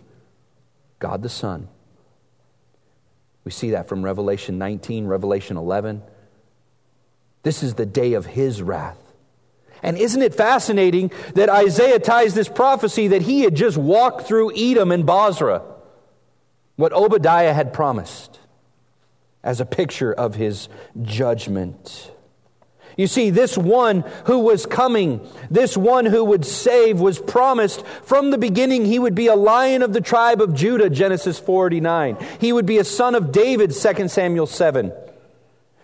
God 0.97 1.21
the 1.21 1.29
Son. 1.29 1.67
We 3.43 3.51
see 3.51 3.71
that 3.71 3.87
from 3.87 4.03
Revelation 4.03 4.57
19, 4.57 5.05
Revelation 5.05 5.57
11. 5.57 6.01
This 7.43 7.63
is 7.63 7.75
the 7.75 7.85
day 7.85 8.13
of 8.13 8.25
his 8.25 8.61
wrath. 8.61 8.97
And 9.83 9.97
isn't 9.97 10.21
it 10.21 10.35
fascinating 10.35 11.11
that 11.33 11.49
Isaiah 11.49 11.99
ties 11.99 12.33
this 12.33 12.47
prophecy 12.47 13.09
that 13.09 13.23
he 13.23 13.41
had 13.41 13.55
just 13.55 13.77
walked 13.77 14.27
through 14.27 14.55
Edom 14.55 14.91
and 14.91 15.05
Bozrah, 15.05 15.63
what 16.75 16.93
Obadiah 16.93 17.53
had 17.53 17.73
promised, 17.73 18.39
as 19.43 19.59
a 19.59 19.65
picture 19.65 20.13
of 20.13 20.35
his 20.35 20.69
judgment. 21.01 22.11
You 22.97 23.07
see, 23.07 23.29
this 23.29 23.57
one 23.57 24.01
who 24.25 24.39
was 24.39 24.65
coming, 24.65 25.27
this 25.49 25.75
one 25.75 26.05
who 26.05 26.23
would 26.25 26.45
save, 26.45 26.99
was 26.99 27.19
promised 27.19 27.85
from 28.03 28.29
the 28.29 28.37
beginning 28.37 28.85
he 28.85 28.99
would 28.99 29.15
be 29.15 29.27
a 29.27 29.35
lion 29.35 29.81
of 29.81 29.93
the 29.93 30.01
tribe 30.01 30.41
of 30.41 30.53
Judah, 30.53 30.89
Genesis 30.89 31.39
49. 31.39 32.17
He 32.39 32.53
would 32.53 32.65
be 32.65 32.77
a 32.77 32.83
son 32.83 33.15
of 33.15 33.31
David, 33.31 33.71
2 33.71 34.07
Samuel 34.07 34.45
7. 34.45 34.91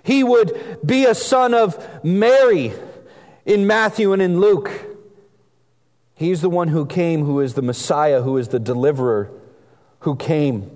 He 0.07 0.23
would 0.23 0.79
be 0.85 1.03
a 1.03 1.13
son 1.13 1.53
of 1.53 2.01
Mary 2.01 2.71
in 3.45 3.67
Matthew 3.67 4.13
and 4.13 4.21
in 4.21 4.39
Luke. 4.39 4.71
He's 6.15 6.39
the 6.39 6.49
one 6.49 6.69
who 6.69 6.85
came, 6.85 7.25
who 7.25 7.41
is 7.41 7.55
the 7.55 7.61
Messiah, 7.61 8.21
who 8.21 8.37
is 8.37 8.47
the 8.47 8.57
deliverer, 8.57 9.29
who 9.99 10.15
came. 10.15 10.71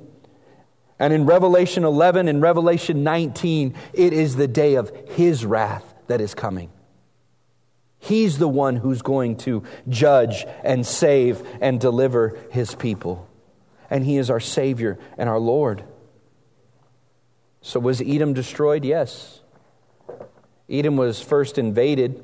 And 1.00 1.14
in 1.14 1.26
Revelation 1.26 1.86
11 1.86 2.28
and 2.28 2.42
Revelation 2.42 3.06
19, 3.06 3.74
it 3.94 4.12
is 4.12 4.36
the 4.36 4.50
day 4.50 4.74
of 4.74 4.92
his 5.12 5.46
wrath 5.46 5.86
that 6.08 6.20
is 6.20 6.34
coming. 6.34 6.70
He's 8.00 8.38
the 8.38 8.50
one 8.50 8.76
who's 8.76 9.02
going 9.02 9.38
to 9.38 9.64
judge 9.88 10.46
and 10.62 10.86
save 10.86 11.42
and 11.62 11.80
deliver 11.80 12.38
his 12.52 12.76
people. 12.76 13.30
And 13.90 14.04
he 14.04 14.18
is 14.18 14.30
our 14.30 14.42
Savior 14.42 15.00
and 15.18 15.30
our 15.30 15.40
Lord. 15.40 15.86
So, 17.62 17.80
was 17.80 18.02
Edom 18.02 18.34
destroyed? 18.34 18.84
Yes. 18.84 19.42
Edom 20.70 20.98
was 20.98 21.22
first 21.22 21.58
invaded 21.58 22.24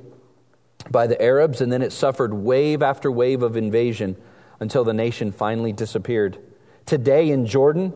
by 0.90 1.08
the 1.08 1.22
Arabs, 1.22 1.62
and 1.62 1.72
then 1.72 1.82
it 1.82 1.92
suffered 1.92 2.34
wave 2.34 2.82
after 2.82 3.12
wave 3.12 3.44
of 3.44 3.58
invasion 3.58 4.16
until 4.60 4.84
the 4.84 4.94
nation 4.94 5.32
finally 5.32 5.74
disappeared. 5.74 6.40
Today 6.86 7.30
in 7.30 7.46
Jordan, 7.46 7.94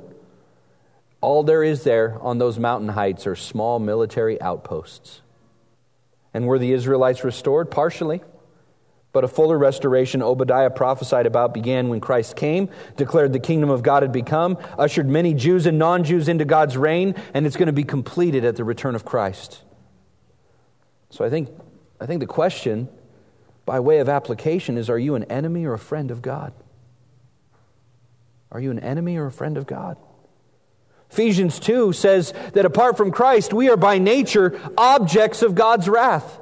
all 1.21 1.43
there 1.43 1.63
is 1.63 1.83
there 1.83 2.17
on 2.21 2.37
those 2.37 2.59
mountain 2.59 2.89
heights 2.89 3.25
are 3.25 3.35
small 3.35 3.79
military 3.79 4.41
outposts. 4.41 5.21
And 6.33 6.47
were 6.47 6.59
the 6.59 6.71
Israelites 6.71 7.23
restored? 7.23 7.71
Partially. 7.71 8.21
But 9.13 9.25
a 9.25 9.27
fuller 9.27 9.57
restoration 9.57 10.23
Obadiah 10.23 10.69
prophesied 10.69 11.25
about 11.25 11.53
began 11.53 11.89
when 11.89 11.99
Christ 11.99 12.35
came, 12.35 12.69
declared 12.95 13.33
the 13.33 13.39
kingdom 13.39 13.69
of 13.69 13.83
God 13.83 14.03
had 14.03 14.11
become, 14.13 14.57
ushered 14.77 15.07
many 15.09 15.33
Jews 15.33 15.65
and 15.65 15.77
non 15.77 16.03
Jews 16.03 16.29
into 16.29 16.45
God's 16.45 16.77
reign, 16.77 17.15
and 17.33 17.45
it's 17.45 17.57
going 17.57 17.67
to 17.67 17.73
be 17.73 17.83
completed 17.83 18.45
at 18.45 18.55
the 18.55 18.63
return 18.63 18.95
of 18.95 19.03
Christ. 19.03 19.63
So 21.09 21.25
I 21.25 21.29
think, 21.29 21.49
I 21.99 22.05
think 22.05 22.21
the 22.21 22.25
question, 22.25 22.87
by 23.65 23.81
way 23.81 23.99
of 23.99 24.07
application, 24.07 24.77
is 24.77 24.89
are 24.89 24.99
you 24.99 25.15
an 25.15 25.25
enemy 25.25 25.65
or 25.65 25.73
a 25.73 25.79
friend 25.79 26.09
of 26.09 26.21
God? 26.21 26.53
Are 28.51 28.59
you 28.59 28.71
an 28.71 28.79
enemy 28.79 29.17
or 29.17 29.25
a 29.25 29.31
friend 29.31 29.57
of 29.57 29.67
God? 29.67 29.97
Ephesians 31.09 31.59
2 31.59 31.91
says 31.91 32.33
that 32.53 32.65
apart 32.65 32.95
from 32.95 33.11
Christ, 33.11 33.53
we 33.53 33.69
are 33.69 33.75
by 33.75 33.97
nature 33.97 34.59
objects 34.77 35.41
of 35.41 35.55
God's 35.55 35.89
wrath. 35.89 36.39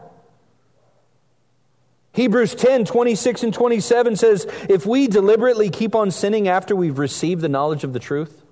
Hebrews 2.20 2.54
10, 2.54 2.84
26 2.84 3.44
and 3.44 3.54
27 3.54 4.18
says, 4.18 4.46
If 4.68 4.86
we 4.86 5.08
deliberately 5.08 5.70
keep 5.70 5.96
on 5.96 6.12
sinning 6.12 6.50
after 6.50 6.76
we've 6.76 7.00
received 7.00 7.40
the 7.40 7.48
knowledge 7.48 7.86
of 7.86 7.94
the 7.94 8.00
truth, 8.00 8.44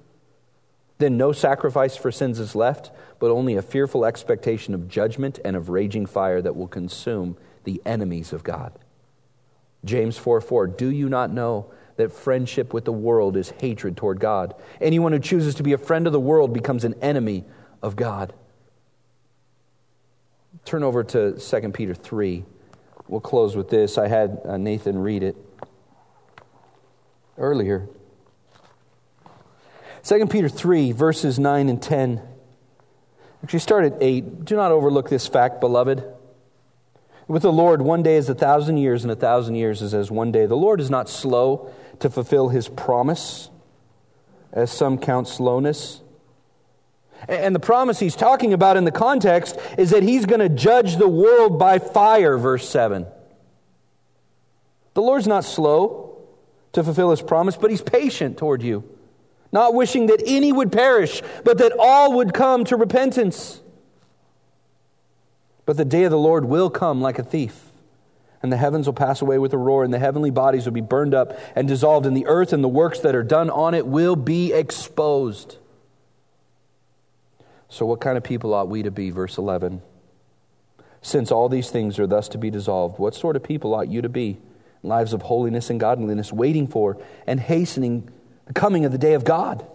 then 1.00 1.18
no 1.18 1.34
sacrifice 1.34 1.98
for 1.98 2.10
sins 2.10 2.40
is 2.40 2.56
left, 2.56 2.92
but 3.20 3.30
only 3.30 3.58
a 3.58 3.62
fearful 3.62 4.06
expectation 4.06 4.74
of 4.74 4.88
judgment 4.88 5.40
and 5.44 5.58
of 5.58 5.68
raging 5.68 6.06
fire 6.06 6.42
that 6.42 6.56
will 6.56 6.70
consume 6.70 7.36
the 7.66 7.82
enemies 7.86 8.32
of 8.32 8.42
God. 8.42 8.72
James 9.84 10.18
4 10.18 10.40
4, 10.40 10.68
Do 10.68 10.90
you 10.90 11.10
not 11.10 11.34
know 11.34 11.70
that 11.98 12.14
friendship 12.14 12.74
with 12.74 12.86
the 12.86 12.94
world 12.94 13.36
is 13.36 13.50
hatred 13.60 13.98
toward 13.98 14.22
God. 14.22 14.56
Anyone 14.80 15.12
who 15.12 15.20
chooses 15.20 15.56
to 15.56 15.64
be 15.64 15.74
a 15.74 15.78
friend 15.78 16.08
of 16.08 16.14
the 16.14 16.22
world 16.22 16.54
becomes 16.54 16.86
an 16.86 16.94
enemy 17.02 17.44
of 17.84 17.98
God. 17.98 18.32
Turn 20.64 20.84
over 20.84 21.04
to 21.04 21.34
2 21.34 21.72
Peter 21.74 21.94
3. 21.94 22.46
We'll 23.08 23.22
close 23.22 23.56
with 23.56 23.70
this. 23.70 23.98
I 23.98 24.08
had 24.08 24.42
uh, 24.46 24.58
Nathan 24.58 25.00
read 25.00 25.24
it 25.24 25.38
earlier. 27.38 27.88
2 30.04 30.26
Peter 30.28 30.50
3, 30.50 30.92
verses 30.92 31.40
9 31.40 31.70
and 31.70 31.82
10. 31.82 32.22
Actually, 33.44 33.60
start 33.60 33.86
at 33.86 33.98
8. 34.02 34.46
Do 34.46 34.56
not 34.56 34.72
overlook 34.72 35.10
this 35.10 35.28
fact, 35.28 35.60
beloved. 35.60 36.04
With 37.28 37.42
the 37.42 37.52
Lord, 37.52 37.82
one 37.82 38.04
day 38.04 38.16
is 38.16 38.30
a 38.30 38.36
thousand 38.36 38.78
years, 38.78 39.04
and 39.04 39.12
a 39.12 39.16
thousand 39.16 39.56
years 39.56 39.82
is 39.82 39.94
as 39.94 40.10
one 40.10 40.32
day. 40.32 40.46
The 40.46 40.56
Lord 40.56 40.80
is 40.80 40.90
not 40.90 41.10
slow 41.10 41.74
to 42.00 42.10
fulfill 42.10 42.50
his 42.50 42.70
promise, 42.70 43.50
as 44.54 44.72
some 44.72 44.98
count 44.98 45.28
slowness. 45.28 46.02
And 47.28 47.54
the 47.54 47.60
promise 47.60 48.00
he's 48.00 48.16
talking 48.16 48.54
about 48.54 48.78
in 48.78 48.86
the 48.86 48.92
context 48.92 49.58
is 49.78 49.90
that 49.90 50.04
he's 50.04 50.26
going 50.26 50.40
to 50.40 50.50
judge 50.50 50.96
the 50.96 51.10
world 51.10 51.60
by 51.60 51.80
fire, 51.80 52.38
verse 52.38 52.68
7. 52.70 53.06
The 54.94 55.02
Lord's 55.02 55.28
not 55.28 55.44
slow 55.44 56.20
to 56.74 56.84
fulfill 56.84 57.12
his 57.12 57.22
promise, 57.22 57.58
but 57.58 57.70
he's 57.70 57.82
patient 57.82 58.38
toward 58.38 58.64
you, 58.64 58.84
not 59.52 59.74
wishing 59.74 60.08
that 60.08 60.24
any 60.26 60.52
would 60.52 60.72
perish, 60.72 61.22
but 61.44 61.58
that 61.58 61.74
all 61.78 62.14
would 62.14 62.34
come 62.34 62.64
to 62.66 62.76
repentance. 62.76 63.62
But 65.66 65.78
the 65.78 65.86
day 65.86 66.06
of 66.06 66.12
the 66.12 66.18
Lord 66.18 66.46
will 66.46 66.70
come 66.70 67.02
like 67.02 67.20
a 67.20 67.24
thief 67.24 67.68
and 68.42 68.52
the 68.52 68.58
heavens 68.58 68.86
will 68.86 68.94
pass 68.94 69.22
away 69.22 69.38
with 69.40 69.54
a 69.54 69.58
roar, 69.58 69.84
and 69.84 69.94
the 69.94 70.00
heavenly 70.00 70.30
bodies 70.30 70.66
will 70.66 70.74
be 70.74 70.82
burned 70.82 71.14
up 71.14 71.38
and 71.56 71.68
dissolved, 71.68 72.06
and 72.06 72.16
the 72.16 72.28
earth 72.28 72.54
and 72.54 72.64
the 72.64 72.70
works 72.70 73.00
that 73.00 73.16
are 73.16 73.24
done 73.24 73.50
on 73.50 73.74
it 73.74 73.86
will 73.86 74.16
be 74.16 74.54
exposed. 74.54 75.58
So, 77.70 77.86
what 77.86 78.02
kind 78.02 78.18
of 78.18 78.24
people 78.24 78.54
ought 78.54 78.70
we 78.70 78.84
to 78.84 78.92
be? 78.92 79.10
Verse 79.10 79.38
11. 79.38 79.82
Since 81.02 81.32
all 81.32 81.48
these 81.48 81.70
things 81.70 82.00
are 82.00 82.08
thus 82.08 82.28
to 82.30 82.38
be 82.38 82.50
dissolved, 82.50 83.00
what 83.00 83.16
sort 83.16 83.36
of 83.36 83.44
people 83.44 83.74
ought 83.76 83.88
you 83.88 84.02
to 84.02 84.10
be? 84.10 84.40
Lives 84.84 85.14
of 85.14 85.22
holiness 85.22 85.70
and 85.70 85.80
godliness, 85.80 86.32
waiting 86.34 86.68
for 86.68 86.98
and 87.26 87.40
hastening 87.40 88.10
the 88.46 88.54
coming 88.54 88.86
of 88.86 88.92
the 88.92 88.98
day 88.98 89.14
of 89.14 89.24
God 89.24 89.66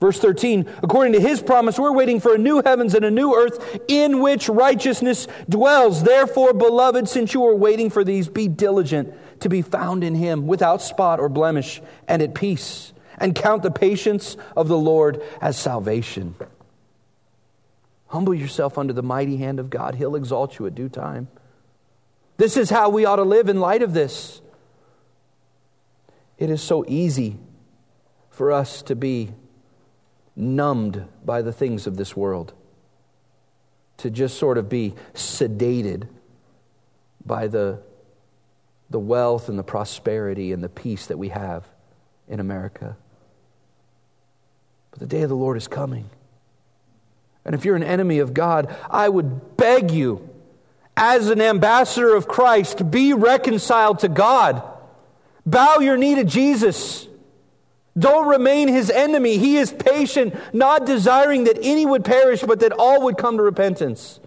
Verse 0.00 0.18
13, 0.18 0.68
according 0.82 1.14
to 1.14 1.20
his 1.20 1.40
promise, 1.40 1.78
we're 1.78 1.92
waiting 1.92 2.20
for 2.20 2.34
a 2.34 2.38
new 2.38 2.60
heavens 2.62 2.94
and 2.94 3.04
a 3.04 3.10
new 3.10 3.34
earth 3.34 3.80
in 3.88 4.20
which 4.20 4.48
righteousness 4.48 5.26
dwells. 5.48 6.02
Therefore, 6.02 6.52
beloved, 6.52 7.08
since 7.08 7.32
you 7.32 7.46
are 7.46 7.54
waiting 7.54 7.88
for 7.88 8.04
these, 8.04 8.28
be 8.28 8.46
diligent 8.46 9.14
to 9.40 9.48
be 9.48 9.62
found 9.62 10.04
in 10.04 10.14
him 10.14 10.46
without 10.46 10.82
spot 10.82 11.18
or 11.18 11.30
blemish 11.30 11.80
and 12.06 12.20
at 12.20 12.34
peace, 12.34 12.92
and 13.18 13.34
count 13.34 13.62
the 13.62 13.70
patience 13.70 14.36
of 14.56 14.68
the 14.68 14.78
Lord 14.78 15.22
as 15.40 15.56
salvation. 15.56 16.34
Humble 18.08 18.34
yourself 18.34 18.78
under 18.78 18.92
the 18.92 19.02
mighty 19.02 19.36
hand 19.36 19.58
of 19.58 19.70
God, 19.70 19.96
he'll 19.96 20.16
exalt 20.16 20.58
you 20.58 20.66
at 20.66 20.74
due 20.74 20.88
time. 20.88 21.28
This 22.36 22.56
is 22.56 22.70
how 22.70 22.90
we 22.90 23.04
ought 23.04 23.16
to 23.16 23.22
live 23.22 23.48
in 23.48 23.60
light 23.60 23.82
of 23.82 23.94
this. 23.94 24.40
It 26.38 26.50
is 26.50 26.62
so 26.62 26.84
easy 26.86 27.38
for 28.30 28.52
us 28.52 28.82
to 28.82 28.94
be 28.94 29.32
numbed 30.36 31.06
by 31.24 31.40
the 31.40 31.52
things 31.52 31.86
of 31.86 31.96
this 31.96 32.14
world, 32.14 32.52
to 33.96 34.10
just 34.10 34.36
sort 34.38 34.58
of 34.58 34.68
be 34.68 34.94
sedated 35.14 36.06
by 37.24 37.46
the, 37.46 37.80
the 38.90 38.98
wealth 38.98 39.48
and 39.48 39.58
the 39.58 39.62
prosperity 39.62 40.52
and 40.52 40.62
the 40.62 40.68
peace 40.68 41.06
that 41.06 41.16
we 41.16 41.30
have 41.30 41.66
in 42.28 42.38
America. 42.38 42.96
But 44.96 45.10
the 45.10 45.16
day 45.16 45.22
of 45.22 45.28
the 45.28 45.36
Lord 45.36 45.58
is 45.58 45.68
coming. 45.68 46.08
And 47.44 47.54
if 47.54 47.66
you're 47.66 47.76
an 47.76 47.82
enemy 47.82 48.20
of 48.20 48.32
God, 48.32 48.74
I 48.90 49.08
would 49.08 49.58
beg 49.58 49.90
you, 49.90 50.26
as 50.96 51.28
an 51.28 51.42
ambassador 51.42 52.14
of 52.14 52.26
Christ, 52.26 52.90
be 52.90 53.12
reconciled 53.12 53.98
to 53.98 54.08
God. 54.08 54.62
Bow 55.44 55.80
your 55.80 55.98
knee 55.98 56.14
to 56.14 56.24
Jesus. 56.24 57.06
Don't 57.98 58.26
remain 58.26 58.68
his 58.68 58.90
enemy. 58.90 59.36
He 59.36 59.58
is 59.58 59.70
patient, 59.70 60.34
not 60.54 60.86
desiring 60.86 61.44
that 61.44 61.58
any 61.60 61.84
would 61.84 62.04
perish, 62.04 62.40
but 62.40 62.60
that 62.60 62.72
all 62.72 63.02
would 63.02 63.18
come 63.18 63.36
to 63.36 63.42
repentance. 63.42 64.18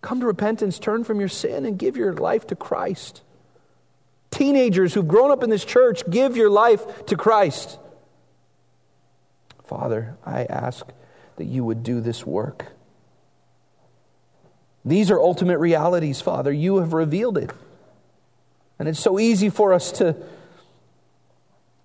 Come 0.00 0.20
to 0.20 0.26
repentance, 0.26 0.78
turn 0.78 1.04
from 1.04 1.20
your 1.20 1.28
sin, 1.28 1.66
and 1.66 1.78
give 1.78 1.98
your 1.98 2.14
life 2.14 2.46
to 2.46 2.56
Christ. 2.56 3.20
Teenagers 4.30 4.94
who've 4.94 5.06
grown 5.06 5.30
up 5.30 5.42
in 5.42 5.50
this 5.50 5.64
church, 5.64 6.08
give 6.08 6.38
your 6.38 6.48
life 6.48 7.04
to 7.06 7.16
Christ. 7.16 7.78
Father, 9.64 10.16
I 10.24 10.44
ask 10.44 10.86
that 11.36 11.44
you 11.44 11.64
would 11.64 11.82
do 11.82 12.00
this 12.00 12.26
work. 12.26 12.66
These 14.84 15.10
are 15.10 15.20
ultimate 15.20 15.58
realities, 15.58 16.20
Father. 16.20 16.52
You 16.52 16.78
have 16.78 16.92
revealed 16.92 17.38
it. 17.38 17.50
And 18.78 18.88
it's 18.88 19.00
so 19.00 19.18
easy 19.18 19.48
for 19.48 19.72
us 19.72 19.92
to 19.92 20.16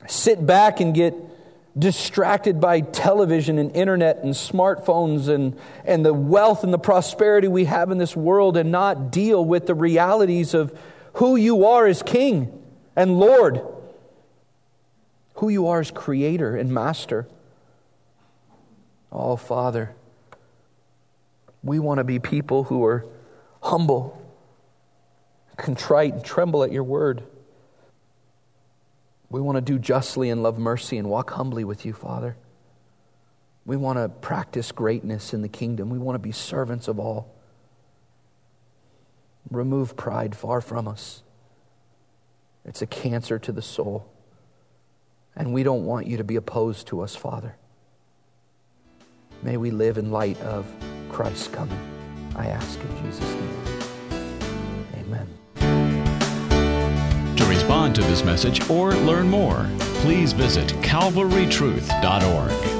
sit 0.07 0.43
back 0.45 0.79
and 0.79 0.95
get 0.95 1.13
distracted 1.77 2.59
by 2.59 2.81
television 2.81 3.59
and 3.59 3.75
internet 3.75 4.17
and 4.23 4.33
smartphones 4.33 5.27
and, 5.27 5.59
and 5.85 6.03
the 6.03 6.13
wealth 6.13 6.63
and 6.63 6.73
the 6.73 6.79
prosperity 6.79 7.47
we 7.47 7.65
have 7.65 7.91
in 7.91 7.99
this 7.99 8.15
world 8.15 8.57
and 8.57 8.71
not 8.71 9.11
deal 9.11 9.45
with 9.45 9.67
the 9.67 9.75
realities 9.75 10.55
of 10.55 10.77
who 11.13 11.35
you 11.35 11.65
are 11.65 11.85
as 11.85 12.01
King 12.01 12.63
and 12.95 13.19
Lord, 13.19 13.61
who 15.35 15.49
you 15.49 15.67
are 15.67 15.81
as 15.81 15.91
Creator 15.91 16.55
and 16.55 16.73
Master. 16.73 17.27
Oh, 19.11 19.35
Father, 19.35 19.95
we 21.63 21.79
want 21.79 21.99
to 21.99 22.03
be 22.03 22.19
people 22.19 22.63
who 22.63 22.83
are 22.85 23.05
humble, 23.61 24.21
contrite, 25.55 26.13
and 26.13 26.23
tremble 26.23 26.63
at 26.63 26.71
your 26.71 26.83
word. 26.83 27.23
We 29.29 29.41
want 29.41 29.57
to 29.57 29.61
do 29.61 29.77
justly 29.77 30.29
and 30.29 30.41
love 30.43 30.57
mercy 30.57 30.97
and 30.97 31.09
walk 31.09 31.31
humbly 31.31 31.63
with 31.63 31.85
you, 31.85 31.93
Father. 31.93 32.37
We 33.65 33.75
want 33.75 33.97
to 33.97 34.07
practice 34.07 34.71
greatness 34.71 35.33
in 35.33 35.41
the 35.41 35.49
kingdom. 35.49 35.89
We 35.89 35.99
want 35.99 36.15
to 36.15 36.19
be 36.19 36.31
servants 36.31 36.87
of 36.87 36.99
all. 36.99 37.35
Remove 39.51 39.97
pride 39.97 40.35
far 40.35 40.61
from 40.61 40.87
us. 40.87 41.23
It's 42.63 42.81
a 42.81 42.87
cancer 42.87 43.39
to 43.39 43.51
the 43.51 43.61
soul. 43.61 44.09
And 45.35 45.53
we 45.53 45.63
don't 45.63 45.85
want 45.85 46.07
you 46.07 46.17
to 46.17 46.23
be 46.23 46.35
opposed 46.37 46.87
to 46.87 47.01
us, 47.01 47.15
Father. 47.15 47.55
May 49.43 49.57
we 49.57 49.71
live 49.71 49.97
in 49.97 50.11
light 50.11 50.39
of 50.41 50.65
Christ's 51.09 51.47
coming. 51.47 51.79
I 52.35 52.47
ask 52.47 52.79
in 52.79 53.05
Jesus' 53.05 53.33
name. 53.33 53.63
Amen. 54.95 55.27
To 57.35 57.45
respond 57.45 57.95
to 57.95 58.01
this 58.01 58.23
message 58.23 58.69
or 58.69 58.93
learn 58.93 59.29
more, 59.29 59.69
please 60.01 60.33
visit 60.33 60.69
calvarytruth.org. 60.81 62.76